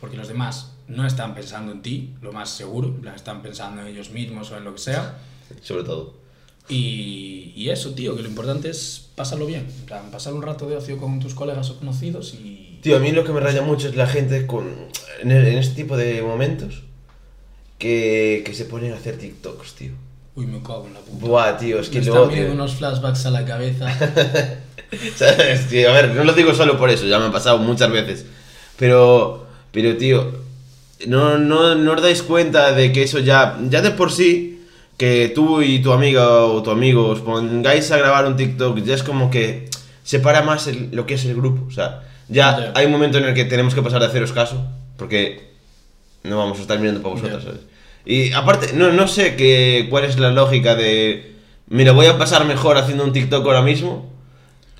porque 0.00 0.16
los 0.16 0.28
demás 0.28 0.70
no 0.86 1.04
están 1.04 1.34
pensando 1.34 1.72
en 1.72 1.82
ti, 1.82 2.14
lo 2.22 2.32
más 2.32 2.50
seguro, 2.50 2.88
en 2.88 3.00
plan, 3.00 3.16
están 3.16 3.42
pensando 3.42 3.82
en 3.82 3.88
ellos 3.88 4.10
mismos 4.10 4.52
o 4.52 4.56
en 4.56 4.62
lo 4.62 4.72
que 4.72 4.80
sea. 4.80 5.18
Sobre 5.62 5.82
todo. 5.82 6.14
Y, 6.68 7.52
y 7.56 7.70
eso, 7.70 7.94
tío, 7.94 8.14
que 8.14 8.22
lo 8.22 8.28
importante 8.28 8.70
es 8.70 9.08
pasarlo 9.16 9.46
bien, 9.46 9.66
en 9.80 9.86
plan, 9.86 10.10
pasar 10.12 10.32
un 10.32 10.42
rato 10.42 10.68
de 10.68 10.76
ocio 10.76 10.96
con 10.96 11.18
tus 11.18 11.34
colegas 11.34 11.70
o 11.70 11.78
conocidos 11.78 12.34
y... 12.34 12.78
Tío, 12.82 12.96
a 12.96 13.00
mí 13.00 13.10
lo 13.10 13.24
que 13.24 13.32
me 13.32 13.40
raya 13.40 13.62
mucho 13.62 13.88
es 13.88 13.96
la 13.96 14.06
gente 14.06 14.46
con, 14.46 14.68
en, 15.22 15.32
en 15.32 15.58
este 15.58 15.74
tipo 15.74 15.96
de 15.96 16.22
momentos 16.22 16.84
que, 17.80 18.42
que 18.46 18.54
se 18.54 18.66
ponen 18.66 18.92
a 18.92 18.96
hacer 18.96 19.16
TikToks, 19.18 19.74
tío. 19.74 19.92
Uy, 20.36 20.46
me 20.46 20.62
cago 20.62 20.86
en 20.86 20.94
la 20.94 21.00
puta. 21.00 21.26
Buah, 21.26 21.56
tío, 21.58 21.80
es 21.80 21.88
que 21.88 21.98
me 22.00 22.06
lo 22.06 22.30
están 22.30 22.50
unos 22.52 22.74
flashbacks 22.74 23.26
a 23.26 23.30
la 23.30 23.44
cabeza. 23.44 23.88
¿Sabes? 25.16 25.68
Tío, 25.68 25.90
a 25.90 25.92
ver, 25.94 26.14
no 26.14 26.24
lo 26.24 26.32
digo 26.32 26.54
solo 26.54 26.78
por 26.78 26.90
eso, 26.90 27.06
ya 27.06 27.18
me 27.18 27.26
ha 27.26 27.32
pasado 27.32 27.58
muchas 27.58 27.90
veces. 27.90 28.26
Pero, 28.76 29.46
pero 29.72 29.96
tío, 29.96 30.32
no, 31.06 31.38
no, 31.38 31.74
no 31.74 31.92
os 31.92 32.02
dais 32.02 32.22
cuenta 32.22 32.72
de 32.72 32.92
que 32.92 33.02
eso 33.02 33.18
ya, 33.18 33.58
ya 33.68 33.82
de 33.82 33.90
por 33.90 34.12
sí, 34.12 34.62
que 34.96 35.32
tú 35.34 35.62
y 35.62 35.80
tu 35.80 35.92
amiga 35.92 36.44
o 36.44 36.62
tu 36.62 36.70
amigo 36.70 37.08
os 37.08 37.20
pongáis 37.20 37.90
a 37.90 37.96
grabar 37.98 38.26
un 38.26 38.36
TikTok, 38.36 38.78
ya 38.84 38.94
es 38.94 39.02
como 39.02 39.30
que 39.30 39.68
separa 40.04 40.42
más 40.42 40.66
el- 40.66 40.90
lo 40.92 41.06
que 41.06 41.14
es 41.14 41.24
el 41.24 41.34
grupo. 41.34 41.66
O 41.66 41.70
sea, 41.70 42.02
ya 42.28 42.72
hay 42.74 42.86
un 42.86 42.92
momento 42.92 43.18
en 43.18 43.24
el 43.24 43.34
que 43.34 43.44
tenemos 43.46 43.74
que 43.74 43.82
pasar 43.82 44.00
de 44.00 44.06
haceros 44.06 44.32
caso, 44.32 44.62
porque 44.96 45.50
no 46.24 46.36
vamos 46.38 46.58
a 46.58 46.62
estar 46.62 46.78
mirando 46.78 47.00
para 47.02 47.14
vosotros, 47.14 47.42
Ya. 47.44 47.50
¿sabes? 47.50 47.69
Y 48.04 48.32
aparte, 48.32 48.72
no, 48.72 48.92
no 48.92 49.06
sé 49.08 49.36
que, 49.36 49.86
cuál 49.90 50.04
es 50.04 50.18
la 50.18 50.30
lógica 50.30 50.74
de, 50.74 51.36
mira, 51.68 51.92
voy 51.92 52.06
a 52.06 52.18
pasar 52.18 52.44
mejor 52.46 52.78
haciendo 52.78 53.04
un 53.04 53.12
TikTok 53.12 53.44
ahora 53.44 53.62
mismo, 53.62 54.10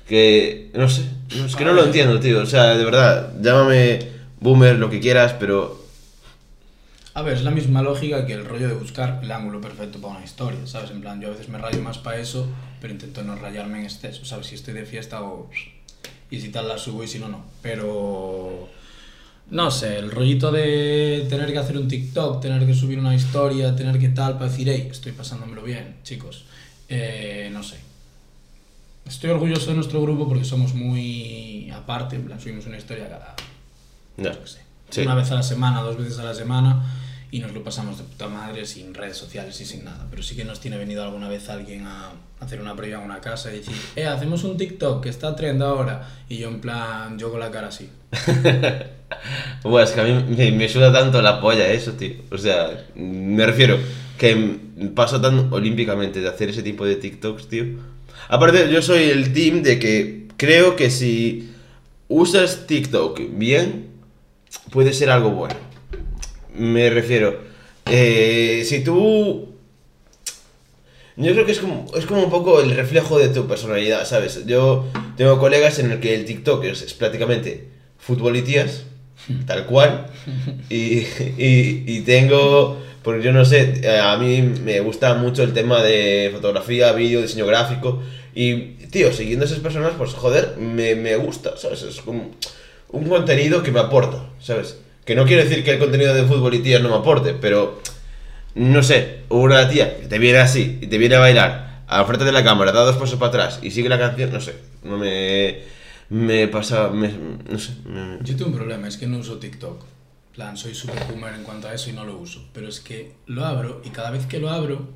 que, 0.07 0.71
no 0.73 0.89
sé, 0.89 1.03
no, 1.37 1.45
es 1.45 1.55
que 1.55 1.65
no 1.65 1.73
lo 1.73 1.83
entiendo, 1.83 2.19
tío, 2.19 2.41
o 2.41 2.45
sea, 2.45 2.75
de 2.75 2.83
verdad, 2.83 3.33
llámame 3.41 3.99
boomer, 4.39 4.77
lo 4.77 4.89
que 4.89 4.99
quieras, 4.99 5.33
pero... 5.39 5.79
A 7.13 7.21
ver, 7.23 7.33
es 7.35 7.43
la 7.43 7.51
misma 7.51 7.81
lógica 7.81 8.25
que 8.25 8.33
el 8.33 8.45
rollo 8.45 8.69
de 8.69 8.73
buscar 8.73 9.19
el 9.21 9.31
ángulo 9.31 9.59
perfecto 9.59 9.99
para 9.99 10.15
una 10.15 10.23
historia, 10.23 10.65
¿sabes? 10.65 10.91
En 10.91 11.01
plan, 11.01 11.19
yo 11.21 11.27
a 11.27 11.31
veces 11.31 11.49
me 11.49 11.57
rayo 11.57 11.81
más 11.81 11.97
para 11.97 12.17
eso, 12.17 12.47
pero 12.79 12.93
intento 12.93 13.21
no 13.21 13.35
rayarme 13.35 13.79
en 13.79 13.85
exceso, 13.85 14.23
¿sabes? 14.23 14.47
Si 14.47 14.55
estoy 14.55 14.73
de 14.73 14.85
fiesta 14.85 15.21
o... 15.21 15.49
Y 16.29 16.39
si 16.39 16.49
tal 16.49 16.69
la 16.69 16.77
subo 16.77 17.03
y 17.03 17.07
si 17.07 17.19
no, 17.19 17.27
no. 17.27 17.43
Pero... 17.61 18.69
No 19.51 19.69
sé, 19.69 19.99
el 19.99 20.11
rollito 20.11 20.49
de 20.51 21.27
tener 21.29 21.51
que 21.51 21.57
hacer 21.59 21.77
un 21.77 21.87
TikTok, 21.87 22.41
tener 22.41 22.65
que 22.65 22.73
subir 22.73 22.97
una 22.97 23.13
historia, 23.13 23.75
tener 23.75 23.99
que 23.99 24.09
tal, 24.09 24.33
para 24.37 24.49
decir, 24.49 24.69
hey, 24.69 24.87
estoy 24.89 25.11
pasándomelo 25.11 25.61
bien, 25.61 25.97
chicos. 26.03 26.45
Eh, 26.87 27.49
no 27.51 27.61
sé. 27.61 27.75
Estoy 29.05 29.29
orgulloso 29.31 29.67
de 29.71 29.75
nuestro 29.75 30.01
grupo 30.01 30.27
porque 30.27 30.45
somos 30.45 30.73
muy 30.73 31.69
aparte, 31.71 32.15
en 32.15 32.23
plan, 32.25 32.39
subimos 32.39 32.65
una 32.65 32.77
historia 32.77 33.09
cada 33.09 33.35
qué 34.15 34.47
sé, 34.47 34.59
Sí. 34.89 35.01
una 35.01 35.15
vez 35.15 35.31
a 35.31 35.35
la 35.35 35.43
semana, 35.43 35.81
dos 35.81 35.97
veces 35.97 36.19
a 36.19 36.23
la 36.23 36.33
semana 36.33 36.85
y 37.31 37.39
nos 37.39 37.53
lo 37.53 37.63
pasamos 37.63 37.97
de 37.97 38.03
puta 38.03 38.27
madre 38.27 38.65
sin 38.65 38.93
redes 38.93 39.17
sociales 39.17 39.59
y 39.59 39.65
sin 39.65 39.83
nada. 39.85 40.07
Pero 40.09 40.21
sí 40.23 40.35
que 40.35 40.45
nos 40.45 40.59
tiene 40.59 40.77
venido 40.77 41.03
alguna 41.03 41.27
vez 41.27 41.49
alguien 41.49 41.87
a 41.87 42.11
hacer 42.41 42.59
una 42.59 42.75
previa 42.75 42.97
en 42.97 43.03
una 43.03 43.21
casa 43.21 43.53
y 43.53 43.57
decir, 43.57 43.75
eh, 43.95 44.05
hacemos 44.05 44.43
un 44.43 44.57
TikTok 44.57 45.03
que 45.03 45.09
está 45.09 45.35
trend 45.35 45.61
ahora. 45.61 46.07
Y 46.27 46.39
yo 46.39 46.49
en 46.49 46.59
plan, 46.59 47.17
yo 47.17 47.31
con 47.31 47.39
la 47.39 47.51
cara 47.51 47.67
así. 47.67 47.89
Buah, 49.63 49.83
es 49.83 49.91
que 49.91 50.01
a 50.01 50.03
mí 50.03 50.35
me, 50.35 50.51
me 50.51 50.67
suda 50.67 50.91
tanto 50.91 51.21
la 51.21 51.39
polla 51.39 51.67
eso, 51.67 51.93
tío. 51.93 52.15
O 52.31 52.37
sea, 52.37 52.85
me 52.95 53.45
refiero 53.45 53.77
que 54.17 54.57
paso 54.95 55.21
tan 55.21 55.53
olímpicamente 55.53 56.19
de 56.19 56.27
hacer 56.27 56.49
ese 56.49 56.63
tipo 56.63 56.85
de 56.85 56.95
TikToks, 56.95 57.47
tío. 57.47 57.65
Aparte, 58.27 58.71
yo 58.71 58.81
soy 58.81 59.03
el 59.03 59.31
team 59.33 59.61
de 59.61 59.77
que 59.79 60.27
creo 60.37 60.75
que 60.75 60.89
si 60.89 61.51
usas 62.07 62.65
TikTok 62.65 63.19
bien, 63.33 63.87
puede 64.71 64.93
ser 64.93 65.11
algo 65.11 65.29
bueno. 65.31 65.55
Me 66.55 66.89
refiero, 66.89 67.39
eh, 67.85 68.63
si 68.65 68.83
tú... 68.83 69.50
Yo 71.21 71.33
creo 71.33 71.45
que 71.45 71.51
es 71.51 71.59
como, 71.59 71.85
es 71.95 72.05
como 72.05 72.23
un 72.23 72.29
poco 72.29 72.61
el 72.61 72.75
reflejo 72.75 73.19
de 73.19 73.29
tu 73.29 73.47
personalidad, 73.47 74.05
¿sabes? 74.05 74.45
Yo 74.45 74.85
tengo 75.17 75.37
colegas 75.39 75.77
en 75.79 75.91
el 75.91 75.99
que 75.99 76.15
el 76.15 76.25
TikTok 76.25 76.63
es, 76.65 76.81
es 76.81 76.93
prácticamente 76.93 77.67
fútbol 77.97 78.35
y 78.37 78.41
tías, 78.41 78.83
tal 79.45 79.65
cual. 79.67 80.07
Y, 80.69 80.99
y, 81.37 81.83
y 81.85 82.01
tengo, 82.01 82.81
porque 83.03 83.23
yo 83.23 83.31
no 83.31 83.45
sé, 83.45 83.81
eh, 83.83 83.99
a 83.99 84.17
mí 84.17 84.41
me 84.41 84.79
gusta 84.79 85.13
mucho 85.13 85.43
el 85.43 85.53
tema 85.53 85.81
de 85.83 86.31
fotografía, 86.33 86.91
vídeo, 86.93 87.21
diseño 87.21 87.45
gráfico. 87.45 88.01
Y, 88.33 88.55
tío, 88.89 89.11
siguiendo 89.13 89.45
a 89.45 89.47
esas 89.47 89.59
personas, 89.59 89.93
pues 89.97 90.13
joder, 90.13 90.55
me, 90.57 90.95
me 90.95 91.15
gusta, 91.17 91.57
¿sabes? 91.57 91.83
Es 91.83 92.01
como 92.01 92.31
un 92.89 93.07
contenido 93.07 93.61
que 93.61 93.71
me 93.71 93.79
aporta, 93.79 94.29
¿sabes? 94.39 94.77
Que 95.05 95.15
no 95.15 95.25
quiero 95.25 95.43
decir 95.43 95.63
que 95.63 95.71
el 95.71 95.79
contenido 95.79 96.13
de 96.13 96.23
fútbol 96.23 96.53
y 96.55 96.59
tías 96.59 96.81
no 96.81 96.89
me 96.89 96.95
aporte, 96.95 97.35
pero 97.39 97.79
no 98.55 98.83
sé, 98.83 99.21
una 99.29 99.67
tía 99.69 99.97
que 99.99 100.07
te 100.07 100.19
viene 100.19 100.39
así 100.39 100.79
y 100.81 100.87
te 100.87 100.97
viene 100.97 101.15
a 101.15 101.19
bailar 101.19 101.83
al 101.87 102.05
frente 102.05 102.25
de 102.25 102.31
la 102.31 102.43
cámara, 102.43 102.71
da 102.71 102.81
dos 102.85 102.95
pasos 102.97 103.17
para 103.19 103.29
atrás 103.29 103.59
y 103.61 103.71
sigue 103.71 103.89
la 103.89 103.99
canción, 103.99 104.31
no 104.31 104.39
sé, 104.41 104.55
no 104.83 104.97
me, 104.97 105.59
me 106.09 106.47
pasa, 106.47 106.89
me- 106.89 107.13
no 107.49 107.57
sé, 107.59 107.73
me- 107.85 108.17
Yo 108.21 108.35
tengo 108.35 108.51
un 108.51 108.55
problema, 108.57 108.87
es 108.87 108.97
que 108.97 109.07
no 109.07 109.17
uso 109.17 109.37
TikTok. 109.37 109.83
En 109.83 110.35
plan, 110.35 110.55
soy 110.57 110.73
super 110.73 111.03
boomer 111.09 111.33
en 111.33 111.43
cuanto 111.43 111.67
a 111.67 111.73
eso 111.73 111.89
y 111.89 111.93
no 111.93 112.05
lo 112.05 112.17
uso. 112.17 112.41
Pero 112.53 112.69
es 112.69 112.79
que 112.79 113.11
lo 113.27 113.45
abro 113.45 113.81
y 113.83 113.89
cada 113.89 114.11
vez 114.11 114.25
que 114.25 114.39
lo 114.39 114.49
abro, 114.49 114.87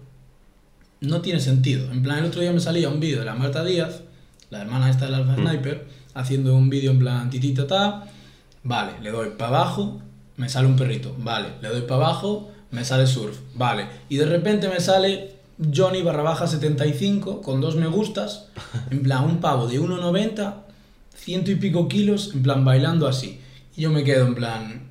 no 1.02 1.22
tiene 1.22 1.40
sentido. 1.42 1.92
En 1.92 2.02
plan, 2.04 2.20
el 2.20 2.26
otro 2.26 2.42
día 2.42 2.52
me 2.54 2.60
salía 2.62 2.90
un 2.90 3.00
vídeo 3.02 3.20
de 3.20 3.26
la 3.26 3.36
Marta 3.36 3.64
Díaz, 3.64 4.02
la 4.50 4.62
hermana 4.62 4.90
esta 4.90 5.06
del 5.06 5.16
Alpha 5.16 5.36
Sniper, 5.36 5.88
haciendo 6.14 6.56
un 6.56 6.70
vídeo 6.70 6.92
en 6.92 7.00
plan 7.00 7.30
titita 7.30 7.68
ta. 7.68 8.06
Vale, 8.64 8.94
le 9.02 9.12
doy 9.12 9.32
para 9.38 9.50
abajo, 9.50 10.02
me 10.38 10.48
sale 10.50 10.68
un 10.68 10.76
perrito. 10.78 11.14
Vale, 11.20 11.50
le 11.62 11.68
doy 11.68 11.82
para 11.82 11.96
abajo, 12.06 12.52
me 12.76 12.84
sale 12.84 13.08
surf. 13.08 13.38
Vale, 13.56 13.88
y 14.10 14.18
de 14.18 14.26
repente 14.26 14.68
me 14.68 14.80
sale 14.80 15.36
Johnny 15.74 16.02
barra 16.02 16.24
baja 16.24 16.46
75 16.46 17.42
con 17.42 17.62
dos 17.62 17.76
me 17.76 17.88
gustas. 17.88 18.50
En 18.92 19.02
plan, 19.02 19.24
un 19.24 19.40
pavo 19.40 19.68
de 19.68 19.80
1,90, 19.80 20.54
ciento 21.16 21.52
y 21.52 21.56
pico 21.56 21.88
kilos, 21.88 22.32
en 22.34 22.44
plan, 22.44 22.66
bailando 22.66 23.08
así. 23.08 23.40
Y 23.76 23.84
yo 23.84 23.90
me 23.90 24.04
quedo 24.04 24.28
en 24.28 24.36
plan, 24.36 24.82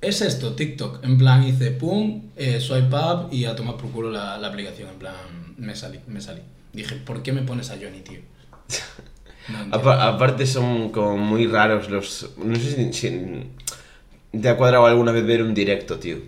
es 0.00 0.22
esto, 0.22 0.54
TikTok. 0.54 1.04
En 1.04 1.18
plan, 1.18 1.44
hice 1.46 1.70
pum, 1.70 2.22
eh, 2.36 2.60
swipe 2.60 2.96
up 2.96 3.28
y 3.30 3.44
a 3.44 3.54
tomar 3.54 3.76
por 3.76 3.90
culo 3.90 4.10
la, 4.10 4.38
la 4.38 4.48
aplicación. 4.48 4.88
En 4.88 4.98
plan, 4.98 5.14
me 5.58 5.76
salí, 5.76 6.00
me 6.06 6.20
salí. 6.20 6.40
Dije, 6.72 6.96
¿por 6.96 7.22
qué 7.22 7.32
me 7.32 7.42
pones 7.42 7.70
a 7.70 7.74
Johnny, 7.74 8.00
tío? 8.00 8.20
No 9.48 9.74
aparte 9.90 10.46
son 10.46 10.90
como 10.90 11.16
muy 11.16 11.48
raros 11.48 11.90
los, 11.90 12.30
no 12.36 12.54
sé 12.54 12.92
si, 12.92 12.92
si 12.92 14.38
te 14.40 14.48
ha 14.48 14.56
cuadrado 14.56 14.86
alguna 14.86 15.10
vez 15.10 15.26
ver 15.26 15.42
un 15.42 15.54
directo, 15.54 15.98
tío. 15.98 16.18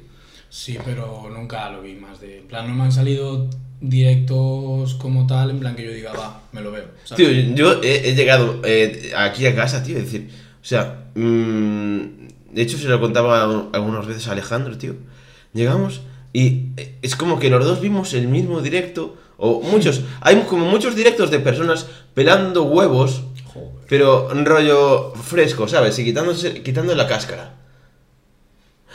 Sí, 0.52 0.76
pero 0.84 1.30
nunca 1.34 1.70
lo 1.70 1.80
vi 1.80 1.94
más 1.94 2.20
de... 2.20 2.40
En 2.40 2.46
plan, 2.46 2.68
no 2.68 2.74
me 2.74 2.84
han 2.84 2.92
salido 2.92 3.48
directos 3.80 4.92
como 4.96 5.26
tal, 5.26 5.48
en 5.48 5.58
plan 5.60 5.74
que 5.74 5.82
yo 5.82 5.90
diga, 5.90 6.12
va, 6.12 6.42
me 6.52 6.60
lo 6.60 6.70
veo. 6.70 6.84
¿sabes? 7.04 7.26
Tío, 7.26 7.54
yo 7.54 7.82
he, 7.82 8.10
he 8.10 8.14
llegado 8.14 8.60
eh, 8.62 9.14
aquí 9.16 9.46
a 9.46 9.54
casa, 9.54 9.82
tío, 9.82 9.96
es 9.96 10.04
decir, 10.04 10.28
o 10.60 10.64
sea, 10.64 11.06
mm, 11.14 12.00
de 12.52 12.62
hecho 12.62 12.76
se 12.76 12.86
lo 12.88 13.00
contaba 13.00 13.44
algunas 13.72 14.06
veces 14.06 14.28
a 14.28 14.32
Alejandro, 14.32 14.76
tío. 14.76 14.94
Llegamos 15.54 16.02
y 16.34 16.66
eh, 16.76 16.98
es 17.00 17.16
como 17.16 17.38
que 17.38 17.48
los 17.48 17.64
dos 17.64 17.80
vimos 17.80 18.12
el 18.12 18.28
mismo 18.28 18.60
directo, 18.60 19.16
o 19.38 19.62
muchos, 19.62 20.02
hay 20.20 20.36
como 20.42 20.66
muchos 20.66 20.94
directos 20.94 21.30
de 21.30 21.38
personas 21.38 21.86
pelando 22.12 22.64
huevos, 22.64 23.22
Joder. 23.46 23.70
pero 23.88 24.28
rollo 24.44 25.14
fresco, 25.14 25.66
¿sabes? 25.66 25.98
Y 25.98 26.04
quitándose, 26.04 26.62
quitando 26.62 26.94
la 26.94 27.08
cáscara. 27.08 27.61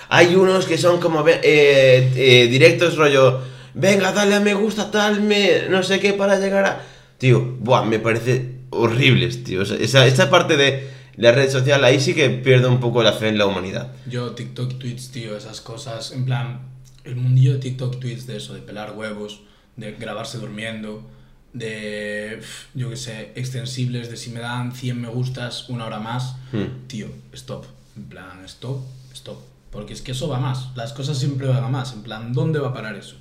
Hay 0.10 0.36
unos 0.36 0.66
que 0.66 0.78
son 0.78 1.00
como 1.00 1.28
eh, 1.28 1.42
eh, 1.44 2.48
directos 2.50 2.96
rollo 2.96 3.42
venga, 3.78 4.12
dale 4.12 4.36
a 4.36 4.40
me 4.40 4.54
gusta, 4.54 4.92
tal, 4.92 5.22
me, 5.22 5.70
no 5.70 5.84
sé 5.84 6.00
qué, 6.00 6.14
para 6.14 6.40
llegar 6.40 6.66
a... 6.66 6.82
Tío, 7.18 7.58
buah, 7.60 7.86
me 7.86 8.00
parece 8.00 8.58
horribles, 8.70 9.44
tío. 9.44 9.62
O 9.62 9.66
sea, 9.66 9.78
esa, 9.78 10.06
esa 10.06 10.30
parte 10.30 10.58
de 10.58 10.90
la 11.16 11.32
red 11.32 11.50
social, 11.50 11.84
ahí 11.84 12.00
sí 12.00 12.14
que 12.14 12.30
pierdo 12.30 12.70
un 12.70 12.80
poco 12.80 13.02
la 13.02 13.14
fe 13.14 13.30
en 13.30 13.38
la 13.38 13.46
humanidad. 13.46 13.92
Yo, 14.08 14.32
TikTok, 14.32 14.78
Tweets, 14.78 15.12
tío, 15.12 15.36
esas 15.36 15.62
cosas. 15.62 16.12
En 16.12 16.26
plan, 16.26 16.62
el 17.04 17.16
mundillo 17.16 17.54
de 17.54 17.60
TikTok, 17.60 18.00
Tweets, 18.00 18.28
de 18.28 18.38
eso, 18.38 18.54
de 18.54 18.62
pelar 18.62 18.94
huevos, 18.96 19.42
de 19.78 19.94
grabarse 19.94 20.38
durmiendo, 20.38 21.04
de, 21.54 22.40
yo 22.76 22.90
qué 22.90 22.98
sé, 22.98 23.32
extensibles, 23.36 24.12
de 24.12 24.18
si 24.18 24.30
me 24.30 24.40
dan 24.40 24.74
100 24.74 25.02
me 25.02 25.08
gustas 25.08 25.70
una 25.70 25.86
hora 25.86 26.00
más. 26.00 26.36
Hmm. 26.52 26.88
Tío, 26.88 27.08
stop. 27.34 27.66
En 27.96 28.04
plan, 28.04 28.46
stop, 28.46 28.84
stop. 29.14 29.57
Porque 29.72 29.94
es 29.94 30.02
que 30.02 30.12
eso 30.14 30.28
va 30.30 30.40
más. 30.40 30.70
Las 30.76 30.94
cosas 30.94 31.18
siempre 31.18 31.48
van 31.48 31.64
a 31.64 31.68
más. 31.68 31.94
En 31.94 32.02
plan, 32.04 32.34
¿dónde 32.34 32.60
va 32.60 32.70
a 32.70 32.74
parar 32.74 32.96
eso? 32.96 33.16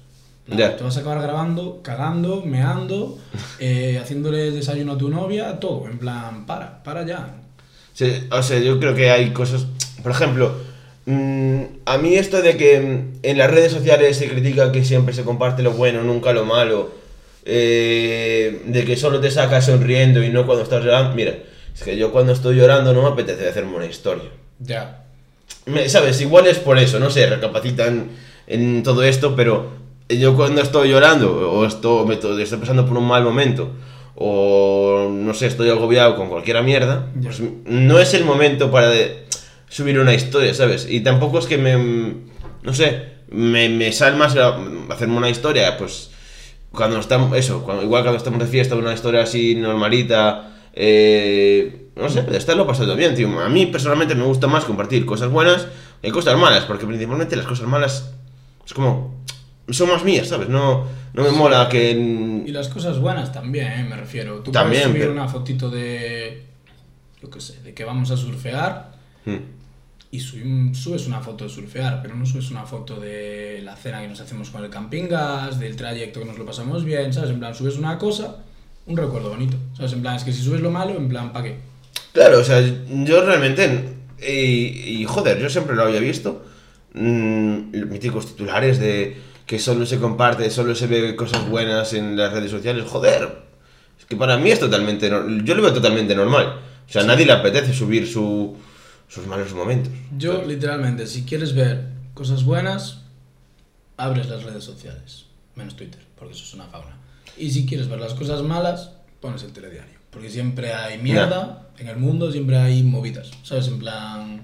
Plan, 0.44 0.58
Ya. 0.58 0.76
Te 0.76 0.84
vas 0.84 0.96
a 0.96 1.00
acabar 1.00 1.20
grabando, 1.22 1.80
cagando, 1.82 2.42
meando, 2.44 3.18
eh, 3.58 3.98
haciéndole 4.00 4.50
desayuno 4.52 4.92
a 4.92 4.98
tu 4.98 5.08
novia, 5.08 5.58
todo. 5.60 5.86
En 5.88 5.98
plan, 5.98 6.46
para, 6.46 6.82
para 6.82 7.04
ya. 7.04 7.34
Sí, 7.92 8.28
o 8.30 8.42
sea, 8.42 8.58
yo 8.60 8.78
creo 8.78 8.94
que 8.94 9.10
hay 9.10 9.30
cosas. 9.32 9.66
Por 10.02 10.12
ejemplo, 10.12 10.52
mm, 11.06 11.62
a 11.86 11.98
mí 11.98 12.14
esto 12.14 12.42
de 12.42 12.56
que 12.56 12.76
en 13.22 13.38
las 13.38 13.50
redes 13.50 13.72
sociales 13.72 14.16
se 14.18 14.28
critica 14.28 14.70
que 14.70 14.84
siempre 14.84 15.14
se 15.14 15.24
comparte 15.24 15.62
lo 15.62 15.72
bueno, 15.72 16.02
nunca 16.04 16.32
lo 16.32 16.44
malo, 16.44 16.90
eh, 17.44 18.62
de 18.66 18.84
que 18.84 18.96
solo 18.96 19.20
te 19.20 19.30
sacas 19.30 19.66
sonriendo 19.66 20.22
y 20.22 20.28
no 20.30 20.44
cuando 20.46 20.62
estás 20.64 20.84
llorando. 20.84 21.14
Mira, 21.14 21.32
es 21.74 21.82
que 21.82 21.96
yo 21.96 22.12
cuando 22.12 22.32
estoy 22.32 22.56
llorando 22.56 22.92
no 22.92 23.02
me 23.02 23.08
apetece 23.08 23.48
hacerme 23.48 23.76
una 23.76 23.86
historia. 23.86 24.28
Ya. 24.58 25.02
Me- 25.04 25.05
¿Sabes? 25.88 26.20
Igual 26.20 26.46
es 26.46 26.58
por 26.58 26.78
eso, 26.78 27.00
no 27.00 27.10
sé, 27.10 27.26
recapacitan 27.26 28.08
en 28.46 28.82
todo 28.84 29.02
esto, 29.02 29.34
pero 29.34 29.70
yo 30.08 30.36
cuando 30.36 30.60
estoy 30.62 30.90
llorando 30.90 31.50
o 31.50 31.66
estoy, 31.66 32.06
me 32.06 32.14
estoy 32.14 32.44
pasando 32.58 32.86
por 32.86 32.96
un 32.96 33.06
mal 33.08 33.24
momento 33.24 33.70
o 34.14 35.08
no 35.10 35.34
sé, 35.34 35.46
estoy 35.46 35.68
agobiado 35.68 36.16
con 36.16 36.28
cualquier 36.28 36.62
mierda, 36.62 37.08
pues 37.20 37.40
no 37.64 37.98
es 37.98 38.14
el 38.14 38.24
momento 38.24 38.70
para 38.70 38.88
de- 38.88 39.24
subir 39.68 39.98
una 39.98 40.14
historia, 40.14 40.54
¿sabes? 40.54 40.86
Y 40.88 41.00
tampoco 41.00 41.40
es 41.40 41.46
que 41.46 41.58
me, 41.58 42.14
no 42.62 42.72
sé, 42.72 43.02
me, 43.30 43.68
me 43.68 43.90
gra- 43.90 44.88
hacerme 44.90 45.16
una 45.16 45.28
historia, 45.28 45.76
pues 45.76 46.10
cuando 46.70 47.00
estamos, 47.00 47.36
eso, 47.36 47.62
cuando- 47.64 47.82
igual 47.82 48.02
cuando 48.04 48.18
estamos 48.18 48.38
de 48.38 48.46
fiesta, 48.46 48.76
una 48.76 48.94
historia 48.94 49.22
así 49.22 49.56
normalita, 49.56 50.54
eh, 50.72 51.85
no 51.96 52.08
sé, 52.08 52.22
de 52.22 52.36
estarlo 52.36 52.66
pasando 52.66 52.94
bien, 52.94 53.14
tío. 53.14 53.40
A 53.40 53.48
mí 53.48 53.66
personalmente 53.66 54.14
me 54.14 54.24
gusta 54.24 54.46
más 54.46 54.64
compartir 54.64 55.04
cosas 55.06 55.30
buenas 55.30 55.66
que 56.02 56.10
cosas 56.12 56.38
malas, 56.38 56.64
porque 56.66 56.86
principalmente 56.86 57.34
las 57.36 57.46
cosas 57.46 57.66
malas 57.66 58.12
es 58.64 58.72
como, 58.74 59.14
son 59.70 59.88
más 59.88 60.04
mías, 60.04 60.28
¿sabes? 60.28 60.48
No, 60.48 60.86
no 61.14 61.22
me 61.22 61.30
mola 61.30 61.68
que... 61.68 61.90
Y 62.46 62.52
las 62.52 62.68
cosas 62.68 62.98
buenas 63.00 63.32
también, 63.32 63.66
¿eh? 63.72 63.86
me 63.88 63.96
refiero. 63.96 64.40
Tú 64.40 64.52
También, 64.52 64.82
puedes 64.82 64.92
subir 64.92 65.00
pero- 65.02 65.12
una 65.12 65.26
fotito 65.28 65.70
de. 65.70 66.44
Yo 67.22 67.30
qué 67.30 67.40
sé, 67.40 67.60
de 67.62 67.74
que 67.74 67.84
vamos 67.84 68.10
a 68.10 68.16
surfear 68.16 68.92
Hmm. 69.24 69.38
y 70.12 70.20
su- 70.20 70.70
subes 70.74 71.06
una 71.08 71.20
foto 71.20 71.44
de 71.44 71.50
surfear, 71.50 72.00
pero 72.02 72.14
no 72.14 72.24
subes 72.24 72.50
una 72.52 72.64
foto 72.64 73.00
de 73.00 73.60
la 73.64 73.74
cena 73.74 74.00
que 74.02 74.06
nos 74.08 74.20
hacemos 74.20 74.50
con 74.50 74.62
el 74.62 74.70
camping 74.70 75.08
gas, 75.08 75.58
del 75.58 75.74
trayecto 75.74 76.20
que 76.20 76.26
nos 76.26 76.38
lo 76.38 76.44
pasamos 76.46 76.84
bien, 76.84 77.12
¿sabes? 77.12 77.30
En 77.30 77.40
plan, 77.40 77.52
subes 77.54 77.76
una 77.78 77.98
cosa, 77.98 78.36
un 78.86 78.96
recuerdo 78.96 79.30
bonito, 79.30 79.56
¿sabes? 79.76 79.92
En 79.94 80.02
plan, 80.02 80.14
es 80.14 80.22
que 80.22 80.32
si 80.32 80.42
subes 80.42 80.60
lo 80.60 80.70
malo, 80.70 80.94
en 80.96 81.08
plan, 81.08 81.32
¿para 81.32 81.46
qué? 81.46 81.56
Claro, 82.12 82.40
o 82.40 82.44
sea, 82.44 82.62
yo 82.88 83.24
realmente, 83.24 83.96
y, 84.20 85.02
y, 85.02 85.04
joder, 85.04 85.38
yo 85.38 85.50
siempre 85.50 85.76
lo 85.76 85.82
había 85.82 86.00
visto, 86.00 86.44
mm, 86.94 87.72
los 87.72 87.88
míticos 87.90 88.26
titulares 88.26 88.78
de 88.78 89.16
que 89.46 89.58
solo 89.58 89.86
se 89.86 89.98
comparte, 89.98 90.50
solo 90.50 90.74
se 90.74 90.86
ve 90.86 91.14
cosas 91.14 91.48
buenas 91.48 91.92
en 91.92 92.16
las 92.16 92.32
redes 92.32 92.50
sociales, 92.50 92.84
joder, 92.88 93.44
es 93.98 94.04
que 94.04 94.16
para 94.16 94.36
mí 94.38 94.50
es 94.50 94.58
totalmente, 94.58 95.08
yo 95.08 95.54
lo 95.54 95.62
veo 95.62 95.72
totalmente 95.72 96.14
normal, 96.14 96.60
o 96.88 96.92
sea, 96.92 97.02
a 97.02 97.06
nadie 97.06 97.26
le 97.26 97.32
apetece 97.32 97.72
subir 97.72 98.08
su, 98.08 98.56
sus 99.08 99.26
malos 99.26 99.52
momentos. 99.54 99.92
Yo, 100.16 100.42
literalmente, 100.44 101.06
si 101.06 101.24
quieres 101.24 101.54
ver 101.54 101.88
cosas 102.14 102.44
buenas, 102.44 103.02
abres 103.96 104.28
las 104.28 104.42
redes 104.42 104.64
sociales, 104.64 105.26
menos 105.54 105.76
Twitter, 105.76 106.00
porque 106.16 106.34
eso 106.34 106.44
es 106.44 106.54
una 106.54 106.66
fauna. 106.66 106.96
Y 107.36 107.50
si 107.50 107.66
quieres 107.66 107.88
ver 107.88 108.00
las 108.00 108.14
cosas 108.14 108.42
malas, 108.42 108.92
pones 109.20 109.42
el 109.42 109.52
telediario, 109.52 109.95
porque 110.16 110.30
siempre 110.30 110.72
hay 110.72 110.96
mierda 110.96 111.68
en 111.78 111.88
el 111.88 111.98
mundo, 111.98 112.32
siempre 112.32 112.56
hay 112.56 112.82
movidas, 112.82 113.30
¿sabes? 113.42 113.68
En 113.68 113.78
plan... 113.78 114.40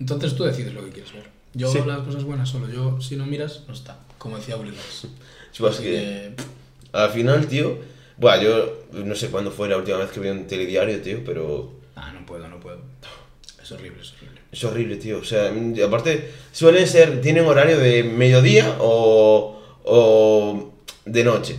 Entonces 0.00 0.34
tú 0.34 0.42
decides 0.42 0.74
lo 0.74 0.84
que 0.84 0.90
quieres 0.90 1.12
ver. 1.12 1.22
Yo 1.52 1.70
Sí. 1.70 1.78
las 1.86 2.00
cosas 2.00 2.24
buenas 2.24 2.48
solo, 2.48 2.68
yo 2.68 3.00
si 3.00 3.14
no 3.14 3.24
miras, 3.24 3.62
no 3.68 3.74
está, 3.74 3.96
como 4.18 4.38
decía. 4.38 4.56
Sí, 4.90 5.06
pues 5.58 5.74
Así 5.74 5.84
que- 5.84 5.90
que, 6.36 6.42
Al 6.90 7.10
final, 7.10 7.46
tío, 7.46 7.78
bueno, 8.16 8.42
yo 8.42 8.72
no 9.04 9.14
sé 9.14 9.28
cuándo 9.28 9.52
fue 9.52 9.68
la 9.68 9.76
última 9.76 9.98
vez 9.98 10.10
que 10.10 10.18
vi 10.18 10.30
un 10.30 10.48
telediario, 10.48 11.00
tío, 11.00 11.22
pero 11.24 11.74
ah, 11.94 12.10
no 12.12 12.26
puedo, 12.26 12.48
no 12.48 12.58
puedo. 12.58 12.78
Es 13.62 13.70
horrible, 13.70 14.02
es 14.02 14.12
horrible. 14.14 14.40
Es 14.50 14.64
horrible, 14.64 14.96
tío. 14.96 15.18
O 15.18 15.24
sea, 15.24 15.52
aparte, 15.86 16.28
suelen 16.50 16.88
ser, 16.88 17.20
tienen 17.20 17.44
horario 17.46 17.78
de 17.78 18.02
mediodía 18.02 18.76
o, 18.80 19.62
o 19.84 20.74
de 21.04 21.22
noche. 21.22 21.56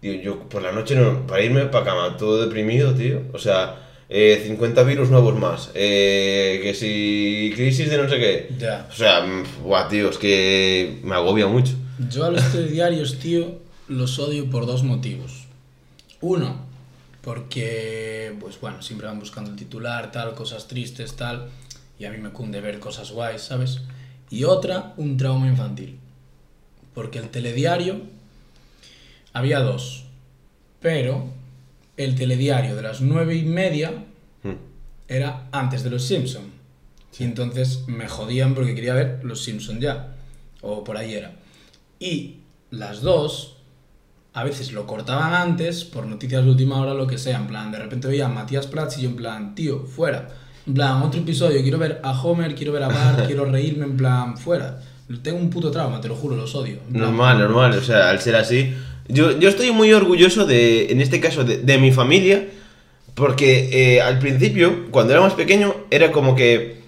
Tío, 0.00 0.14
yo 0.14 0.48
por 0.48 0.62
la 0.62 0.72
noche 0.72 0.94
no, 0.94 1.26
para 1.26 1.42
irme 1.42 1.66
para 1.66 1.84
cama, 1.84 2.16
todo 2.16 2.40
deprimido, 2.40 2.94
tío. 2.94 3.22
O 3.32 3.38
sea, 3.38 3.88
eh, 4.08 4.42
50 4.46 4.82
virus 4.84 5.10
nuevos 5.10 5.36
más. 5.38 5.70
Eh, 5.74 6.60
que 6.62 6.74
si 6.74 7.52
crisis 7.54 7.90
de 7.90 7.98
no 7.98 8.08
sé 8.08 8.18
qué. 8.18 8.54
Ya. 8.58 8.86
O 8.90 8.94
sea, 8.94 9.26
buah, 9.62 9.88
tío, 9.88 10.10
es 10.10 10.18
que 10.18 11.00
me 11.02 11.14
agobia 11.14 11.46
mucho. 11.46 11.74
Yo 12.10 12.24
a 12.24 12.30
los 12.30 12.52
telediarios, 12.52 13.18
tío, 13.18 13.58
los 13.88 14.18
odio 14.18 14.48
por 14.48 14.66
dos 14.66 14.84
motivos. 14.84 15.46
Uno, 16.20 16.64
porque, 17.22 18.34
pues 18.40 18.60
bueno, 18.60 18.82
siempre 18.82 19.06
van 19.06 19.18
buscando 19.18 19.50
el 19.50 19.56
titular, 19.56 20.12
tal, 20.12 20.34
cosas 20.34 20.68
tristes, 20.68 21.14
tal, 21.16 21.48
y 21.98 22.04
a 22.04 22.10
mí 22.10 22.18
me 22.18 22.30
cunde 22.30 22.60
ver 22.60 22.78
cosas 22.78 23.10
guays, 23.10 23.42
¿sabes? 23.42 23.82
Y 24.30 24.44
otra, 24.44 24.94
un 24.96 25.16
trauma 25.16 25.48
infantil. 25.48 25.98
Porque 26.94 27.18
el 27.18 27.28
telediario, 27.28 28.00
había 29.38 29.60
dos, 29.60 30.04
pero 30.80 31.26
el 31.96 32.14
telediario 32.14 32.76
de 32.76 32.82
las 32.82 33.00
nueve 33.00 33.34
y 33.36 33.42
media 33.44 33.92
Mm. 34.42 34.52
era 35.08 35.48
antes 35.52 35.82
de 35.82 35.90
los 35.90 36.04
Simpson. 36.04 36.44
Y 37.18 37.24
entonces 37.24 37.84
me 37.88 38.06
jodían 38.08 38.54
porque 38.54 38.74
quería 38.76 38.94
ver 38.94 39.20
los 39.24 39.42
Simpson 39.42 39.80
ya. 39.80 40.14
O 40.60 40.84
por 40.84 40.96
ahí 40.96 41.14
era. 41.14 41.32
Y 41.98 42.36
las 42.70 43.00
dos, 43.02 43.56
a 44.34 44.44
veces 44.44 44.72
lo 44.72 44.86
cortaban 44.86 45.34
antes, 45.34 45.84
por 45.84 46.06
noticias 46.06 46.44
de 46.44 46.50
última 46.50 46.80
hora, 46.80 46.94
lo 46.94 47.06
que 47.08 47.18
sea. 47.18 47.38
En 47.38 47.48
plan, 47.48 47.72
de 47.72 47.78
repente 47.78 48.06
veía 48.06 48.26
a 48.26 48.28
Matías 48.28 48.68
Prats 48.68 48.98
y 48.98 49.02
yo 49.02 49.08
en 49.08 49.16
plan, 49.16 49.54
tío, 49.56 49.84
fuera. 49.84 50.28
En 50.66 50.74
plan, 50.74 51.02
otro 51.02 51.20
episodio, 51.20 51.60
quiero 51.62 51.78
ver 51.78 52.00
a 52.04 52.12
Homer, 52.22 52.54
quiero 52.54 52.72
ver 52.72 52.84
a 52.84 52.88
Bart, 52.88 53.20
quiero 53.26 53.44
reírme, 53.46 53.84
en 53.86 53.96
plan, 53.96 54.36
fuera. 54.36 54.80
Tengo 55.22 55.38
un 55.38 55.48
puto 55.50 55.70
trauma, 55.70 56.00
te 56.00 56.06
lo 56.08 56.14
juro, 56.14 56.36
los 56.36 56.54
odio. 56.54 56.78
Normal, 56.90 57.38
normal. 57.38 57.72
O 57.78 57.80
sea, 57.82 58.10
al 58.10 58.20
ser 58.20 58.36
así. 58.36 58.72
Yo, 59.08 59.38
yo 59.38 59.48
estoy 59.48 59.70
muy 59.72 59.92
orgulloso 59.92 60.46
de, 60.46 60.92
en 60.92 61.00
este 61.00 61.20
caso, 61.20 61.44
de, 61.44 61.58
de 61.58 61.78
mi 61.78 61.92
familia. 61.92 62.46
Porque 63.14 63.68
eh, 63.96 64.00
al 64.00 64.20
principio, 64.20 64.86
cuando 64.92 65.12
era 65.12 65.20
más 65.22 65.34
pequeño, 65.34 65.74
era 65.90 66.12
como 66.12 66.36
que. 66.36 66.82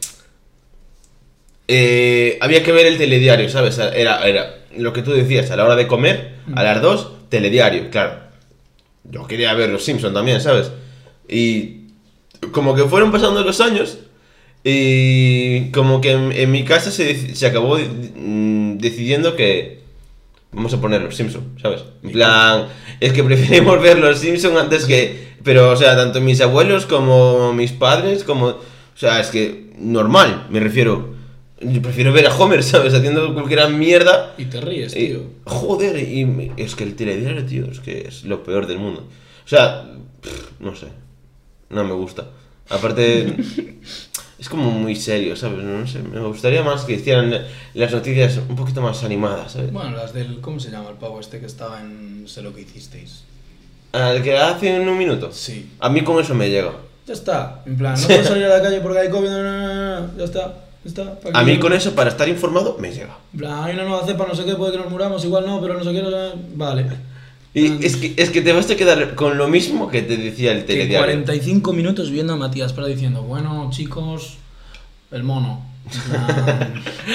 eh, 1.68 2.38
había 2.40 2.62
que 2.62 2.72
ver 2.72 2.86
el 2.86 2.98
telediario, 2.98 3.48
¿sabes? 3.48 3.78
Era, 3.78 4.26
era 4.28 4.58
lo 4.76 4.92
que 4.92 5.02
tú 5.02 5.12
decías, 5.12 5.50
a 5.50 5.56
la 5.56 5.64
hora 5.64 5.76
de 5.76 5.86
comer, 5.86 6.34
a 6.54 6.62
las 6.62 6.80
2, 6.82 7.28
telediario, 7.28 7.90
claro. 7.90 8.20
Yo 9.04 9.26
quería 9.26 9.52
ver 9.54 9.70
los 9.70 9.84
Simpsons 9.84 10.14
también, 10.14 10.40
¿sabes? 10.40 10.70
Y 11.28 11.86
como 12.52 12.74
que 12.74 12.84
fueron 12.84 13.12
pasando 13.12 13.42
los 13.42 13.60
años 13.60 13.98
y 14.64 15.70
como 15.70 16.00
que 16.00 16.12
en, 16.12 16.32
en 16.32 16.50
mi 16.50 16.64
casa 16.64 16.90
se, 16.90 17.34
se 17.34 17.46
acabó 17.46 17.78
mm, 17.78 18.78
decidiendo 18.78 19.36
que 19.36 19.80
vamos 20.52 20.72
a 20.74 20.80
poner 20.80 21.02
los 21.02 21.14
Simpsons, 21.16 21.60
¿sabes? 21.62 21.82
En 22.02 22.10
plan, 22.12 22.66
es 23.00 23.12
que 23.12 23.22
preferimos 23.24 23.80
ver 23.80 23.98
los 23.98 24.18
Simpsons 24.18 24.56
antes 24.56 24.84
que... 24.84 25.30
Pero, 25.42 25.70
o 25.70 25.76
sea, 25.76 25.96
tanto 25.96 26.20
mis 26.20 26.40
abuelos 26.40 26.86
como 26.86 27.52
mis 27.54 27.72
padres, 27.72 28.24
como... 28.24 28.46
O 28.48 28.60
sea, 28.94 29.20
es 29.20 29.28
que 29.28 29.70
normal, 29.78 30.46
me 30.50 30.60
refiero. 30.60 31.14
Yo 31.62 31.80
prefiero 31.80 32.12
ver 32.12 32.26
a 32.26 32.36
Homer, 32.36 32.62
¿sabes? 32.64 32.92
Haciendo 32.94 33.32
cualquier 33.32 33.68
mierda. 33.70 34.34
Y 34.36 34.46
te 34.46 34.60
ríes, 34.60 34.94
Y- 34.94 35.08
tío. 35.08 35.22
joder, 35.44 35.98
y 36.06 36.24
me- 36.26 36.52
es 36.56 36.74
que 36.74 36.84
el 36.84 36.94
telediario, 36.96 37.44
tío, 37.46 37.66
es 37.70 37.80
que 37.80 38.06
es 38.08 38.24
lo 38.24 38.42
peor 38.44 38.66
del 38.66 38.78
mundo. 38.78 39.08
O 39.44 39.48
sea, 39.48 39.84
pff, 40.20 40.60
no 40.60 40.74
sé. 40.76 40.88
No 41.70 41.84
me 41.84 41.92
gusta. 41.94 42.28
Aparte, 42.68 43.34
es 44.40 44.48
como 44.48 44.70
muy 44.70 44.96
serio, 44.96 45.36
¿sabes? 45.36 45.62
No 45.62 45.86
sé, 45.86 46.00
me 46.00 46.18
gustaría 46.20 46.62
más 46.62 46.84
que 46.84 46.94
hicieran 46.94 47.32
las 47.74 47.92
noticias 47.92 48.38
un 48.48 48.56
poquito 48.56 48.80
más 48.80 49.04
animadas, 49.04 49.52
¿sabes? 49.52 49.70
Bueno, 49.72 49.90
las 49.96 50.12
del. 50.14 50.40
¿Cómo 50.40 50.58
se 50.58 50.70
llama 50.70 50.88
el 50.90 50.96
pavo 50.96 51.20
este 51.20 51.38
que 51.38 51.46
estaba 51.46 51.80
en 51.80 52.24
Sé 52.26 52.42
lo 52.42 52.54
que 52.54 52.62
hicisteis? 52.62 53.24
Al 53.92 54.22
que 54.22 54.36
hace 54.38 54.74
en 54.76 54.88
un 54.88 54.96
minuto. 54.96 55.30
Sí. 55.32 55.70
A 55.78 55.88
mí 55.90 56.02
con 56.02 56.18
eso 56.22 56.34
me 56.34 56.48
llega. 56.48 56.72
Ya 57.06 57.12
está. 57.14 57.62
En 57.66 57.76
plan, 57.76 58.00
no 58.00 58.06
puedo 58.06 58.24
salir 58.24 58.44
a 58.44 58.56
la 58.58 58.62
calle 58.62 58.80
porque 58.80 58.98
hay 59.00 59.10
COVID. 59.10 59.28
No, 59.28 59.42
no, 59.42 60.00
no, 60.06 60.16
ya 60.18 60.24
está. 60.24 60.54
Está, 60.82 61.18
A 61.34 61.42
mí 61.42 61.58
con 61.58 61.74
eso, 61.74 61.94
para 61.94 62.08
estar 62.08 62.26
informado, 62.26 62.78
me 62.80 62.90
llega. 62.90 63.18
En 63.34 63.38
plan, 63.40 63.64
hay 63.64 63.74
una 63.74 63.84
nueva 63.84 64.06
cepa, 64.06 64.26
no 64.26 64.34
sé 64.34 64.46
qué, 64.46 64.54
puede 64.54 64.72
que 64.72 64.78
nos 64.78 64.88
muramos, 64.90 65.22
igual 65.26 65.44
no, 65.44 65.60
pero 65.60 65.74
no 65.74 65.84
sé 65.84 65.92
qué, 65.92 66.00
no 66.02 66.08
sé- 66.10 66.32
Vale. 66.54 66.86
Y 67.52 67.84
es 67.84 67.96
que, 67.96 68.14
es 68.16 68.30
que 68.30 68.42
te 68.42 68.52
vas 68.52 68.70
a 68.70 68.76
quedar 68.76 69.14
con 69.16 69.36
lo 69.36 69.48
mismo 69.48 69.88
que 69.88 70.02
te 70.02 70.16
decía 70.16 70.52
el 70.52 70.60
Que 70.60 70.74
telediario. 70.74 71.04
45 71.06 71.72
minutos 71.72 72.10
viendo 72.10 72.34
a 72.34 72.36
Matías 72.36 72.72
Prado 72.72 72.88
diciendo, 72.88 73.22
bueno, 73.22 73.68
chicos, 73.72 74.36
el 75.10 75.24
mono. 75.24 75.66
Plan, 76.08 76.74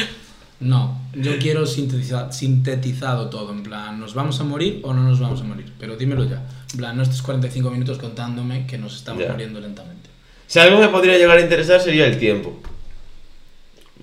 no, 0.59 0.99
yo 1.13 1.37
quiero 1.39 1.63
sintetiza- 1.65 2.31
sintetizado 2.33 3.29
todo, 3.29 3.51
en 3.53 3.63
plan, 3.63 3.97
¿nos 3.99 4.13
vamos 4.13 4.39
a 4.41 4.43
morir 4.43 4.81
o 4.83 4.93
no 4.93 5.03
nos 5.03 5.19
vamos 5.21 5.39
a 5.39 5.45
morir? 5.45 5.71
Pero 5.79 5.95
dímelo 5.95 6.25
ya. 6.25 6.43
En 6.71 6.77
plan, 6.79 6.97
no 6.97 7.03
estés 7.03 7.21
45 7.21 7.71
minutos 7.71 7.97
contándome 7.97 8.67
que 8.67 8.77
nos 8.77 8.95
estamos 8.97 9.23
Ya. 9.23 9.31
muriendo 9.31 9.61
lentamente. 9.61 10.09
Si 10.47 10.59
algo 10.59 10.79
me 10.79 10.89
podría 10.89 11.17
llegar 11.17 11.37
a 11.37 11.41
interesar 11.41 11.79
sería 11.79 12.05
el 12.07 12.19
tiempo. 12.19 12.59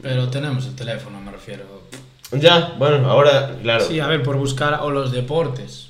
Pero 0.00 0.28
tenemos 0.28 0.64
el 0.66 0.74
teléfono, 0.74 1.20
me 1.20 1.30
refiero. 1.30 1.64
Ya, 2.32 2.74
bueno, 2.78 3.08
ahora, 3.10 3.54
claro. 3.62 3.84
Sí, 3.86 4.00
a 4.00 4.06
ver, 4.06 4.22
por 4.22 4.38
buscar, 4.38 4.80
o 4.82 4.90
los 4.90 5.12
deportes. 5.12 5.88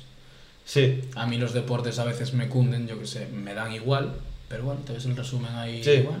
Sí. 0.65 1.01
A 1.15 1.25
mí 1.27 1.37
los 1.37 1.53
deportes 1.53 1.99
a 1.99 2.05
veces 2.05 2.33
me 2.33 2.47
cunden, 2.47 2.87
yo 2.87 2.99
que 2.99 3.05
sé, 3.07 3.27
me 3.27 3.53
dan 3.53 3.73
igual, 3.73 4.13
pero 4.47 4.63
bueno, 4.63 4.81
te 4.85 4.93
ves 4.93 5.05
el 5.05 5.15
resumen 5.15 5.51
ahí 5.55 5.83
Sí. 5.83 5.91
igual. 5.91 6.19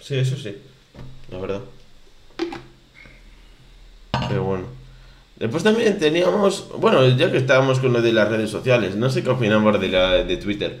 Sí, 0.00 0.16
eso 0.16 0.36
sí. 0.36 0.54
La 1.30 1.38
verdad. 1.38 1.60
Pero 4.28 4.44
bueno. 4.44 4.64
Después 5.36 5.62
también 5.64 5.98
teníamos. 5.98 6.68
Bueno, 6.78 7.06
ya 7.08 7.30
que 7.30 7.38
estábamos 7.38 7.80
con 7.80 7.92
lo 7.92 8.00
de 8.00 8.12
las 8.12 8.28
redes 8.28 8.50
sociales, 8.50 8.94
no 8.96 9.10
sé 9.10 9.22
qué 9.22 9.30
opinamos 9.30 9.80
de, 9.80 9.88
la, 9.88 10.22
de 10.24 10.36
Twitter. 10.36 10.78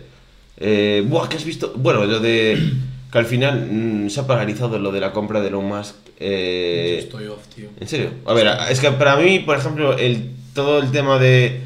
Eh, 0.56 1.02
buah, 1.06 1.28
¿qué 1.28 1.36
has 1.36 1.44
visto? 1.44 1.72
Bueno, 1.76 2.04
lo 2.04 2.20
de. 2.20 2.72
Que 3.14 3.18
al 3.18 3.26
final 3.26 3.68
mm, 3.70 4.10
se 4.10 4.18
ha 4.18 4.26
paralizado 4.26 4.76
lo 4.80 4.90
de 4.90 4.98
la 4.98 5.12
compra 5.12 5.40
de 5.40 5.46
Elon 5.46 5.64
Musk. 5.66 5.94
eh, 6.18 6.94
Yo 6.98 7.04
estoy 7.04 7.26
off, 7.28 7.46
tío. 7.54 7.68
¿En 7.78 7.86
serio? 7.86 8.10
A 8.26 8.32
ver, 8.34 8.48
es 8.68 8.80
que 8.80 8.90
para 8.90 9.14
mí, 9.14 9.38
por 9.38 9.56
ejemplo, 9.56 9.96
el, 9.96 10.30
todo 10.52 10.80
el 10.80 10.90
tema 10.90 11.20
de 11.20 11.60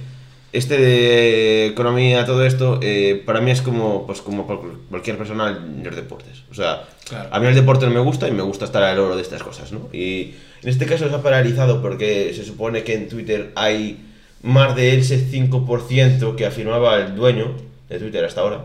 este 0.52 0.78
de 0.78 1.66
economía, 1.66 2.24
todo 2.24 2.44
esto, 2.46 2.78
eh, 2.82 3.22
para 3.26 3.40
mí 3.40 3.50
es 3.50 3.60
como, 3.62 4.06
pues 4.06 4.22
como 4.22 4.46
cualquier 4.88 5.18
persona 5.18 5.50
en 5.50 5.84
los 5.84 5.94
deportes. 5.96 6.42
O 6.50 6.54
sea, 6.54 6.84
Claro. 7.08 7.28
a 7.32 7.40
mí 7.40 7.46
el 7.46 7.54
deporte 7.54 7.86
no 7.86 7.92
me 7.92 8.00
gusta 8.00 8.28
y 8.28 8.32
me 8.32 8.42
gusta 8.42 8.64
estar 8.64 8.82
al 8.82 8.98
oro 8.98 9.16
de 9.16 9.22
estas 9.22 9.42
cosas, 9.42 9.72
¿no? 9.72 9.88
Y 9.92 10.34
en 10.62 10.68
este 10.68 10.86
caso 10.86 11.08
se 11.08 11.14
ha 11.14 11.22
paralizado 11.22 11.80
porque 11.82 12.32
se 12.34 12.44
supone 12.44 12.82
que 12.82 12.94
en 12.94 13.08
Twitter 13.08 13.52
hay 13.56 14.04
más 14.42 14.74
de 14.76 14.96
ese 14.98 15.18
5% 15.18 16.36
que 16.36 16.46
afirmaba 16.46 16.96
el 16.96 17.14
dueño 17.14 17.54
de 17.88 17.98
Twitter 17.98 18.24
hasta 18.24 18.40
ahora, 18.42 18.64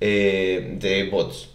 eh, 0.00 0.76
de 0.80 1.08
bots. 1.10 1.50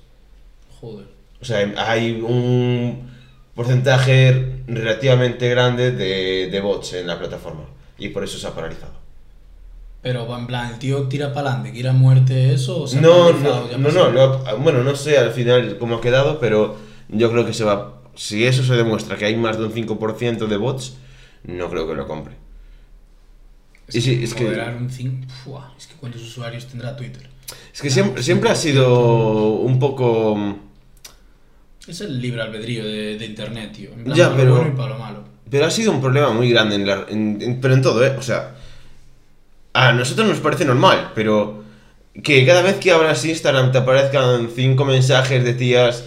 Joder. 0.79 1.05
O 1.41 1.45
sea, 1.45 1.59
hay 1.77 2.19
un 2.21 3.09
porcentaje 3.55 4.61
relativamente 4.67 5.49
grande 5.49 5.91
de, 5.91 6.47
de 6.49 6.59
bots 6.61 6.93
en 6.93 7.07
la 7.07 7.17
plataforma. 7.19 7.63
Y 7.97 8.09
por 8.09 8.23
eso 8.23 8.37
se 8.37 8.47
ha 8.47 8.51
paralizado. 8.53 8.93
Pero 10.01 10.37
en 10.37 10.47
plan, 10.47 10.71
el 10.73 10.79
tío 10.79 11.03
tira 11.03 11.33
para 11.33 11.49
adelante, 11.49 11.73
que 11.73 11.79
ir 11.79 11.87
a 11.87 11.93
muerte 11.93 12.53
eso 12.53 12.83
o 12.83 12.87
se 12.87 13.01
No, 13.01 13.33
no, 13.33 13.69
ya 13.69 13.77
no, 13.77 13.89
no, 13.91 14.09
lo 14.09 14.21
ha- 14.47 14.53
bueno, 14.53 14.83
no 14.83 14.95
sé 14.95 15.17
al 15.17 15.31
final 15.31 15.77
cómo 15.79 15.95
ha 15.95 16.01
quedado, 16.01 16.39
pero 16.39 16.77
yo 17.09 17.31
creo 17.31 17.45
que 17.45 17.53
se 17.53 17.63
va... 17.63 17.93
Si 18.15 18.45
eso 18.45 18.63
se 18.63 18.73
demuestra 18.75 19.17
que 19.17 19.25
hay 19.25 19.35
más 19.35 19.57
de 19.57 19.65
un 19.65 19.73
5% 19.73 20.47
de 20.47 20.57
bots, 20.57 20.97
no 21.43 21.69
creo 21.69 21.87
que 21.87 21.93
lo 21.95 22.07
compre. 22.07 22.35
Y 23.91 24.01
sí, 24.01 24.19
es 24.23 24.33
que- 24.33 24.43
moderar 24.45 24.75
un 24.75 24.89
cin- 24.89 25.27
Fua, 25.43 25.73
es 25.77 25.87
que 25.87 25.95
cuántos 25.95 26.21
usuarios 26.21 26.65
tendrá 26.67 26.95
Twitter. 26.95 27.27
Es 27.73 27.81
que 27.81 27.89
siempre, 27.89 28.21
siempre 28.23 28.49
ha 28.49 28.55
sido 28.55 29.51
un 29.51 29.79
poco... 29.79 30.57
Es 31.87 32.01
el 32.01 32.19
libre 32.21 32.41
albedrío 32.41 32.83
de, 32.85 33.17
de 33.17 33.25
internet, 33.25 33.71
tío. 33.73 33.91
En 33.93 34.03
plan, 34.03 34.17
Ya, 34.17 34.25
para 34.25 34.37
pero- 34.37 34.49
lo 34.49 34.55
bueno 34.57 34.73
y 34.73 34.77
para 34.77 34.89
lo 34.93 34.99
malo. 34.99 35.23
Pero 35.49 35.65
ha 35.65 35.71
sido 35.71 35.91
un 35.93 36.01
problema 36.01 36.31
muy 36.33 36.49
grande, 36.49 36.75
en 36.75 36.85
la, 36.85 37.05
en- 37.09 37.41
en- 37.41 37.61
pero 37.61 37.73
en 37.73 37.81
todo, 37.81 38.05
¿eh? 38.05 38.15
O 38.17 38.21
sea, 38.21 38.55
a 39.77 39.93
nosotros 39.93 40.27
nos 40.27 40.39
parece 40.39 40.65
normal, 40.65 41.11
pero 41.15 41.63
que 42.23 42.45
cada 42.45 42.61
vez 42.61 42.75
que 42.77 42.91
abras 42.91 43.23
Instagram 43.25 43.71
te 43.71 43.77
aparezcan 43.79 44.49
cinco 44.55 44.85
mensajes 44.85 45.43
de 45.43 45.53
tías 45.53 46.03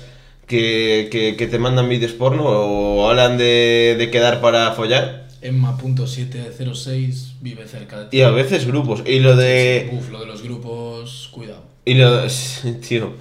que, 0.46 1.08
que, 1.12 1.36
que 1.36 1.46
te 1.46 1.58
mandan 1.58 1.88
vídeos 1.88 2.12
porno 2.12 2.42
o 2.44 3.08
hablan 3.08 3.38
de, 3.38 3.94
de 3.98 4.10
quedar 4.10 4.40
para 4.40 4.72
follar. 4.72 5.28
Emma.706 5.42 7.34
vive 7.40 7.66
cerca 7.66 7.98
de 8.00 8.04
ti. 8.06 8.18
Y 8.18 8.22
a 8.22 8.30
veces 8.30 8.66
grupos. 8.66 9.02
Y 9.06 9.20
lo 9.20 9.36
de... 9.36 9.88
Uf, 9.92 10.10
lo 10.10 10.20
de 10.20 10.26
los 10.26 10.42
grupos, 10.42 11.28
cuidado. 11.32 11.62
Y 11.84 11.94
lo... 11.94 12.22
Tío. 12.88 13.12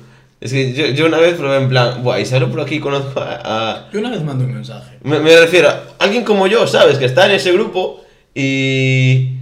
Es 0.42 0.54
que 0.54 0.74
yo, 0.74 0.88
yo 0.88 1.06
una 1.06 1.18
vez 1.18 1.36
probé 1.36 1.58
en 1.58 1.70
plan... 1.70 2.02
Buah, 2.04 2.20
y 2.20 2.26
solo 2.26 2.50
por 2.50 2.62
aquí 2.62 2.80
conozco 2.80 3.20
a- 3.20 3.40
a, 3.44 3.92
Yo 3.92 4.00
una 4.00 4.10
vez 4.10 4.24
mandé 4.24 4.46
un 4.46 4.54
mensaje. 4.54 4.98
Me, 5.04 5.20
me 5.20 5.38
refiero 5.38 5.70
a 5.70 5.84
alguien 6.00 6.24
como 6.24 6.48
yo, 6.48 6.66
¿sabes? 6.66 6.98
Que 6.98 7.06
está 7.06 7.26
en 7.26 7.32
ese 7.34 7.52
grupo 7.52 8.04
y... 8.34 9.36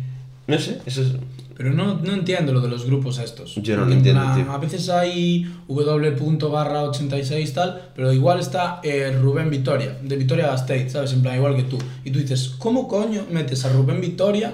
No 0.47 0.57
sé, 0.57 0.79
eso 0.85 1.01
es... 1.01 1.09
Pero 1.57 1.73
no, 1.73 1.95
no 1.95 2.13
entiendo 2.13 2.53
lo 2.53 2.61
de 2.61 2.69
los 2.69 2.85
grupos 2.85 3.17
estos. 3.17 3.55
Yo 3.55 3.75
no 3.77 3.85
lo 3.85 3.91
entiendo, 3.91 4.21
plan, 4.21 4.43
tío. 4.43 4.51
A 4.51 4.59
veces 4.59 4.89
hay 4.89 5.43
w 5.67 6.49
barra 6.49 6.83
86 6.83 7.53
tal, 7.53 7.91
pero 7.95 8.13
igual 8.13 8.39
está 8.39 8.79
eh, 8.83 9.11
Rubén 9.19 9.49
Vitoria, 9.49 9.97
de 10.03 10.15
Vitoria 10.17 10.47
Gasteiz, 10.47 10.91
¿sabes? 10.91 11.13
En 11.13 11.23
plan, 11.23 11.35
igual 11.35 11.55
que 11.55 11.63
tú. 11.63 11.79
Y 12.05 12.11
tú 12.11 12.19
dices, 12.19 12.49
¿cómo 12.59 12.87
coño 12.87 13.25
metes 13.31 13.65
a 13.65 13.69
Rubén 13.69 13.99
Vitoria 13.99 14.53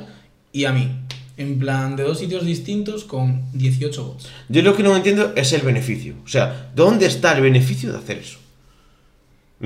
y 0.54 0.64
a 0.64 0.72
mí? 0.72 0.90
En 1.36 1.60
plan, 1.60 1.98
de 1.98 2.04
dos 2.04 2.20
sitios 2.20 2.46
distintos 2.46 3.04
con 3.04 3.44
18 3.52 4.06
votos. 4.06 4.30
Yo 4.48 4.62
lo 4.62 4.74
que 4.74 4.84
no 4.84 4.96
entiendo 4.96 5.34
es 5.36 5.52
el 5.52 5.62
beneficio. 5.62 6.16
O 6.24 6.28
sea, 6.30 6.72
¿dónde 6.74 7.06
está 7.08 7.36
el 7.36 7.42
beneficio 7.44 7.92
de 7.92 7.98
hacer 7.98 8.20
eso? 8.20 8.38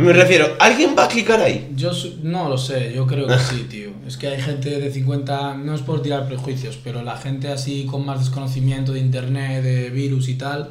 Me 0.03 0.13
refiero, 0.13 0.55
¿alguien 0.59 0.95
va 0.95 1.05
a 1.05 1.07
clicar 1.07 1.41
ahí? 1.41 1.71
Yo 1.75 1.91
su- 1.91 2.19
no 2.21 2.47
lo 2.49 2.57
sé, 2.57 2.93
yo 2.93 3.07
creo 3.07 3.25
que 3.27 3.37
sí, 3.39 3.65
tío. 3.67 3.89
Es 4.07 4.15
que 4.15 4.27
hay 4.27 4.39
gente 4.39 4.79
de 4.79 4.91
50, 4.91 5.55
no 5.55 5.73
es 5.73 5.81
por 5.81 6.03
tirar 6.03 6.27
prejuicios, 6.27 6.77
pero 6.83 7.01
la 7.01 7.17
gente 7.17 7.47
así 7.47 7.85
con 7.89 8.05
más 8.05 8.19
desconocimiento 8.19 8.93
de 8.93 8.99
internet, 8.99 9.63
de 9.63 9.89
virus 9.89 10.29
y 10.29 10.35
tal, 10.35 10.69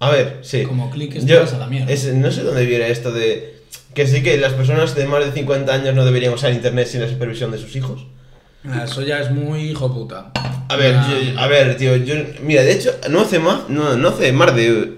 A 0.00 0.10
ver, 0.10 0.40
sí. 0.42 0.64
como 0.64 0.90
cliques 0.90 1.24
Yo- 1.24 1.36
te 1.36 1.42
vas 1.44 1.52
a 1.54 1.58
la 1.58 1.66
mierda. 1.68 1.92
es- 1.92 2.12
no 2.12 2.32
sé 2.32 2.42
dónde 2.42 2.66
viene 2.66 2.90
esto 2.90 3.12
de... 3.12 3.54
Que 3.94 4.08
sí 4.08 4.24
que 4.24 4.36
las 4.38 4.54
personas 4.54 4.96
de 4.96 5.06
más 5.06 5.24
de 5.24 5.30
50 5.30 5.72
años 5.72 5.94
no 5.94 6.04
deberían 6.04 6.32
usar 6.34 6.52
internet 6.52 6.88
sin 6.88 7.00
la 7.00 7.08
supervisión 7.08 7.52
de 7.52 7.58
sus 7.58 7.76
hijos. 7.76 8.06
Ah, 8.66 8.82
Eso 8.86 9.02
ya 9.02 9.20
es 9.20 9.30
muy 9.30 9.70
hijo 9.70 9.94
puta. 9.94 10.32
A 10.68 10.76
ver, 10.76 10.96
Ah, 10.96 11.08
yo- 11.32 11.38
a 11.38 11.46
ver, 11.46 11.76
tío, 11.76 11.94
yo... 11.96 12.16
Mira, 12.42 12.62
de 12.64 12.72
hecho, 12.72 12.90
no 13.08 13.20
hace 13.20 13.38
más, 13.38 13.68
no, 13.68 13.96
no 13.96 14.08
hace 14.08 14.32
más 14.32 14.54
de 14.56 14.94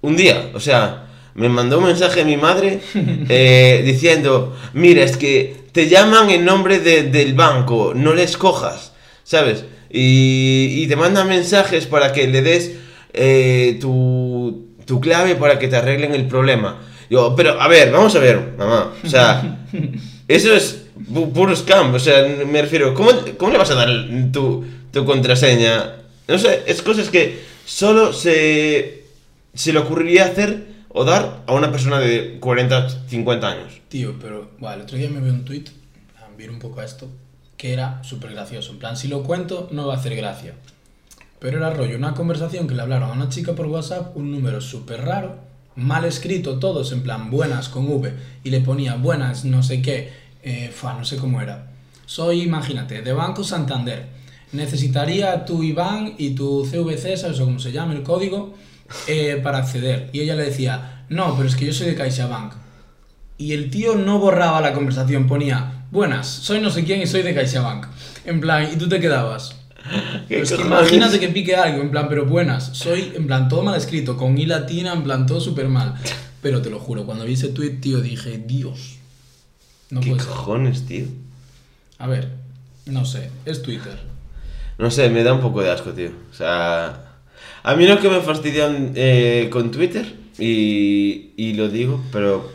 un 0.00 0.16
día. 0.16 0.50
O 0.54 0.60
sea, 0.60 1.04
me 1.34 1.48
mandó 1.48 1.78
un 1.78 1.84
mensaje 1.84 2.24
mi 2.24 2.36
madre 2.36 2.80
eh, 3.28 3.82
diciendo, 3.84 4.56
mira, 4.74 5.02
es 5.04 5.16
que 5.16 5.56
te 5.72 5.88
llaman 5.88 6.30
en 6.30 6.44
nombre 6.44 6.78
de- 6.80 7.04
del 7.04 7.34
banco, 7.34 7.92
no 7.94 8.14
les 8.14 8.36
cojas, 8.36 8.92
¿sabes? 9.24 9.64
Y, 9.90 10.82
y 10.82 10.86
te 10.88 10.96
mandan 10.96 11.28
mensajes 11.28 11.86
para 11.86 12.12
que 12.12 12.26
le 12.26 12.42
des 12.42 12.72
eh, 13.12 13.78
tu, 13.80 14.66
tu 14.84 15.00
clave 15.00 15.34
para 15.36 15.58
que 15.58 15.68
te 15.68 15.76
arreglen 15.76 16.14
el 16.14 16.26
problema. 16.26 16.80
Yo, 17.10 17.34
pero, 17.36 17.60
a 17.60 17.68
ver, 17.68 17.90
vamos 17.90 18.14
a 18.16 18.18
ver, 18.18 18.54
mamá. 18.58 18.92
O 19.02 19.08
sea, 19.08 19.58
eso 20.28 20.54
es 20.54 20.82
pu- 21.10 21.32
puro 21.32 21.56
scam. 21.56 21.94
O 21.94 21.98
sea, 21.98 22.26
me 22.46 22.60
refiero, 22.60 22.92
¿cómo, 22.92 23.10
cómo 23.38 23.52
le 23.52 23.58
vas 23.58 23.70
a 23.70 23.74
dar 23.76 23.88
tu, 24.32 24.64
tu 24.92 25.04
contraseña? 25.06 25.94
No 26.26 26.38
sé, 26.38 26.64
es 26.66 26.82
cosas 26.82 27.08
que 27.08 27.38
solo 27.64 28.12
se, 28.12 29.04
se 29.54 29.72
le 29.72 29.78
ocurriría 29.78 30.26
hacer 30.26 30.64
o 30.90 31.04
dar 31.04 31.44
a 31.46 31.52
una 31.52 31.70
persona 31.70 31.98
de 31.98 32.38
40, 32.40 33.08
50 33.08 33.48
años. 33.48 33.80
Tío, 33.88 34.14
pero 34.20 34.50
bueno, 34.58 34.76
el 34.76 34.82
otro 34.82 34.96
día 34.98 35.08
me 35.10 35.20
veo 35.20 35.32
un 35.32 35.44
tweet, 35.44 35.64
ver 36.36 36.50
un 36.50 36.58
poco 36.58 36.80
a 36.80 36.84
esto, 36.84 37.08
que 37.56 37.72
era 37.72 38.02
súper 38.04 38.30
gracioso. 38.30 38.72
En 38.72 38.78
plan, 38.78 38.96
si 38.96 39.08
lo 39.08 39.24
cuento, 39.24 39.68
no 39.72 39.86
va 39.86 39.94
a 39.94 39.96
hacer 39.96 40.14
gracia. 40.14 40.54
Pero 41.40 41.58
era 41.58 41.70
rollo, 41.70 41.96
una 41.96 42.14
conversación 42.14 42.66
que 42.66 42.74
le 42.74 42.82
hablaron 42.82 43.10
a 43.10 43.12
una 43.12 43.28
chica 43.28 43.54
por 43.54 43.66
WhatsApp, 43.66 44.16
un 44.16 44.30
número 44.30 44.60
súper 44.60 45.02
raro, 45.02 45.36
mal 45.76 46.04
escrito, 46.04 46.58
todos 46.58 46.92
en 46.92 47.02
plan 47.02 47.30
buenas 47.30 47.68
con 47.68 47.88
V, 47.88 48.12
y 48.44 48.50
le 48.50 48.60
ponía 48.60 48.94
buenas, 48.96 49.44
no 49.44 49.62
sé 49.62 49.82
qué, 49.82 50.12
eh, 50.42 50.70
fa, 50.72 50.94
no 50.94 51.04
sé 51.04 51.16
cómo 51.16 51.40
era. 51.40 51.70
Soy, 52.06 52.42
imagínate, 52.42 53.02
de 53.02 53.12
Banco 53.12 53.44
Santander. 53.44 54.06
Necesitaría 54.52 55.44
tu 55.44 55.62
IBAN 55.62 56.14
y 56.18 56.30
tu 56.30 56.64
CVC, 56.64 57.16
¿sabes 57.16 57.38
o 57.40 57.44
cómo 57.44 57.58
se 57.58 57.70
llama 57.70 57.92
el 57.92 58.02
código? 58.02 58.54
Eh, 59.06 59.40
para 59.42 59.58
acceder. 59.58 60.10
Y 60.12 60.20
ella 60.20 60.34
le 60.34 60.44
decía, 60.44 61.04
no, 61.08 61.36
pero 61.36 61.48
es 61.48 61.56
que 61.56 61.66
yo 61.66 61.72
soy 61.72 61.86
de 61.88 61.94
CaixaBank. 61.94 62.54
Y 63.36 63.52
el 63.52 63.70
tío 63.70 63.94
no 63.94 64.18
borraba 64.18 64.60
la 64.60 64.72
conversación, 64.72 65.26
ponía, 65.28 65.84
buenas, 65.90 66.26
soy 66.26 66.60
no 66.60 66.70
sé 66.70 66.84
quién 66.84 67.00
y 67.00 67.06
soy 67.06 67.22
de 67.22 67.34
CaixaBank. 67.34 67.86
En 68.24 68.40
plan, 68.40 68.68
y 68.72 68.76
tú 68.76 68.88
te 68.88 69.00
quedabas. 69.00 69.56
Pero 70.28 70.42
es 70.42 70.52
que 70.52 70.60
imagínate 70.60 71.20
que 71.20 71.28
pique 71.28 71.54
algo, 71.54 71.80
en 71.80 71.90
plan, 71.90 72.08
pero 72.08 72.26
buenas, 72.26 72.70
soy, 72.72 73.12
en 73.14 73.26
plan, 73.26 73.48
todo 73.48 73.62
mal 73.62 73.76
escrito, 73.76 74.16
con 74.16 74.36
I 74.36 74.46
latina, 74.46 74.92
en 74.92 75.02
plan, 75.02 75.26
todo 75.26 75.40
súper 75.40 75.68
mal. 75.68 75.94
Pero 76.42 76.60
te 76.62 76.68
lo 76.70 76.78
juro, 76.78 77.06
cuando 77.06 77.24
vi 77.24 77.34
ese 77.34 77.48
tweet, 77.48 77.80
tío, 77.80 78.00
dije, 78.00 78.42
Dios. 78.46 78.98
No 79.90 80.00
¿Qué 80.00 80.10
puede 80.10 80.22
ser. 80.22 80.30
cojones, 80.30 80.86
tío? 80.86 81.06
A 81.98 82.06
ver, 82.06 82.28
no 82.86 83.04
sé, 83.04 83.30
es 83.44 83.62
Twitter. 83.62 83.98
No 84.78 84.90
sé, 84.90 85.08
me 85.08 85.22
da 85.22 85.32
un 85.32 85.40
poco 85.40 85.62
de 85.62 85.70
asco, 85.70 85.90
tío. 85.90 86.10
O 86.30 86.34
sea, 86.34 87.07
a 87.68 87.76
mí 87.76 87.86
lo 87.86 88.00
que 88.00 88.08
me 88.08 88.20
fastidia 88.20 88.68
eh, 88.94 89.48
con 89.50 89.70
Twitter, 89.70 90.06
y, 90.38 91.32
y 91.36 91.52
lo 91.54 91.68
digo, 91.68 92.00
pero 92.10 92.50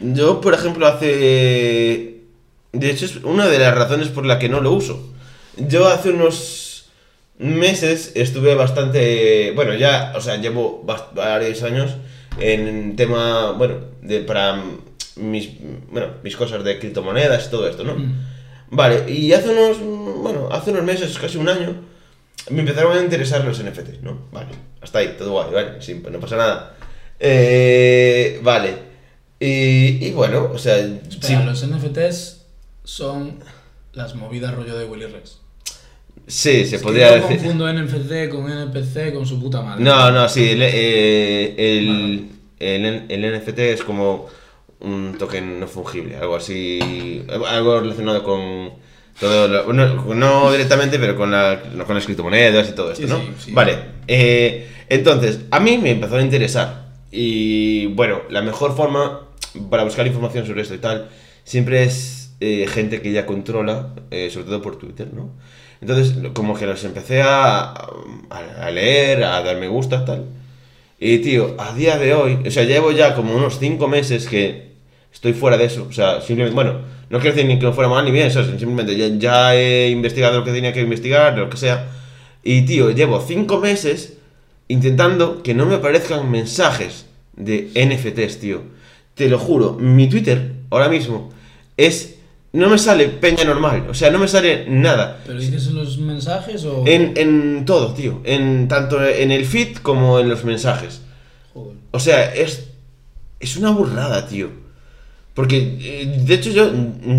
Yo, 0.00 0.40
por 0.40 0.54
ejemplo, 0.54 0.86
hace... 0.86 2.20
De 2.72 2.90
hecho, 2.90 3.06
es 3.06 3.16
una 3.24 3.48
de 3.48 3.58
las 3.58 3.74
razones 3.74 4.08
por 4.08 4.24
la 4.26 4.38
que 4.38 4.48
no 4.48 4.60
lo 4.60 4.72
uso. 4.72 5.12
Yo 5.56 5.88
hace 5.88 6.10
unos 6.10 6.86
meses 7.38 8.12
estuve 8.14 8.54
bastante... 8.54 9.52
Bueno, 9.52 9.74
ya, 9.74 10.12
o 10.16 10.20
sea, 10.20 10.36
llevo 10.36 10.84
varios 11.14 11.62
años 11.62 11.96
en 12.38 12.94
tema, 12.94 13.52
bueno, 13.52 13.76
de, 14.02 14.20
para 14.20 14.62
mis, 15.16 15.50
bueno, 15.90 16.08
mis 16.22 16.36
cosas 16.36 16.62
de 16.62 16.78
criptomonedas 16.78 17.46
y 17.46 17.50
todo 17.50 17.68
esto, 17.68 17.82
¿no? 17.82 17.96
Vale, 18.70 19.10
y 19.10 19.32
hace 19.32 19.48
unos, 19.48 19.78
bueno, 20.22 20.48
hace 20.52 20.70
unos 20.70 20.84
meses, 20.84 21.18
casi 21.18 21.38
un 21.38 21.48
año, 21.48 21.74
me 22.50 22.60
empezaron 22.60 22.96
a 22.96 23.00
interesar 23.02 23.44
los 23.44 23.62
NFTs, 23.62 24.02
¿no? 24.02 24.28
Vale, 24.32 24.48
hasta 24.80 24.98
ahí, 25.00 25.14
todo 25.18 25.32
guay, 25.32 25.52
vale, 25.52 25.82
sí, 25.82 25.94
pues 25.96 26.12
no 26.12 26.20
pasa 26.20 26.36
nada. 26.36 26.74
Eh, 27.20 28.40
vale, 28.42 28.74
y, 29.40 30.06
y 30.06 30.12
bueno, 30.12 30.50
o 30.52 30.58
sea, 30.58 30.78
Espera, 30.78 31.40
sí, 31.40 31.44
los 31.44 31.66
NFTs 31.66 32.44
son 32.84 33.38
las 33.92 34.14
movidas 34.14 34.54
rollo 34.54 34.76
de 34.78 34.84
Willy 34.86 35.06
Rex. 35.06 35.38
sí, 36.26 36.64
se 36.66 36.76
Es 36.76 36.82
que 36.82 36.84
podría 36.84 37.08
yo 37.18 37.26
decir. 37.26 37.38
confundo 37.38 37.72
NFT 37.72 38.28
con 38.30 38.50
NPC 38.50 39.12
con 39.12 39.26
su 39.26 39.40
puta 39.40 39.60
madre. 39.62 39.82
No, 39.84 40.10
no, 40.10 40.28
sí, 40.28 40.50
el, 40.50 40.62
eh, 40.62 41.54
el, 41.58 42.30
el, 42.58 43.04
el 43.08 43.38
NFT 43.40 43.58
es 43.60 43.82
como 43.82 44.26
un 44.80 45.16
token 45.18 45.58
no 45.60 45.66
fungible, 45.66 46.16
algo 46.16 46.36
así, 46.36 47.24
algo 47.48 47.80
relacionado 47.80 48.22
con 48.22 48.70
todo 49.20 49.48
lo, 49.48 49.72
no, 49.72 50.14
no 50.14 50.52
directamente, 50.52 50.98
pero 50.98 51.16
con, 51.16 51.30
la, 51.30 51.60
con 51.86 51.94
las 51.94 52.04
criptomonedas 52.04 52.68
y 52.68 52.72
todo 52.72 52.92
esto, 52.92 53.06
Sí, 53.06 53.12
¿no? 53.12 53.18
sí, 53.18 53.32
sí. 53.46 53.52
Vale, 53.52 53.76
eh, 54.06 54.68
entonces, 54.88 55.40
a 55.50 55.60
mí 55.60 55.78
me 55.78 55.90
empezó 55.90 56.16
a 56.16 56.22
interesar 56.22 56.86
y 57.10 57.86
bueno, 57.86 58.20
la 58.30 58.42
mejor 58.42 58.76
forma 58.76 59.22
para 59.70 59.82
buscar 59.84 60.06
información 60.06 60.46
sobre 60.46 60.62
esto 60.62 60.74
y 60.74 60.78
tal, 60.78 61.08
siempre 61.44 61.82
es 61.84 62.32
eh, 62.40 62.66
gente 62.68 63.00
que 63.02 63.10
ya 63.12 63.26
controla, 63.26 63.94
eh, 64.10 64.30
sobre 64.30 64.46
todo 64.46 64.62
por 64.62 64.76
Twitter, 64.76 65.08
¿no? 65.12 65.30
Entonces, 65.80 66.14
como 66.34 66.54
que 66.56 66.66
los 66.66 66.82
empecé 66.84 67.22
a, 67.22 67.60
a, 67.70 67.86
a 68.62 68.70
leer, 68.70 69.24
a 69.24 69.42
dar 69.42 69.56
me 69.58 69.68
gusta, 69.68 70.04
tal. 70.04 70.24
Y 71.00 71.18
tío, 71.18 71.54
a 71.58 71.72
día 71.74 71.96
de 71.98 72.14
hoy, 72.14 72.38
o 72.46 72.50
sea, 72.50 72.64
llevo 72.64 72.90
ya 72.92 73.14
como 73.14 73.34
unos 73.34 73.58
5 73.60 73.86
meses 73.88 74.26
que 74.26 74.67
estoy 75.12 75.32
fuera 75.32 75.56
de 75.56 75.64
eso. 75.64 75.86
O 75.88 75.92
sea, 75.92 76.20
simplemente, 76.20 76.54
bueno, 76.54 76.80
no 77.10 77.20
quiero 77.20 77.34
decir 77.34 77.48
ni 77.48 77.58
que 77.58 77.64
no 77.64 77.72
fuera 77.72 77.88
mal 77.88 78.04
ni 78.04 78.10
bien, 78.10 78.26
eso, 78.26 78.44
simplemente 78.44 78.96
ya, 78.96 79.08
ya 79.08 79.54
he 79.54 79.90
investigado 79.90 80.38
lo 80.38 80.44
que 80.44 80.52
tenía 80.52 80.72
que 80.72 80.80
investigar, 80.80 81.36
lo 81.36 81.48
que 81.50 81.56
sea. 81.56 81.88
Y 82.42 82.62
tío, 82.62 82.90
llevo 82.90 83.20
5 83.20 83.58
meses 83.60 84.14
intentando 84.68 85.42
que 85.42 85.54
no 85.54 85.66
me 85.66 85.76
aparezcan 85.76 86.30
mensajes 86.30 87.06
de 87.36 87.70
NFTs, 87.74 88.40
tío. 88.40 88.62
Te 89.14 89.28
lo 89.28 89.38
juro, 89.38 89.74
mi 89.74 90.08
Twitter 90.08 90.52
ahora 90.70 90.88
mismo 90.88 91.30
es. 91.76 92.14
No 92.50 92.70
me 92.70 92.78
sale 92.78 93.08
peña 93.08 93.44
normal, 93.44 93.86
o 93.90 93.94
sea, 93.94 94.10
no 94.10 94.18
me 94.18 94.26
sale 94.26 94.64
nada. 94.70 95.20
¿Pero 95.26 95.38
dices 95.38 95.66
en 95.66 95.74
los 95.74 95.98
mensajes 95.98 96.64
o...? 96.64 96.82
En, 96.86 97.12
en 97.16 97.66
todo, 97.66 97.92
tío. 97.92 98.22
En, 98.24 98.68
tanto 98.68 99.04
en 99.06 99.30
el 99.32 99.44
feed 99.44 99.76
como 99.76 100.18
en 100.18 100.30
los 100.30 100.44
mensajes. 100.44 101.02
Joder. 101.52 101.76
O 101.90 102.00
sea, 102.00 102.34
es. 102.34 102.70
Es 103.38 103.56
una 103.58 103.70
burrada, 103.70 104.26
tío. 104.26 104.48
Porque, 105.38 105.78
eh, 105.80 106.16
de 106.26 106.34
hecho, 106.34 106.50
yo, 106.50 106.68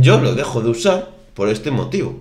yo 0.01 0.19
lo 0.19 0.35
dejo 0.35 0.59
de 0.59 0.69
usar 0.69 1.09
por 1.33 1.47
este 1.47 1.71
motivo. 1.71 2.19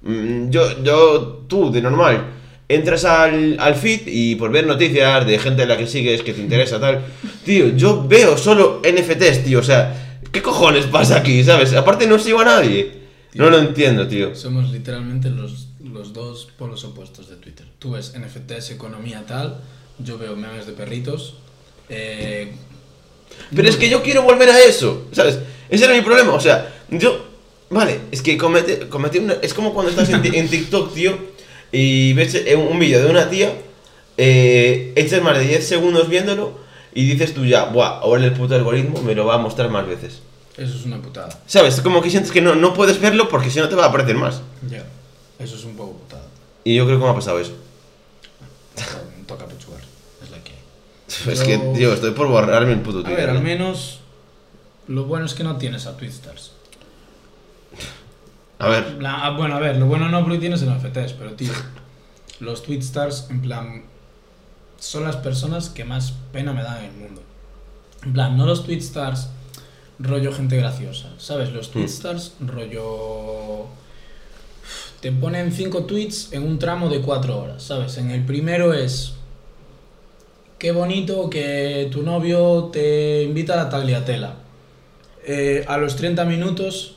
Mm, 0.00 0.48
Yo, 0.48 0.82
yo, 0.82 1.44
tú, 1.46 1.70
de 1.70 1.82
normal, 1.82 2.28
entras 2.66 3.04
al, 3.04 3.58
al 3.60 3.74
feed 3.74 4.06
y 4.06 4.36
por 4.36 4.50
ver 4.50 4.66
noticias 4.66 5.26
de 5.26 5.38
gente 5.38 5.64
a 5.64 5.66
la 5.66 5.76
que 5.76 5.86
sigues 5.86 6.22
que 6.22 6.32
te 6.32 6.40
interesa, 6.40 6.80
tal. 6.80 7.02
Tío, 7.44 7.76
yo 7.76 8.08
veo 8.08 8.38
solo 8.38 8.80
NFTs, 8.82 9.44
tío. 9.44 9.58
O 9.58 9.62
sea, 9.62 10.18
¿qué 10.32 10.40
cojones 10.40 10.86
pasa 10.86 11.16
aquí, 11.18 11.44
sabes? 11.44 11.74
Aparte, 11.74 12.06
no 12.06 12.18
sigo 12.18 12.40
a 12.40 12.46
nadie. 12.46 13.02
No 13.34 13.50
lo 13.50 13.58
entiendo, 13.58 14.08
tío. 14.08 14.34
Somos 14.34 14.72
literalmente 14.72 15.28
los, 15.28 15.68
los 15.82 16.14
dos 16.14 16.48
polos 16.56 16.84
opuestos 16.84 17.28
de 17.28 17.36
Twitter. 17.36 17.66
Tú 17.78 17.90
ves 17.90 18.14
NFTs, 18.18 18.70
economía 18.70 19.24
tal, 19.26 19.60
yo 19.98 20.16
veo 20.16 20.36
memes 20.36 20.64
de 20.66 20.72
perritos. 20.72 21.34
Eh, 21.90 22.50
Pero 23.54 23.68
es 23.68 23.76
que 23.76 23.88
yo 23.88 24.02
quiero 24.02 24.22
volver 24.22 24.48
a 24.50 24.60
eso, 24.60 25.06
¿sabes? 25.12 25.38
Ese 25.68 25.84
era 25.84 25.94
mi 25.94 26.02
problema, 26.02 26.32
o 26.32 26.40
sea, 26.40 26.72
yo... 26.90 27.32
Vale, 27.70 28.00
es 28.12 28.22
que 28.22 28.36
cometí, 28.36 28.86
cometí 28.88 29.18
una... 29.18 29.34
Es 29.42 29.54
como 29.54 29.72
cuando 29.72 29.90
estás 29.90 30.08
en, 30.10 30.34
en 30.34 30.48
TikTok, 30.48 30.94
tío, 30.94 31.16
y 31.72 32.12
ves 32.12 32.34
eh, 32.34 32.54
un 32.54 32.78
vídeo 32.78 33.02
de 33.02 33.10
una 33.10 33.28
tía, 33.28 33.52
eh, 34.16 34.92
echas 34.94 35.22
más 35.22 35.38
de 35.38 35.44
10 35.44 35.66
segundos 35.66 36.08
viéndolo, 36.08 36.58
y 36.94 37.04
dices 37.06 37.34
tú 37.34 37.44
ya, 37.44 37.64
buah, 37.64 37.98
ahora 37.98 38.24
el 38.24 38.32
puto 38.32 38.54
algoritmo 38.54 39.02
me 39.02 39.14
lo 39.14 39.26
va 39.26 39.34
a 39.34 39.38
mostrar 39.38 39.68
más 39.70 39.86
veces. 39.86 40.20
eso 40.56 40.76
es 40.76 40.84
una 40.84 41.02
putada. 41.02 41.40
¿Sabes? 41.46 41.80
Como 41.80 42.00
que 42.00 42.10
sientes 42.10 42.30
que 42.30 42.40
no, 42.40 42.54
no 42.54 42.74
puedes 42.74 43.00
verlo 43.00 43.28
porque 43.28 43.50
si 43.50 43.58
no 43.58 43.68
te 43.68 43.74
va 43.74 43.86
a 43.86 43.88
aparecer 43.88 44.16
más. 44.16 44.42
Ya. 44.70 44.84
Eso 45.38 45.56
es 45.56 45.64
un 45.64 45.74
poco 45.76 45.94
putada. 45.94 46.26
Y 46.62 46.76
yo 46.76 46.86
creo 46.86 46.98
que 46.98 47.04
me 47.04 47.10
ha 47.10 47.14
pasado 47.14 47.40
eso. 47.40 47.52
Toca 49.26 49.46
pechugar. 49.46 49.80
Es 50.22 50.30
la 50.30 50.38
que 50.44 50.52
hay. 50.52 50.58
Es 51.26 51.40
Yo- 51.40 51.44
que, 51.46 51.58
tío, 51.76 51.92
estoy 51.94 52.10
por 52.12 52.28
borrarme 52.28 52.72
el 52.72 52.80
puto 52.80 52.98
A 53.00 53.02
Twitter. 53.04 53.16
ver, 53.20 53.30
al 53.30 53.36
¿no? 53.36 53.40
menos 53.42 54.00
lo 54.88 55.04
bueno 55.04 55.26
es 55.26 55.34
que 55.34 55.44
no 55.44 55.56
tienes 55.56 55.86
a 55.86 55.96
Twitstars. 55.96 56.52
A 58.58 58.68
ver, 58.68 58.98
ah, 59.06 59.30
bueno, 59.36 59.56
a 59.56 59.60
ver, 59.60 59.76
lo 59.76 59.86
bueno 59.86 60.08
no 60.08 60.22
porque 60.22 60.38
tienes 60.38 60.62
en 60.62 60.70
NFTs, 60.70 61.12
pero 61.14 61.32
tío, 61.32 61.52
los 62.40 62.62
Twitstars, 62.62 63.26
en 63.30 63.40
plan, 63.42 63.82
son 64.78 65.04
las 65.04 65.16
personas 65.16 65.70
que 65.70 65.84
más 65.84 66.12
pena 66.32 66.52
me 66.52 66.62
dan 66.62 66.78
en 66.78 66.84
el 66.84 66.92
mundo. 66.92 67.22
En 68.04 68.12
plan, 68.12 68.36
no 68.36 68.46
los 68.46 68.64
Twitstars 68.64 69.28
rollo 69.98 70.32
gente 70.32 70.56
graciosa, 70.56 71.08
¿sabes? 71.18 71.52
Los 71.52 71.70
Twitstars 71.70 72.34
rollo... 72.40 73.66
Te 75.00 75.12
ponen 75.12 75.52
cinco 75.52 75.84
tweets 75.84 76.32
en 76.32 76.42
un 76.44 76.58
tramo 76.58 76.88
de 76.88 77.00
cuatro 77.02 77.38
horas, 77.38 77.62
¿sabes? 77.62 77.98
En 77.98 78.10
el 78.10 78.24
primero 78.24 78.72
es... 78.72 79.14
Qué 80.58 80.72
bonito 80.72 81.28
que 81.28 81.88
tu 81.90 82.02
novio 82.02 82.70
te 82.72 83.22
invita 83.24 83.54
a 83.54 83.56
la 83.64 83.68
tagliatela. 83.68 84.34
Eh, 85.26 85.64
a 85.66 85.78
los 85.78 85.96
30 85.96 86.24
minutos, 86.24 86.96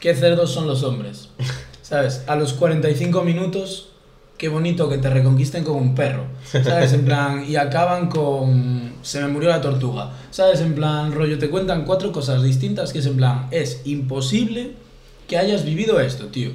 qué 0.00 0.14
cerdos 0.14 0.52
son 0.52 0.66
los 0.66 0.82
hombres. 0.82 1.28
¿Sabes? 1.82 2.24
A 2.26 2.36
los 2.36 2.52
45 2.52 3.22
minutos, 3.22 3.88
qué 4.36 4.48
bonito 4.48 4.88
que 4.88 4.98
te 4.98 5.10
reconquisten 5.10 5.64
como 5.64 5.78
un 5.78 5.94
perro. 5.94 6.24
¿Sabes? 6.44 6.92
En 6.92 7.04
plan, 7.04 7.44
y 7.48 7.56
acaban 7.56 8.08
con. 8.08 8.94
Se 9.02 9.20
me 9.20 9.28
murió 9.28 9.48
la 9.48 9.60
tortuga. 9.60 10.12
¿Sabes? 10.30 10.60
En 10.60 10.74
plan, 10.74 11.12
rollo, 11.12 11.38
te 11.38 11.50
cuentan 11.50 11.84
cuatro 11.84 12.12
cosas 12.12 12.42
distintas 12.42 12.92
que 12.92 13.00
es 13.00 13.06
en 13.06 13.16
plan, 13.16 13.48
es 13.50 13.82
imposible 13.86 14.72
que 15.26 15.38
hayas 15.38 15.64
vivido 15.64 16.00
esto, 16.00 16.26
tío. 16.26 16.50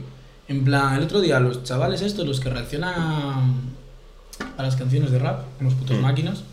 En 0.47 0.63
plan, 0.63 0.95
el 0.95 1.03
otro 1.03 1.21
día 1.21 1.39
los 1.39 1.63
chavales 1.63 2.01
estos, 2.01 2.27
los 2.27 2.39
que 2.39 2.49
reaccionan 2.49 3.74
a, 4.57 4.63
las 4.63 4.75
canciones 4.75 5.11
de 5.11 5.19
rap, 5.19 5.43
unos 5.59 5.73
putos 5.75 5.97
Mm. 5.97 6.01
máquinas, 6.01 6.43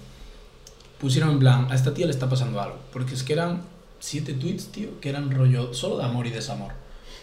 pusieron 1.00 1.30
en 1.30 1.38
plan, 1.38 1.66
a 1.70 1.74
esta 1.74 1.94
tía 1.94 2.06
le 2.06 2.12
está 2.12 2.28
pasando 2.28 2.60
algo. 2.60 2.76
Porque 2.92 3.14
es 3.14 3.22
que 3.22 3.32
eran 3.32 3.62
siete 4.00 4.34
tweets, 4.34 4.66
tío, 4.68 5.00
que 5.00 5.08
eran 5.08 5.30
rollo 5.30 5.74
solo 5.74 5.98
de 5.98 6.04
amor 6.04 6.26
y 6.26 6.30
desamor. 6.30 6.72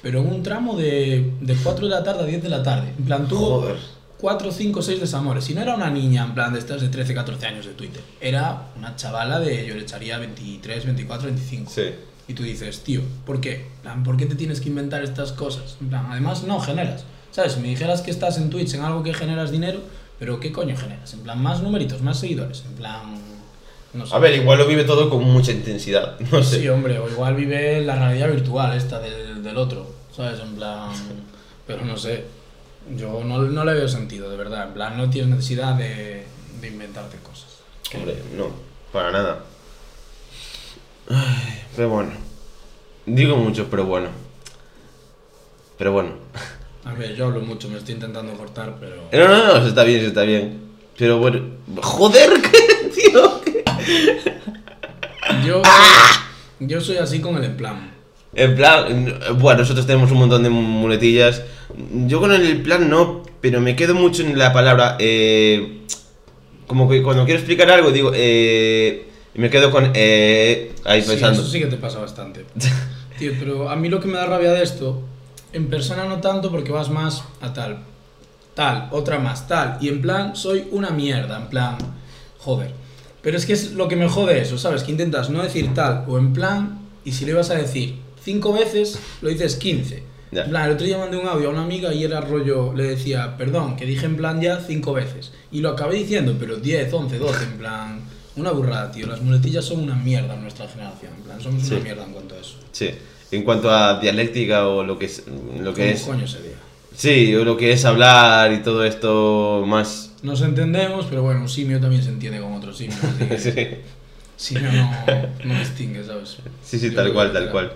Pero 0.02 0.22
en 0.22 0.28
un 0.28 0.44
tramo 0.44 0.78
de, 0.78 1.34
de 1.42 1.56
4 1.56 1.88
de 1.88 1.92
la 1.94 2.04
tarde 2.04 2.24
a 2.24 2.26
10 2.26 2.44
de 2.44 2.50
la 2.50 2.64
tarde. 2.64 2.94
En 2.98 3.06
plan, 3.06 3.28
tuvo 3.28 3.62
Joder. 3.62 3.76
4, 4.20 4.52
5, 4.52 4.82
6 4.82 5.00
desamores. 5.02 5.50
Y 5.50 5.54
no 5.54 5.62
era 5.62 5.76
una 5.76 5.90
niña, 5.90 6.24
en 6.24 6.34
plan, 6.34 6.54
de 6.54 6.60
estas 6.60 6.82
de 6.82 6.90
13, 6.90 7.14
14 7.14 7.46
años 7.48 7.66
de 7.66 7.74
Twitter. 7.74 8.02
Era 8.22 8.68
una 8.78 8.96
chavala 8.96 9.40
de, 9.40 9.66
yo 9.66 9.76
le 9.76 9.82
echaría 9.82 10.18
23, 10.18 10.86
24, 10.86 11.28
25. 11.28 11.72
sí. 11.72 11.84
Y 12.28 12.36
tú 12.36 12.44
dices, 12.44 12.82
tío, 12.84 13.02
¿por 13.26 13.42
qué? 13.42 13.66
Plan, 13.82 14.04
¿Por 14.04 14.16
qué 14.16 14.28
te 14.28 14.36
tienes 14.36 14.62
que 14.62 14.70
inventar 14.70 15.04
estas 15.04 15.32
cosas? 15.32 15.78
En 15.82 15.90
plan, 15.90 16.06
además 16.12 16.44
no 16.44 16.60
generas. 16.60 17.04
¿Sabes? 17.32 17.54
Si 17.54 17.60
me 17.60 17.70
dijeras 17.70 18.04
que 18.04 18.12
estás 18.12 18.38
en 18.38 18.52
Twitch 18.52 18.76
en 18.76 18.82
algo 18.82 19.02
que 19.02 19.16
generas 19.16 19.50
dinero, 19.50 19.80
pero 20.20 20.40
¿qué 20.40 20.52
coño 20.52 20.76
generas? 20.76 21.14
En 21.14 21.22
plan, 21.22 21.42
más 21.42 21.62
numeritos, 21.62 22.02
más 22.02 22.20
seguidores. 22.20 22.64
En 22.66 22.74
plan, 22.74 23.16
no 23.94 24.06
sé. 24.06 24.14
A 24.14 24.20
ver, 24.20 24.36
igual 24.36 24.60
lo 24.60 24.68
vive 24.68 24.84
todo 24.84 25.10
con 25.10 25.24
mucha 25.24 25.52
intensidad, 25.52 26.20
no 26.32 26.44
sé. 26.44 26.60
Sí, 26.60 26.68
hombre, 26.68 27.00
o 27.00 27.10
igual 27.10 27.36
vive 27.36 27.82
la 27.82 27.96
realidad 27.96 28.30
virtual 28.30 28.76
esta 28.78 29.00
del, 29.00 29.42
del 29.42 29.58
otro, 29.58 29.88
¿sabes? 30.16 30.40
En 30.42 30.56
plan, 30.56 30.92
pero 31.68 31.86
no 31.86 31.98
sé, 31.98 32.26
yo 32.96 33.24
no, 33.24 33.40
no 33.44 33.64
le 33.64 33.74
veo 33.74 33.88
sentido, 33.88 34.30
de 34.30 34.38
verdad, 34.38 34.68
en 34.68 34.74
plan, 34.74 34.98
no 34.98 35.10
tienes 35.10 35.30
necesidad 35.32 35.76
de, 35.76 36.26
de 36.60 36.68
inventarte 36.68 37.18
cosas. 37.18 37.60
Hombre, 37.96 38.22
no, 38.36 38.52
para 38.92 39.12
nada. 39.12 39.40
Ay, 41.10 41.64
pero 41.76 41.90
bueno. 41.90 42.12
Digo 43.06 43.36
mucho, 43.38 43.68
pero 43.72 43.86
bueno. 43.86 44.10
Pero 45.78 45.92
bueno. 45.94 46.12
A 46.86 46.94
ver, 46.94 47.16
yo 47.16 47.26
hablo 47.26 47.42
mucho, 47.42 47.70
me 47.70 47.78
estoy 47.78 47.96
intentando 47.96 48.34
cortar, 48.34 48.76
pero... 48.80 48.96
No, 49.12 49.28
no, 49.38 49.48
no, 49.56 49.62
se 49.64 49.70
está 49.70 49.84
bien, 49.84 50.00
se 50.02 50.08
está 50.08 50.24
bien. 50.24 50.60
Pero 50.98 51.18
bueno. 51.20 51.42
Joder, 51.82 52.30
que, 52.42 52.90
tío. 52.90 53.42
Yo, 55.46 55.62
yo 56.60 56.82
soy 56.82 56.98
así 56.98 57.20
con 57.20 57.38
el 57.38 57.44
en 57.46 57.58
plan. 57.58 57.92
En 58.34 58.56
plan, 58.56 59.20
bueno, 59.40 59.62
nosotros 59.62 59.86
tenemos 59.88 60.12
un 60.12 60.20
montón 60.20 60.44
de 60.44 60.50
muletillas. 60.50 61.42
Yo 62.08 62.20
con 62.20 62.32
el 62.32 62.62
plan 62.62 62.90
no, 62.90 63.24
pero 63.42 63.60
me 63.60 63.76
quedo 63.76 63.94
mucho 63.96 64.24
en 64.24 64.38
la 64.38 64.54
palabra. 64.54 64.98
eh, 65.00 65.76
como 66.68 66.88
que 66.88 67.02
cuando 67.02 67.26
quiero 67.26 67.40
explicar 67.40 67.70
algo, 67.72 67.92
digo, 67.92 68.12
eh, 68.14 69.08
Y 69.34 69.40
me 69.40 69.50
quedo 69.50 69.72
con 69.72 69.92
eh, 69.96 70.72
ahí 70.86 71.02
Sí, 71.02 71.10
pensando. 71.10 71.42
eso 71.42 71.50
sí 71.50 71.60
que 71.60 71.66
te 71.66 71.78
pasa 71.78 72.00
bastante. 72.00 72.46
Tío, 73.18 73.34
pero 73.40 73.70
a 73.70 73.76
mí 73.76 73.90
lo 73.90 74.00
que 74.00 74.08
me 74.08 74.14
da 74.18 74.26
rabia 74.28 74.52
de 74.54 74.64
esto, 74.64 75.02
en 75.54 75.70
persona 75.70 76.06
no 76.06 76.20
tanto 76.22 76.52
porque 76.52 76.72
vas 76.72 76.90
más 76.90 77.24
a 77.42 77.54
tal, 77.54 77.80
tal, 78.56 78.88
otra 78.92 79.20
más, 79.20 79.48
tal. 79.48 79.78
Y 79.82 79.88
en 79.90 80.02
plan, 80.02 80.36
soy 80.36 80.68
una 80.72 80.90
mierda, 80.92 81.38
en 81.38 81.48
plan, 81.48 81.78
joder. 82.40 82.72
Pero 83.22 83.38
es 83.38 83.46
que 83.46 83.54
es 83.54 83.72
lo 83.74 83.88
que 83.88 83.96
me 83.96 84.08
jode 84.08 84.40
eso, 84.42 84.58
¿sabes? 84.58 84.84
Que 84.84 84.92
intentas 84.92 85.30
no 85.30 85.44
decir 85.44 85.74
tal 85.74 86.06
o 86.08 86.18
en 86.18 86.34
plan, 86.34 86.80
y 87.04 87.12
si 87.12 87.26
lo 87.26 87.32
ibas 87.32 87.50
a 87.50 87.56
decir 87.56 87.96
cinco 88.24 88.54
veces, 88.54 89.00
lo 89.22 89.30
dices 89.30 89.56
15. 89.56 90.04
Ya. 90.32 90.44
En 90.44 90.50
plan, 90.52 90.66
el 90.68 90.74
otro 90.74 90.86
día 90.86 90.98
mandé 91.00 91.18
un 91.18 91.28
audio 91.28 91.48
a 91.50 91.52
una 91.52 91.64
amiga 91.64 91.92
y 91.94 92.04
era 92.04 92.22
rollo, 92.22 92.74
le 92.74 92.84
decía, 92.84 93.36
perdón, 93.36 93.76
que 93.76 93.86
dije 93.86 94.06
en 94.06 94.16
plan 94.16 94.40
ya 94.40 94.60
cinco 94.66 94.94
veces. 94.94 95.32
Y 95.52 95.62
lo 95.62 95.70
acabé 95.70 95.96
diciendo, 95.96 96.36
pero 96.40 96.58
10, 96.58 96.94
11, 96.94 97.18
12, 97.18 97.44
en 97.46 97.58
plan, 97.58 98.00
una 98.36 98.52
burrada, 98.52 98.92
tío. 98.92 99.08
Las 99.08 99.22
muletillas 99.22 99.66
son 99.66 99.80
una 99.80 99.96
mierda 99.96 100.36
en 100.36 100.44
nuestra 100.44 100.68
generación, 100.68 101.14
en 101.18 101.24
plan, 101.24 101.42
somos 101.42 101.64
Sí. 101.64 101.74
una 101.74 101.84
mierda 101.84 102.04
en 102.06 102.12
cuanto 102.14 102.36
a 102.36 102.38
eso. 102.38 102.56
Sí. 102.72 102.92
En 103.32 103.44
cuanto 103.44 103.72
a 103.72 104.00
dialéctica 104.00 104.68
o 104.68 104.84
lo 104.84 104.98
que 104.98 105.06
es 105.06 105.24
lo 105.28 105.74
que 105.74 105.84
¿Cómo 105.84 105.96
es 105.96 106.02
coño 106.02 106.28
sería? 106.28 106.54
Sí, 106.96 107.36
o 107.36 107.46
lo 107.46 107.56
que 107.56 107.72
es 107.72 107.86
hablar 107.86 108.52
y 108.52 108.64
todo 108.64 108.84
esto 108.84 109.64
más 109.66 110.12
Nos 110.24 110.42
entendemos, 110.42 111.06
pero 111.10 111.24
bueno, 111.24 111.42
un 111.42 111.50
simio 111.50 111.80
también 111.80 112.04
se 112.04 112.10
entiende 112.10 112.40
con 112.40 112.54
otro 112.54 112.74
simio. 112.74 112.98
así 113.34 113.52
que 113.54 113.82
Sí. 114.38 114.56
Simio 114.56 114.72
no, 114.72 114.92
no 115.44 115.60
distingue, 115.60 116.04
¿sabes? 116.04 116.38
Sí, 116.64 116.80
sí, 116.80 116.90
Yo 116.90 116.96
tal 116.96 117.12
cual, 117.12 117.34
tal 117.34 117.52
cual. 117.52 117.74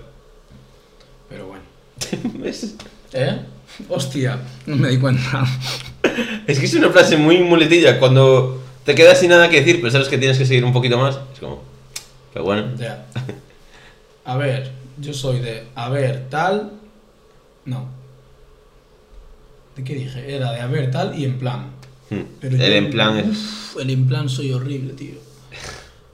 Pero 1.27 1.47
bueno. 1.47 1.63
¿Eh? 3.13 3.39
Hostia, 3.89 4.39
no 4.65 4.77
me 4.77 4.89
di 4.89 4.97
cuenta. 4.97 5.45
es 6.47 6.59
que 6.59 6.65
es 6.65 6.73
una 6.75 6.89
frase 6.89 7.17
muy 7.17 7.39
muletilla 7.39 7.99
cuando 7.99 8.63
te 8.85 8.95
quedas 8.95 9.19
sin 9.19 9.29
nada 9.29 9.49
que 9.49 9.59
decir, 9.59 9.81
pero 9.81 9.91
sabes 9.91 10.07
que 10.07 10.17
tienes 10.17 10.37
que 10.37 10.45
seguir 10.45 10.63
un 10.63 10.71
poquito 10.73 10.97
más. 10.97 11.19
Es 11.33 11.39
como 11.39 11.61
pero 12.33 12.45
bueno. 12.45 12.75
Ya. 12.77 13.05
A 14.25 14.37
ver, 14.37 14.71
yo 14.99 15.13
soy 15.13 15.39
de 15.39 15.65
a 15.75 15.89
ver 15.89 16.27
tal. 16.29 16.71
No. 17.65 17.87
¿De 19.75 19.83
qué 19.83 19.95
dije? 19.95 20.35
Era 20.35 20.51
de 20.51 20.59
a 20.61 20.67
ver 20.67 20.91
tal 20.91 21.17
y 21.17 21.25
en 21.25 21.37
plan. 21.39 21.67
Hmm. 22.09 22.21
Pero 22.39 22.55
El 22.55 22.61
yo- 22.61 22.67
en 22.77 22.89
plan 22.91 23.17
es 23.17 23.75
el 23.79 23.89
en 23.89 24.07
plan 24.07 24.29
soy 24.29 24.51
horrible, 24.51 24.93
tío. 24.93 25.15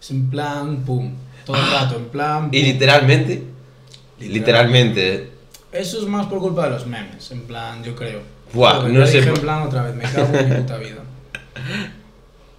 Es 0.02 0.12
en 0.12 0.30
plan, 0.30 0.84
pum. 0.86 1.14
Todo 1.46 1.58
el 1.58 1.72
rato, 1.72 1.98
en 1.98 2.06
plan. 2.06 2.50
y 2.52 2.60
pum. 2.62 2.68
literalmente 2.72 3.44
literalmente 4.20 5.32
Eso 5.72 5.98
es 6.00 6.06
más 6.06 6.28
por 6.28 6.40
culpa 6.40 6.66
de 6.66 6.72
los 6.72 6.86
memes, 6.88 7.32
en 7.32 7.42
plan, 7.44 7.84
yo 7.84 7.96
creo. 7.96 8.22
Buah, 8.54 8.88
no 8.90 9.06
sé 9.06 9.18
dije 9.18 9.30
en 9.30 9.36
plan 9.36 9.62
otra 9.64 9.84
vez, 9.84 9.96
me 9.96 10.04
cago 10.04 10.36
en 10.38 10.50
mi 10.50 10.56
puta 10.56 10.78
vida. 10.86 11.04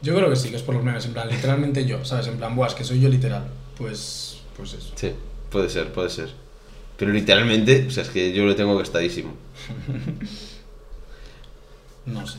Yo 0.03 0.15
creo 0.15 0.31
que 0.31 0.37
sí, 0.37 0.49
que 0.51 0.57
es 0.57 0.63
por 0.63 0.75
los 0.75 0.85
memes, 0.85 1.05
en 1.07 1.13
plan, 1.13 1.29
literalmente 1.29 1.85
yo, 1.85 2.05
¿sabes? 2.05 2.27
En 2.29 2.37
plan, 2.37 2.55
buah, 2.57 2.69
es 2.69 2.75
que 2.75 2.85
soy 2.85 3.01
yo 3.01 3.09
literal. 3.09 3.45
Pues, 3.77 4.39
pues 4.57 4.73
eso. 4.75 4.93
Sí, 4.95 5.13
puede 5.51 5.69
ser, 5.69 5.93
puede 5.93 6.11
ser. 6.11 6.31
Pero 6.97 7.13
literalmente, 7.13 7.87
o 7.87 7.91
sea, 7.91 8.03
es 8.03 8.11
que 8.11 8.33
yo 8.33 8.45
lo 8.45 8.55
tengo 8.55 8.77
gastadísimo. 8.77 9.35
No 12.07 12.27
sé. 12.27 12.39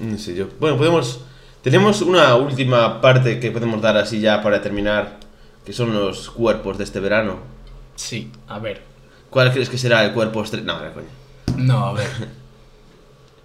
No 0.00 0.16
sé 0.18 0.34
yo. 0.34 0.46
Bueno, 0.60 0.78
podemos. 0.78 1.20
Tenemos 1.62 2.02
una 2.02 2.34
última 2.36 3.00
parte 3.00 3.40
que 3.40 3.50
podemos 3.50 3.80
dar 3.82 3.96
así 3.96 4.20
ya 4.20 4.42
para 4.42 4.62
terminar, 4.62 5.18
que 5.64 5.72
son 5.72 5.92
los 5.92 6.30
cuerpos 6.30 6.78
de 6.78 6.84
este 6.84 7.00
verano. 7.00 7.38
Sí, 7.96 8.30
a 8.48 8.58
ver. 8.58 8.82
¿Cuál 9.30 9.52
crees 9.52 9.68
que 9.68 9.78
será 9.78 10.04
el 10.04 10.12
cuerpo 10.12 10.42
estrella? 10.42 10.64
No, 10.64 10.80
la 10.80 10.92
coña. 10.92 11.08
No, 11.56 11.86
a 11.86 11.92
ver. 11.92 12.08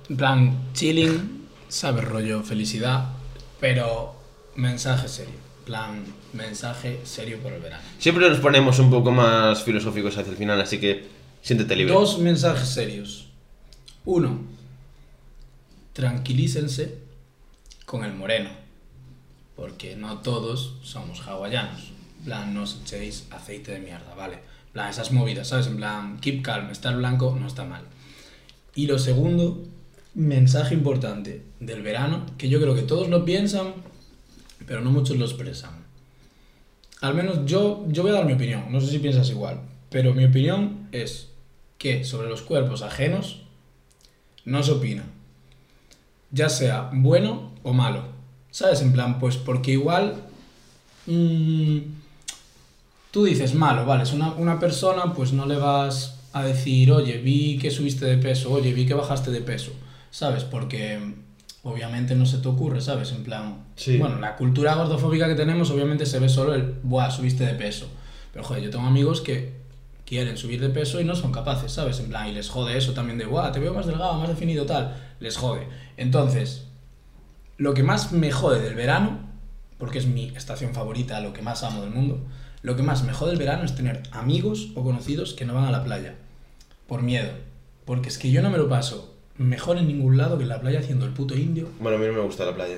En 0.10 0.18
plan, 0.18 0.58
chilling, 0.74 1.48
sabes, 1.68 2.04
rollo, 2.04 2.42
felicidad, 2.42 3.10
pero 3.60 4.16
mensaje 4.56 5.08
serio. 5.08 5.36
Plan, 5.66 6.04
mensaje 6.34 7.00
serio 7.04 7.40
por 7.40 7.54
el 7.54 7.62
verano. 7.62 7.84
Siempre 7.98 8.30
nos 8.30 8.40
ponemos 8.40 8.80
un 8.80 8.90
poco 8.90 9.12
más 9.12 9.64
filosóficos 9.64 10.18
hacia 10.18 10.32
el 10.32 10.38
final, 10.38 10.60
así 10.62 10.80
que 10.80 11.08
siéntete 11.42 11.76
libre. 11.76 11.94
Dos 11.94 12.20
mensajes 12.20 12.70
serios. 12.70 13.28
Uno, 14.06 14.40
tranquilícense 15.94 16.98
con 17.86 18.04
el 18.04 18.14
moreno, 18.14 18.50
porque 19.56 19.96
no 19.96 20.20
todos 20.20 20.76
somos 20.84 21.22
hawaianos. 21.28 21.92
Plan, 22.24 22.54
no 22.54 22.64
os 22.64 22.80
echéis 22.84 23.28
aceite 23.32 23.72
de 23.72 23.80
mierda, 23.80 24.14
¿vale? 24.16 24.40
Plan, 24.74 24.90
esas 24.90 25.12
movidas, 25.12 25.48
¿sabes? 25.48 25.68
En 25.68 25.78
plan, 25.78 26.20
keep 26.20 26.42
calm, 26.42 26.70
estar 26.70 26.96
blanco 26.96 27.36
no 27.40 27.48
está 27.48 27.64
mal. 27.66 27.84
Y 28.76 28.88
lo 28.88 29.00
segundo, 29.00 29.64
mensaje 30.14 30.74
importante 30.74 31.44
del 31.60 31.82
verano, 31.82 32.26
que 32.38 32.50
yo 32.50 32.62
creo 32.62 32.76
que 32.76 32.84
todos 32.84 33.10
lo 33.10 33.26
piensan, 33.26 33.74
pero 34.66 34.82
no 34.82 34.92
muchos 34.92 35.18
lo 35.18 35.26
expresan. 35.26 35.79
Al 37.02 37.16
menos 37.16 37.46
yo, 37.46 37.86
yo 37.88 38.04
voy 38.04 38.12
a 38.12 38.16
dar 38.16 38.26
mi 38.26 38.34
opinión, 38.34 38.66
no 38.70 38.82
sé 38.82 38.88
si 38.88 39.00
piensas 39.00 39.30
igual, 39.30 39.62
pero 39.90 40.14
mi 40.14 40.26
opinión 40.26 40.90
es 40.92 41.30
que 41.78 42.04
sobre 42.04 42.28
los 42.28 42.42
cuerpos 42.42 42.82
ajenos 42.82 43.44
no 44.46 44.62
se 44.64 44.72
opina. 44.72 45.04
Ya 46.32 46.50
sea 46.50 46.90
bueno 46.94 47.54
o 47.64 47.74
malo. 47.74 48.04
¿Sabes? 48.52 48.82
En 48.82 48.92
plan, 48.92 49.20
pues 49.20 49.38
porque 49.38 49.72
igual 49.72 50.16
mm, 51.06 51.78
tú 53.12 53.26
dices 53.26 53.54
malo, 53.54 53.86
vale, 53.86 54.04
es 54.04 54.12
una, 54.12 54.34
una 54.34 54.60
persona, 54.60 55.14
pues 55.14 55.34
no 55.34 55.46
le 55.46 55.56
vas 55.56 56.20
a 56.34 56.44
decir, 56.44 56.92
oye, 56.92 57.18
vi 57.18 57.58
que 57.58 57.72
subiste 57.72 58.06
de 58.06 58.18
peso, 58.18 58.52
oye, 58.52 58.74
vi 58.74 58.86
que 58.86 58.94
bajaste 58.94 59.32
de 59.32 59.42
peso, 59.42 59.72
¿sabes? 60.12 60.44
Porque 60.44 61.00
obviamente 61.64 62.16
no 62.16 62.26
se 62.26 62.38
te 62.38 62.48
ocurre, 62.48 62.82
¿sabes? 62.82 63.12
En 63.12 63.24
plan, 63.24 63.66
Sí. 63.76 63.98
bueno, 63.98 64.20
la 64.20 64.36
cultura 64.36 64.76
gordofóbica 64.76 65.28
que 65.28 65.36
tenemos 65.36 65.70
obviamente 65.72 66.06
se 66.06 66.20
ve 66.20 66.30
solo 66.30 66.54
el, 66.54 66.76
buah, 66.84 67.12
subiste 67.12 67.46
de 67.46 67.54
peso. 67.54 67.90
Pero 68.32 68.46
joder, 68.46 68.64
yo 68.64 68.70
tengo 68.70 68.86
amigos 68.86 69.22
que 69.22 69.60
quieren 70.06 70.38
subir 70.38 70.62
de 70.62 70.70
peso 70.70 71.00
y 71.02 71.04
no 71.04 71.16
son 71.16 71.32
capaces, 71.32 71.72
¿sabes? 71.72 72.00
En 72.00 72.08
plan, 72.10 72.28
y 72.28 72.32
les 72.32 72.50
jode 72.50 72.78
eso 72.78 72.94
también 72.94 73.18
de, 73.18 73.26
buah, 73.26 73.52
te 73.52 73.60
veo 73.60 73.74
más 73.74 73.86
delgado, 73.86 74.14
más 74.16 74.30
definido, 74.30 74.66
tal. 74.66 74.96
Les 75.20 75.38
jode. 75.38 75.68
Entonces, 75.98 76.66
lo 77.58 77.74
que 77.74 77.84
más 77.84 78.12
me 78.12 78.32
jode 78.32 78.62
del 78.62 78.76
verano, 78.76 79.20
porque 79.78 80.00
es 80.00 80.08
mi 80.08 80.30
estación 80.36 80.74
favorita, 80.74 81.20
lo 81.20 81.34
que 81.34 81.42
más 81.42 81.64
amo 81.64 81.82
del 81.82 81.92
mundo, 81.92 82.22
lo 82.62 82.76
que 82.76 82.84
más 82.84 83.04
me 83.04 83.14
jode 83.14 83.32
del 83.32 83.40
verano 83.40 83.64
es 83.64 83.76
tener 83.76 84.04
amigos 84.12 84.70
o 84.76 84.84
conocidos 84.84 85.34
que 85.34 85.46
no 85.46 85.54
van 85.54 85.66
a 85.66 85.72
la 85.72 85.84
playa. 85.84 86.16
Por 86.88 87.02
miedo. 87.02 87.32
Porque 87.86 88.10
es 88.10 88.18
que 88.18 88.32
yo 88.32 88.42
no 88.42 88.50
me 88.50 88.58
lo 88.58 88.68
paso 88.70 89.09
mejor 89.40 89.78
en 89.80 89.88
ningún 89.88 90.18
lado 90.18 90.38
que 90.38 90.44
en 90.44 90.50
la 90.50 90.62
playa 90.62 90.80
haciendo 90.80 91.06
el 91.06 91.12
puto 91.12 91.36
indio. 91.36 91.68
Bueno, 91.80 91.98
a 91.98 92.00
mí 92.00 92.06
no 92.06 92.14
me 92.14 92.20
gusta 92.22 92.46
la 92.46 92.54
playa. 92.54 92.78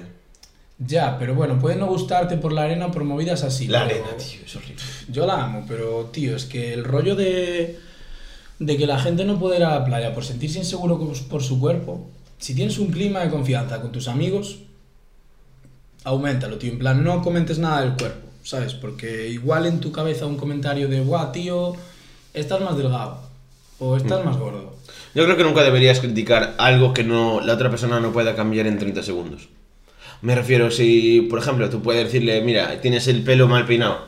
Ya, 0.80 1.20
pero 1.20 1.36
bueno, 1.36 1.59
puede 1.59 1.76
no 1.76 1.88
gustarte 1.88 2.38
por 2.38 2.53
la 2.53 2.64
arena 2.64 2.89
por 2.91 3.03
movidas 3.03 3.43
así. 3.43 3.68
la 3.68 3.86
pero- 3.88 4.03
arena, 4.03 4.18
tío, 4.18 4.39
es 4.45 4.55
horrible. 4.55 4.82
Yo 5.09 5.26
la 5.28 5.43
amo, 5.43 5.66
pero 5.68 6.05
tío, 6.14 6.36
es 6.36 6.45
que 6.45 6.74
el 6.74 6.84
rollo 6.84 7.16
de, 7.16 7.78
de 8.59 8.78
que 8.78 8.88
la 8.88 8.99
gente 8.99 9.26
no 9.26 9.38
puede 9.38 9.57
ir 9.57 9.64
a 9.64 9.80
la 9.80 9.86
playa 9.86 10.14
por 10.14 10.24
sentirse 10.24 10.59
inseguro 10.59 10.97
por 11.30 11.43
su 11.43 11.59
cuerpo, 11.59 12.07
si 12.39 12.55
tienes 12.55 12.80
un 12.80 12.88
clima 12.91 13.20
de 13.20 13.30
confianza 13.30 13.80
con 13.82 13.91
tus 13.91 14.07
amigos, 14.07 14.59
aumentalo, 16.03 16.57
tío. 16.57 16.72
En 16.72 16.80
plan, 16.80 17.03
no 17.03 17.22
comentes 17.22 17.59
nada 17.59 17.82
del 17.82 17.93
cuerpo, 17.95 18.28
¿sabes? 18.43 18.74
Porque 18.74 19.30
igual 19.30 19.66
en 19.68 19.80
tu 19.80 19.91
cabeza 19.91 20.26
un 20.26 20.38
comentario 20.38 20.88
de, 20.88 21.01
guau, 21.01 21.32
tío, 21.32 21.74
estás 22.34 22.62
más 22.62 22.76
delgado 22.78 23.20
o 23.82 23.97
estás 23.97 24.23
más 24.23 24.38
gordo. 24.38 24.75
Yo 25.13 25.25
creo 25.25 25.36
que 25.36 25.43
nunca 25.43 25.61
deberías 25.63 25.99
criticar 25.99 26.55
algo 26.57 26.93
que 26.93 27.03
no 27.03 27.41
la 27.41 27.53
otra 27.55 27.69
persona 27.69 27.99
no 27.99 28.13
pueda 28.13 28.36
cambiar 28.36 28.67
en 28.67 28.77
30 28.79 29.03
segundos. 29.03 29.49
Me 30.21 30.36
refiero, 30.36 30.69
si, 30.71 31.21
por 31.29 31.39
ejemplo, 31.39 31.69
tú 31.69 31.82
puedes 31.82 32.05
decirle, 32.05 32.41
mira, 32.41 32.79
tienes 32.79 33.07
el 33.07 33.23
pelo 33.23 33.47
mal 33.47 33.65
peinado, 33.65 34.05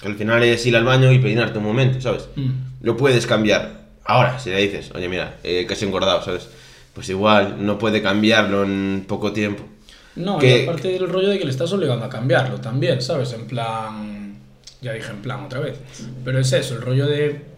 que 0.00 0.08
al 0.08 0.16
final 0.16 0.42
es 0.42 0.66
ir 0.66 0.76
al 0.76 0.84
baño 0.84 1.12
y 1.12 1.18
peinarte 1.20 1.58
un 1.58 1.64
momento, 1.64 2.00
¿sabes? 2.00 2.28
Mm. 2.36 2.50
Lo 2.82 2.96
puedes 2.96 3.26
cambiar. 3.26 3.84
Ahora, 4.04 4.38
si 4.38 4.50
le 4.50 4.60
dices, 4.60 4.90
oye, 4.94 5.08
mira, 5.08 5.36
eh, 5.44 5.64
que 5.66 5.74
has 5.74 5.82
engordado, 5.82 6.22
¿sabes? 6.22 6.48
Pues 6.92 7.08
igual 7.08 7.64
no 7.64 7.78
puede 7.78 8.02
cambiarlo 8.02 8.64
en 8.64 9.04
poco 9.08 9.32
tiempo. 9.32 9.62
No, 10.16 10.38
Que- 10.38 10.60
y 10.60 10.62
aparte 10.64 10.88
del 10.88 11.08
rollo 11.08 11.28
de 11.30 11.38
que 11.38 11.44
le 11.44 11.50
estás 11.50 11.72
obligando 11.72 12.04
a 12.04 12.08
cambiarlo 12.10 12.60
también, 12.60 13.00
¿sabes? 13.00 13.32
En 13.32 13.46
plan. 13.46 14.36
Ya 14.82 14.92
dije 14.92 15.10
en 15.10 15.22
plan 15.22 15.44
otra 15.44 15.60
vez. 15.60 15.78
Pero 16.24 16.38
es 16.40 16.52
eso, 16.52 16.74
el 16.74 16.82
rollo 16.82 17.06
de. 17.06 17.53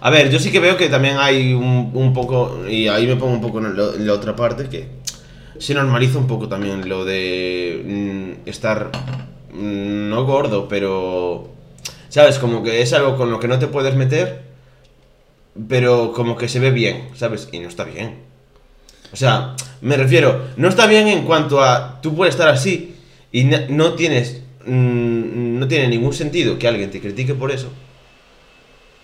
A 0.00 0.10
ver, 0.10 0.30
yo 0.30 0.38
sí 0.38 0.52
que 0.52 0.60
veo 0.60 0.76
que 0.76 0.88
también 0.88 1.16
hay 1.18 1.54
un, 1.54 2.12
poco, 2.14 2.68
y 2.68 2.88
ahí 2.88 3.06
me 3.06 3.16
pongo 3.16 3.34
un 3.34 3.40
poco 3.40 3.58
en, 3.58 4.06
la 4.06 4.12
otra 4.12 4.36
parte, 4.36 4.68
que 4.68 4.88
se 5.58 5.74
normaliza 5.74 6.18
un 6.18 6.26
poco 6.26 6.48
también 6.48 6.88
lo 6.88 7.04
de 7.04 7.82
mm, 8.44 8.48
estar, 8.48 8.90
mm, 9.52 10.10
no 10.10 10.24
gordo, 10.24 10.68
pero, 10.68 11.48
¿sabes? 12.08 12.38
Como 12.38 12.62
que 12.62 12.82
es 12.82 12.92
algo 12.92 13.16
con 13.16 13.30
lo 13.30 13.40
que 13.40 13.48
no 13.48 13.58
te 13.58 13.68
puedes 13.68 13.94
meter, 13.94 14.42
pero 15.68 16.12
como 16.12 16.36
que 16.36 16.48
se 16.48 16.60
ve 16.60 16.70
bien, 16.70 17.08
¿sabes? 17.14 17.48
Y 17.52 17.58
no 17.58 17.68
está 17.68 17.84
bien. 17.84 18.16
O 19.12 19.16
sea, 19.16 19.56
me 19.80 19.96
refiero, 19.96 20.48
no 20.56 20.68
está 20.68 20.86
bien 20.86 21.08
en 21.08 21.24
cuanto 21.24 21.62
a, 21.62 22.00
tú 22.02 22.14
puedes 22.14 22.34
estar 22.34 22.48
así 22.48 22.96
y 23.32 23.44
no 23.44 23.94
tienes, 23.94 24.42
mm, 24.66 25.58
no 25.58 25.66
tiene 25.68 25.88
ningún 25.88 26.12
sentido 26.12 26.58
que 26.58 26.68
alguien 26.68 26.90
te 26.90 27.00
critique 27.00 27.34
por 27.34 27.50
eso 27.50 27.70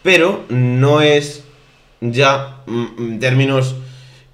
pero 0.03 0.45
no 0.49 1.01
es 1.01 1.45
ya 2.01 2.63
mm, 2.67 2.87
en 2.99 3.21
términos 3.21 3.75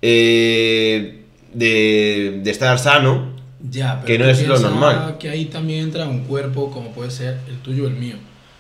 eh, 0.03 1.25
de, 1.53 2.41
de 2.43 2.51
estar 2.51 2.79
sano 2.79 3.33
Ya, 3.71 4.01
pero 4.01 4.07
que 4.07 4.19
no 4.19 4.31
es 4.31 4.47
lo 4.47 4.59
normal. 4.59 5.17
que 5.19 5.29
ahí 5.31 5.47
también 5.47 5.85
entra 5.85 6.07
un 6.07 6.21
cuerpo 6.25 6.71
como 6.71 6.91
puede 6.93 7.11
ser 7.11 7.39
el 7.49 7.59
tuyo 7.59 7.85
o 7.85 7.89
el 7.89 7.95
mío. 7.95 8.17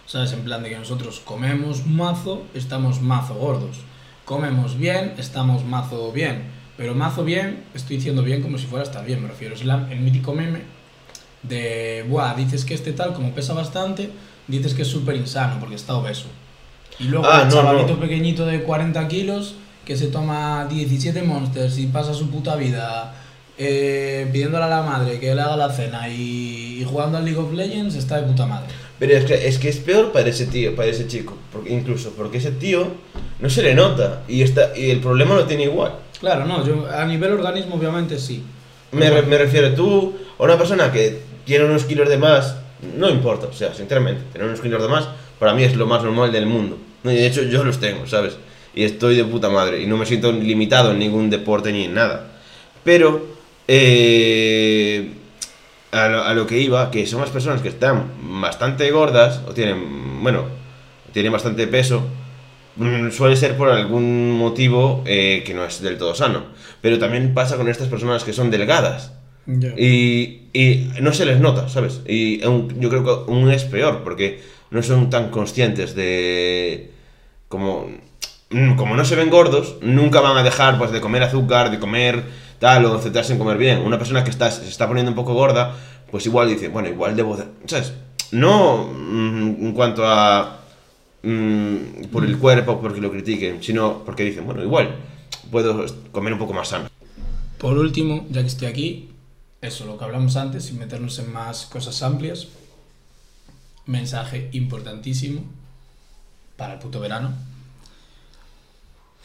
¿Sabes? 0.06 0.32
En 0.32 0.40
plan 0.40 0.62
de 0.62 0.70
que 0.70 0.78
nosotros 0.78 1.20
comemos 1.24 1.86
mazo, 1.86 2.44
estamos 2.54 3.00
mazo 3.02 3.34
gordos. 3.34 3.76
Comemos 4.24 4.78
bien, 4.78 5.12
estamos 5.18 5.64
mazo 5.66 6.10
bien. 6.12 6.44
Pero 6.78 6.94
mazo 6.94 7.24
bien, 7.24 7.64
estoy 7.74 7.96
diciendo 7.96 8.22
bien 8.22 8.40
como 8.42 8.56
si 8.56 8.66
fuera 8.66 8.84
estar 8.84 9.04
bien, 9.04 9.20
me 9.22 9.28
refiero. 9.28 9.54
Es 9.54 9.64
la- 9.66 9.86
el 9.90 10.00
mítico 10.00 10.32
meme 10.34 10.60
de, 11.42 12.04
buah, 12.08 12.34
dices 12.34 12.64
que 12.64 12.74
este 12.74 12.92
tal, 12.92 13.12
como 13.12 13.32
pesa 13.34 13.52
bastante, 13.52 14.10
dices 14.46 14.72
que 14.74 14.82
es 14.82 14.88
súper 14.88 15.16
insano 15.16 15.56
porque 15.60 15.74
está 15.76 15.94
obeso. 15.94 16.26
Y 17.00 17.04
luego 17.04 17.26
Ah, 17.26 17.42
el 17.42 17.48
no, 17.48 17.54
chavalito 17.54 17.94
no. 17.94 18.00
pequeñito 18.00 18.46
de 18.46 18.62
40 18.62 19.06
kilos 19.08 19.54
que 19.84 19.96
se 19.96 20.08
toma 20.08 20.66
17 20.68 21.22
monsters 21.22 21.78
y 21.78 21.86
pasa 21.86 22.12
su 22.14 22.28
puta 22.30 22.56
vida 22.56 23.14
eh, 23.56 24.28
pidiéndole 24.32 24.64
a 24.64 24.68
la 24.68 24.82
madre 24.82 25.18
que 25.18 25.34
le 25.34 25.40
haga 25.40 25.56
la 25.56 25.70
cena 25.72 26.08
y, 26.08 26.78
y 26.80 26.84
jugando 26.84 27.18
al 27.18 27.24
League 27.24 27.38
of 27.40 27.52
Legends, 27.52 27.94
está 27.94 28.20
de 28.20 28.22
puta 28.26 28.46
madre. 28.46 28.66
Pero 28.98 29.16
es 29.16 29.24
que, 29.24 29.48
es 29.48 29.58
que 29.58 29.68
es 29.68 29.76
peor 29.78 30.12
para 30.12 30.28
ese 30.28 30.46
tío, 30.46 30.74
para 30.76 30.88
ese 30.88 31.06
chico, 31.06 31.36
porque, 31.52 31.72
incluso 31.72 32.10
porque 32.16 32.38
ese 32.38 32.50
tío 32.52 32.86
no 33.40 33.48
se 33.48 33.62
le 33.62 33.74
nota 33.74 34.22
y, 34.28 34.42
está, 34.42 34.76
y 34.76 34.90
el 34.90 35.00
problema 35.00 35.34
lo 35.34 35.44
tiene 35.44 35.64
igual. 35.64 35.92
Claro, 36.20 36.44
no, 36.46 36.66
yo 36.66 36.86
a 36.92 37.04
nivel 37.04 37.32
organismo 37.32 37.76
obviamente 37.76 38.18
sí. 38.18 38.42
Me, 38.92 39.08
re- 39.10 39.22
me 39.22 39.38
refiero, 39.38 39.72
tú, 39.74 40.16
a 40.38 40.42
una 40.42 40.56
persona 40.58 40.90
que 40.92 41.20
tiene 41.44 41.64
unos 41.64 41.84
kilos 41.84 42.08
de 42.08 42.16
más, 42.18 42.56
no 42.96 43.08
importa, 43.08 43.46
o 43.46 43.52
sea, 43.52 43.72
sinceramente, 43.74 44.22
tener 44.32 44.48
unos 44.48 44.60
kilos 44.60 44.82
de 44.82 44.88
más, 44.88 45.08
para 45.38 45.54
mí 45.54 45.62
es 45.62 45.76
lo 45.76 45.86
más 45.86 46.02
normal 46.02 46.32
del 46.32 46.46
mundo. 46.46 46.76
No, 47.02 47.12
y 47.12 47.16
de 47.16 47.26
hecho, 47.26 47.42
yo 47.44 47.64
los 47.64 47.78
tengo, 47.80 48.06
¿sabes? 48.06 48.36
Y 48.74 48.84
estoy 48.84 49.16
de 49.16 49.24
puta 49.24 49.48
madre, 49.50 49.82
y 49.82 49.86
no 49.86 49.96
me 49.96 50.06
siento 50.06 50.32
limitado 50.32 50.92
en 50.92 50.98
ningún 50.98 51.30
deporte 51.30 51.72
ni 51.72 51.84
en 51.84 51.94
nada. 51.94 52.26
Pero, 52.84 53.26
eh, 53.68 55.10
a, 55.92 56.08
lo, 56.08 56.24
a 56.24 56.34
lo 56.34 56.46
que 56.46 56.58
iba, 56.60 56.90
que 56.90 57.06
son 57.06 57.20
las 57.20 57.30
personas 57.30 57.62
que 57.62 57.68
están 57.68 58.12
bastante 58.40 58.90
gordas, 58.90 59.42
o 59.46 59.52
tienen, 59.52 60.22
bueno, 60.22 60.46
tienen 61.12 61.32
bastante 61.32 61.66
peso, 61.66 62.02
mm, 62.76 63.10
suele 63.10 63.36
ser 63.36 63.56
por 63.56 63.70
algún 63.70 64.32
motivo 64.32 65.02
eh, 65.06 65.42
que 65.46 65.54
no 65.54 65.64
es 65.64 65.80
del 65.82 65.98
todo 65.98 66.14
sano. 66.14 66.44
Pero 66.80 66.98
también 66.98 67.34
pasa 67.34 67.56
con 67.56 67.68
estas 67.68 67.88
personas 67.88 68.24
que 68.24 68.32
son 68.32 68.50
delgadas. 68.50 69.12
Y, 69.76 70.42
y 70.52 70.90
no 71.00 71.12
se 71.12 71.24
les 71.24 71.40
nota, 71.40 71.68
¿sabes? 71.68 72.00
Y 72.06 72.42
aún- 72.44 72.78
yo 72.80 72.88
creo 72.90 73.04
que 73.04 73.10
aún 73.32 73.50
es 73.50 73.64
peor, 73.64 74.02
porque 74.04 74.40
no 74.70 74.82
son 74.82 75.10
tan 75.10 75.30
conscientes 75.30 75.94
de... 75.94 76.92
Como, 77.48 77.88
mm, 78.50 78.76
como 78.76 78.94
no 78.96 79.04
se 79.04 79.16
ven 79.16 79.30
gordos, 79.30 79.76
nunca 79.80 80.20
van 80.20 80.36
a 80.36 80.42
dejar 80.42 80.78
pues, 80.78 80.90
de 80.90 81.00
comer 81.00 81.22
azúcar, 81.22 81.70
de 81.70 81.78
comer 81.78 82.24
tal, 82.58 82.84
o 82.84 82.98
centrarse 82.98 83.32
en 83.32 83.38
comer 83.38 83.56
bien. 83.56 83.78
Una 83.80 83.98
persona 83.98 84.24
que 84.24 84.30
está, 84.30 84.50
se 84.50 84.68
está 84.68 84.86
poniendo 84.86 85.10
un 85.10 85.16
poco 85.16 85.34
gorda, 85.34 85.74
pues 86.10 86.26
igual 86.26 86.48
dice, 86.48 86.68
bueno, 86.68 86.88
igual 86.88 87.16
debo 87.16 87.36
de... 87.36 87.44
¿Sabes? 87.66 87.94
No 88.32 88.84
mm, 88.92 89.66
en 89.66 89.72
cuanto 89.72 90.06
a... 90.06 90.60
mm, 91.22 92.04
por 92.12 92.24
el 92.24 92.38
cuerpo, 92.38 92.80
porque 92.80 93.00
lo 93.00 93.10
critiquen, 93.10 93.62
sino 93.62 94.02
porque 94.04 94.24
dicen, 94.24 94.44
bueno, 94.44 94.62
igual 94.62 94.96
puedo 95.50 95.86
comer 96.12 96.32
un 96.32 96.38
poco 96.38 96.52
más 96.52 96.68
sano. 96.68 96.88
Por 97.58 97.76
último, 97.78 98.26
ya 98.30 98.42
que 98.42 98.48
estoy 98.48 98.68
aquí, 98.68 99.08
eso, 99.60 99.84
lo 99.86 99.98
que 99.98 100.04
hablamos 100.04 100.36
antes, 100.36 100.66
sin 100.66 100.78
meternos 100.78 101.18
en 101.18 101.32
más 101.32 101.66
cosas 101.66 102.02
amplias, 102.02 102.48
mensaje 103.88 104.50
importantísimo 104.52 105.42
para 106.56 106.74
el 106.74 106.78
puto 106.78 107.00
verano. 107.00 107.32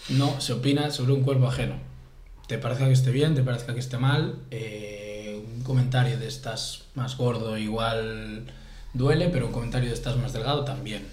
No 0.09 0.41
se 0.41 0.53
opina 0.53 0.89
sobre 0.89 1.14
un 1.14 1.22
cuerpo 1.22 1.47
ajeno. 1.47 1.76
Te 2.47 2.57
parezca 2.57 2.86
que 2.86 2.93
esté 2.93 3.11
bien, 3.11 3.36
te 3.36 3.43
parezca 3.43 3.74
que 3.74 3.80
esté 3.80 3.97
mal, 3.97 4.39
eh, 4.51 5.41
un 5.55 5.64
comentario 5.64 6.18
de 6.18 6.28
estás 6.28 6.86
más 6.95 7.16
gordo 7.18 7.57
igual 7.57 8.45
duele, 8.93 9.30
pero 9.30 9.47
un 9.47 9.53
comentario 9.53 9.89
de 9.89 9.95
estás 9.95 10.18
más 10.18 10.34
delgado 10.34 10.66
también. 10.66 11.07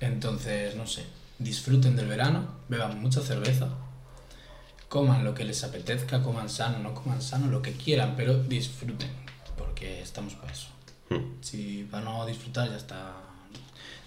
Entonces, 0.00 0.76
no 0.76 0.86
sé, 0.86 1.04
disfruten 1.38 1.96
del 1.96 2.06
verano, 2.06 2.46
beban 2.68 3.00
mucha 3.00 3.20
cerveza, 3.20 3.68
coman 4.88 5.24
lo 5.24 5.34
que 5.34 5.44
les 5.44 5.62
apetezca, 5.62 6.22
coman 6.22 6.48
sano, 6.48 6.78
no 6.78 6.94
coman 6.94 7.22
sano, 7.22 7.46
lo 7.46 7.62
que 7.62 7.72
quieran, 7.72 8.14
pero 8.16 8.42
disfruten, 8.42 9.10
porque 9.56 10.00
estamos 10.02 10.34
para 10.34 10.52
eso. 10.52 10.68
Si 11.40 11.86
para 11.90 12.04
no 12.04 12.26
disfrutar 12.26 12.68
ya 12.70 12.76
está. 12.76 13.12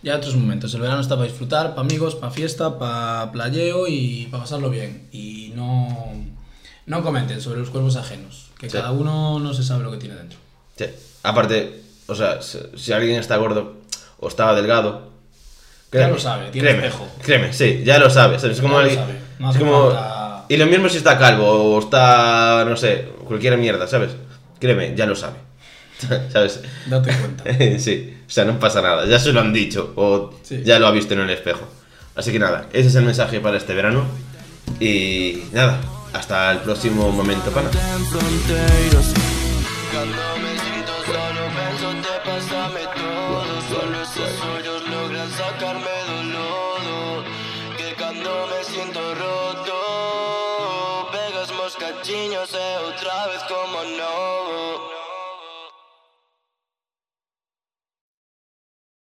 Ya 0.01 0.16
otros 0.18 0.36
momentos. 0.36 0.74
El 0.74 0.82
verano 0.82 1.01
está 1.01 1.16
para 1.16 1.28
disfrutar, 1.28 1.70
para 1.70 1.82
amigos, 1.82 2.16
para 2.16 2.32
fiesta, 2.32 2.78
para 2.78 3.32
playeo 3.32 3.88
y 3.88 4.28
para 4.30 4.43
pasarlo 4.43 4.70
bien. 4.70 5.08
Y 5.12 5.51
no, 5.56 6.14
no 6.86 7.04
comenten 7.04 7.39
sobre 7.41 7.60
los 7.60 7.70
cuerpos 7.70 7.95
ajenos, 7.95 8.51
que 8.60 8.70
Sí. 8.70 8.78
cada 8.78 8.91
uno 8.91 9.39
no 9.39 9.54
se 9.54 9.64
sabe 9.64 9.84
lo 9.84 9.91
que 9.91 9.97
tiene 9.97 10.16
dentro. 10.16 10.38
Sí. 10.78 10.86
Aparte, 11.24 11.82
o 12.08 12.16
sea, 12.16 12.39
si, 12.41 12.91
alguien 12.91 13.20
está 13.20 13.38
gordo 13.38 13.78
o 14.20 14.28
está 14.28 14.54
delgado. 14.56 15.12
Ya 15.91 16.08
lo 16.08 16.18
sabe, 16.20 16.49
tiene 16.49 16.70
créeme, 16.70 16.88
espejo. 16.88 17.08
Créeme, 17.22 17.54
sí, 17.54 17.84
ya 17.86 17.99
lo 17.99 18.10
sabe. 18.10 18.36
Es 18.38 18.62
como 18.62 18.82
lo 18.82 18.89
sabe, 18.89 19.20
no 19.39 19.49
es 19.51 19.56
hace 19.56 19.60
como- 19.66 19.86
falta- 19.91 20.45
Y 20.49 20.58
lo 20.58 20.66
mismo 20.66 20.89
si 20.89 20.97
está 20.97 21.18
calvo 21.18 21.45
o 21.76 21.80
está, 21.80 22.66
no 22.68 22.76
sé, 22.76 23.08
cualquier 23.26 23.58
mierda, 23.58 23.88
¿sabes? 23.88 24.12
Créeme, 24.60 24.95
ya 24.95 25.06
lo 25.06 25.16
sabe. 25.16 25.38
¿Sabes? 26.32 26.62
Date 26.88 27.12
cuenta. 27.14 27.43
sí, 27.80 28.18
o 28.28 28.30
sea, 28.30 28.45
no 28.45 28.60
pasa 28.60 28.82
nada, 28.82 29.06
ya 29.06 29.20
se 29.20 29.32
lo 29.34 29.39
han 29.41 29.54
dicho 29.54 29.93
o 29.95 30.32
Sí. 30.43 30.62
ya 30.64 30.80
lo 30.80 30.88
ha 30.88 30.91
visto 30.91 31.14
en 31.14 31.22
el 31.22 31.30
espejo. 31.30 31.68
Así 32.16 32.32
que 32.32 32.39
nada, 32.39 32.68
ese 32.74 32.88
es 32.89 32.95
el 32.95 33.06
mensaje 33.06 33.39
para 33.39 33.58
este 33.58 33.74
verano. 33.74 34.06
Y 34.80 35.43
nada, 35.51 35.80
hasta 36.14 36.51
el 36.51 36.60
próximo 36.60 37.12
momento, 37.12 37.49
pana. 37.51 37.70
Cuando 39.91 40.18
me 40.41 40.60
siento 40.60 40.93
solo 41.06 41.43
pienso 41.54 41.88
te 42.01 42.16
pásame 42.30 42.84
todo 42.95 43.62
Solo 43.70 43.97
esos 44.01 44.34
hoyos 44.45 44.62